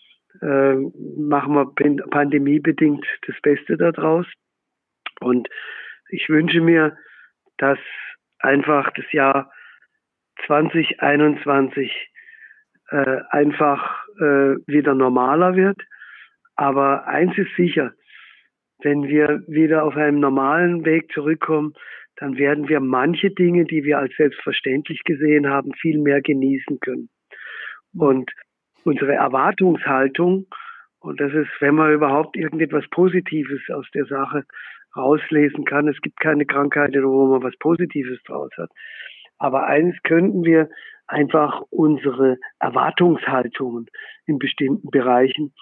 äh, 0.43 0.75
machen 1.19 1.55
wir 1.55 1.73
pandemiebedingt 2.11 3.05
das 3.27 3.37
Beste 3.43 3.77
daraus. 3.77 4.27
Und 5.21 5.49
ich 6.11 6.29
wünsche 6.29 6.61
mir, 6.61 6.97
dass 7.59 7.79
einfach 8.39 8.91
das 8.95 9.11
Jahr 9.13 9.51
2021 10.47 11.91
äh, 12.91 13.21
einfach 13.31 14.07
äh, 14.19 14.57
wieder 14.67 14.95
normaler 14.95 15.57
wird. 15.57 15.81
Aber 16.55 17.07
eins 17.07 17.37
ist 17.37 17.55
sicher, 17.57 17.93
wenn 18.83 19.05
wir 19.05 19.43
wieder 19.47 19.85
auf 19.85 19.97
einem 19.97 20.21
normalen 20.21 20.85
Weg 20.85 21.11
zurückkommen, 21.13 21.75
dann 22.17 22.39
werden 22.39 22.69
wir 22.69 22.81
manche 22.81 23.31
Dinge, 23.31 23.65
die 23.65 23.85
wir 23.85 23.99
als 23.99 24.15
selbstverständlich 24.17 25.05
gesehen 25.05 25.49
haben, 25.49 25.75
viel 25.75 25.99
mehr 25.99 26.23
genießen 26.23 26.81
können. 26.81 27.09
Und 27.95 28.31
unsere 28.87 29.15
Erwartungshaltung, 29.15 30.47
und 31.01 31.21
das 31.21 31.33
ist, 31.33 31.51
wenn 31.61 31.75
man 31.75 31.93
überhaupt 31.93 32.37
irgendetwas 32.37 32.85
Positives 32.91 33.61
aus 33.73 33.87
der 33.95 34.07
Sache 34.07 34.45
rauslesen 34.97 35.65
kann, 35.65 35.89
es 35.89 36.01
gibt 36.01 36.19
keine 36.21 36.47
Krankheiten, 36.47 37.05
wo 37.05 37.27
man 37.27 37.43
was 37.43 37.57
Positives 37.59 38.23
draus 38.25 38.51
hat. 38.57 38.71
Aber 39.39 39.67
eines 39.67 39.95
könnten 40.03 40.45
wir 40.45 40.69
einfach 41.07 41.63
unsere 41.71 42.39
Erwartungshaltungen 42.59 43.87
in 44.25 44.39
bestimmten 44.39 44.91
Bereichen 44.91 45.53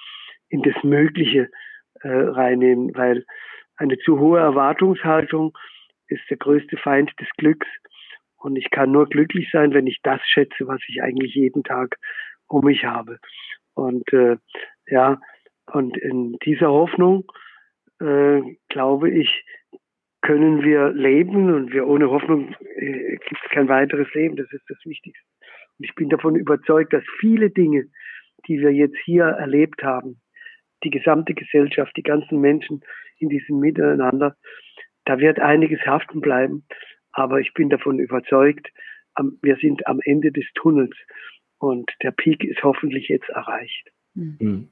in 0.49 0.63
das 0.63 0.83
Mögliche 0.83 1.51
äh, 2.01 2.09
reinnehmen, 2.09 2.95
weil 2.95 3.25
eine 3.77 3.99
zu 3.99 4.19
hohe 4.19 4.39
Erwartungshaltung 4.39 5.57
ist 6.07 6.23
der 6.31 6.37
größte 6.37 6.77
Feind 6.77 7.11
des 7.21 7.29
Glücks. 7.37 7.67
Und 8.37 8.57
ich 8.57 8.71
kann 8.71 8.93
nur 8.93 9.09
glücklich 9.09 9.49
sein, 9.51 9.73
wenn 9.75 9.87
ich 9.87 10.01
das 10.03 10.21
schätze, 10.25 10.69
was 10.69 10.81
ich 10.87 11.03
eigentlich 11.03 11.35
jeden 11.35 11.65
Tag 11.65 11.97
um 12.49 12.65
mich 12.65 12.85
habe. 12.85 13.19
Und 13.75 14.11
äh, 14.13 14.37
ja, 14.87 15.21
und 15.67 15.97
in 15.97 16.37
dieser 16.45 16.69
Hoffnung 16.69 17.25
äh, 18.01 18.41
glaube 18.69 19.11
ich, 19.11 19.45
können 20.23 20.63
wir 20.63 20.91
leben 20.93 21.53
und 21.53 21.73
wir 21.73 21.87
ohne 21.87 22.11
Hoffnung 22.11 22.55
äh, 22.77 23.17
gibt 23.17 23.41
es 23.45 23.51
kein 23.51 23.69
weiteres 23.69 24.13
Leben. 24.15 24.37
Das 24.37 24.51
ist 24.53 24.65
das 24.69 24.79
Wichtigste. 24.85 25.27
Und 25.79 25.85
ich 25.85 25.95
bin 25.95 26.09
davon 26.09 26.35
überzeugt, 26.37 26.93
dass 26.93 27.05
viele 27.21 27.51
Dinge, 27.51 27.87
die 28.49 28.61
wir 28.61 28.73
jetzt 28.73 28.97
hier 29.05 29.25
erlebt 29.25 29.83
haben, 29.83 30.21
die 30.83 30.91
gesamte 30.91 31.35
Gesellschaft, 31.35 31.97
die 31.97 32.03
ganzen 32.03 32.41
Menschen 32.41 32.83
in 33.19 33.29
diesem 33.29 33.59
Miteinander. 33.59 34.37
Da 35.05 35.19
wird 35.19 35.41
einiges 35.41 35.81
haften 35.87 36.21
bleiben, 36.21 36.65
aber 37.13 37.41
ich 37.41 37.53
bin 37.55 37.69
davon 37.69 37.99
überzeugt, 37.99 38.69
wir 39.43 39.57
sind 39.57 39.87
am 39.87 40.01
Ende 40.05 40.33
des 40.33 40.45
Tunnels 40.55 40.97
und 41.65 41.91
der 42.03 42.13
Peak 42.13 42.45
ist 42.45 42.63
hoffentlich 42.63 43.09
jetzt 43.09 43.29
erreicht. 43.29 43.91
Mhm. 44.15 44.69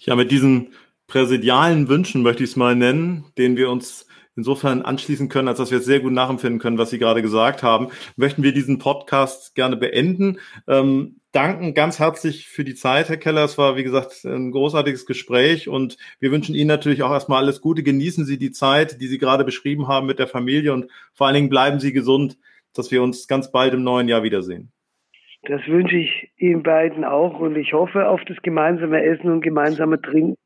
Ja, 0.00 0.16
mit 0.16 0.30
diesen 0.30 0.72
präsidialen 1.06 1.88
Wünschen 1.88 2.22
möchte 2.22 2.44
ich 2.44 2.50
es 2.50 2.56
mal 2.56 2.76
nennen, 2.76 3.26
denen 3.36 3.56
wir 3.56 3.70
uns 3.70 4.06
insofern 4.36 4.82
anschließen 4.82 5.28
können, 5.28 5.48
als 5.48 5.58
dass 5.58 5.70
wir 5.70 5.80
sehr 5.80 6.00
gut 6.00 6.12
nachempfinden 6.12 6.60
können, 6.60 6.78
was 6.78 6.90
Sie 6.90 6.98
gerade 6.98 7.20
gesagt 7.20 7.62
haben, 7.62 7.88
möchten 8.16 8.42
wir 8.42 8.52
diesen 8.52 8.78
Podcast 8.78 9.54
gerne 9.54 9.76
beenden. 9.76 10.38
Ähm, 10.66 11.20
danken 11.32 11.74
ganz 11.74 11.98
herzlich 11.98 12.48
für 12.48 12.64
die 12.64 12.74
Zeit, 12.74 13.08
Herr 13.08 13.16
Keller. 13.16 13.44
Es 13.44 13.58
war, 13.58 13.76
wie 13.76 13.82
gesagt, 13.82 14.24
ein 14.24 14.50
großartiges 14.50 15.04
Gespräch 15.04 15.68
und 15.68 15.96
wir 16.20 16.30
wünschen 16.30 16.54
Ihnen 16.54 16.68
natürlich 16.68 17.02
auch 17.02 17.12
erstmal 17.12 17.42
alles 17.42 17.60
Gute. 17.60 17.82
Genießen 17.82 18.24
Sie 18.24 18.38
die 18.38 18.52
Zeit, 18.52 19.00
die 19.00 19.08
Sie 19.08 19.18
gerade 19.18 19.44
beschrieben 19.44 19.88
haben 19.88 20.06
mit 20.06 20.18
der 20.18 20.28
Familie 20.28 20.72
und 20.72 20.90
vor 21.12 21.26
allen 21.26 21.34
Dingen 21.34 21.50
bleiben 21.50 21.80
Sie 21.80 21.92
gesund, 21.92 22.38
dass 22.72 22.90
wir 22.90 23.02
uns 23.02 23.26
ganz 23.26 23.50
bald 23.50 23.74
im 23.74 23.82
neuen 23.82 24.08
Jahr 24.08 24.22
wiedersehen. 24.22 24.72
Das 25.44 25.66
wünsche 25.66 25.96
ich 25.96 26.30
Ihnen 26.36 26.62
beiden 26.62 27.04
auch 27.04 27.38
und 27.38 27.56
ich 27.56 27.72
hoffe 27.72 28.08
auf 28.08 28.20
das 28.26 28.36
gemeinsame 28.42 29.02
Essen 29.02 29.30
und 29.30 29.40
gemeinsame 29.40 30.00
Trinken 30.00 30.36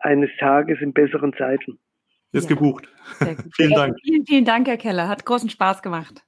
eines 0.00 0.30
Tages 0.38 0.80
in 0.80 0.92
besseren 0.92 1.32
Zeiten. 1.34 1.78
Ist 2.32 2.48
ja. 2.48 2.56
gebucht. 2.56 2.88
vielen 3.56 3.72
Dank. 3.72 3.96
Vielen, 4.02 4.26
vielen 4.26 4.44
Dank, 4.44 4.66
Herr 4.66 4.76
Keller. 4.76 5.08
Hat 5.08 5.24
großen 5.24 5.50
Spaß 5.50 5.82
gemacht. 5.82 6.24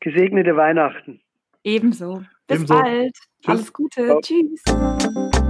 Gesegnete 0.00 0.56
Weihnachten. 0.56 1.20
Ebenso. 1.64 2.24
Bis 2.48 2.58
Ebenso. 2.58 2.74
bald. 2.74 3.14
Tschüss. 3.14 3.48
Alles 3.48 3.72
Gute. 3.72 4.06
Ciao. 4.06 4.20
Tschüss. 4.20 5.42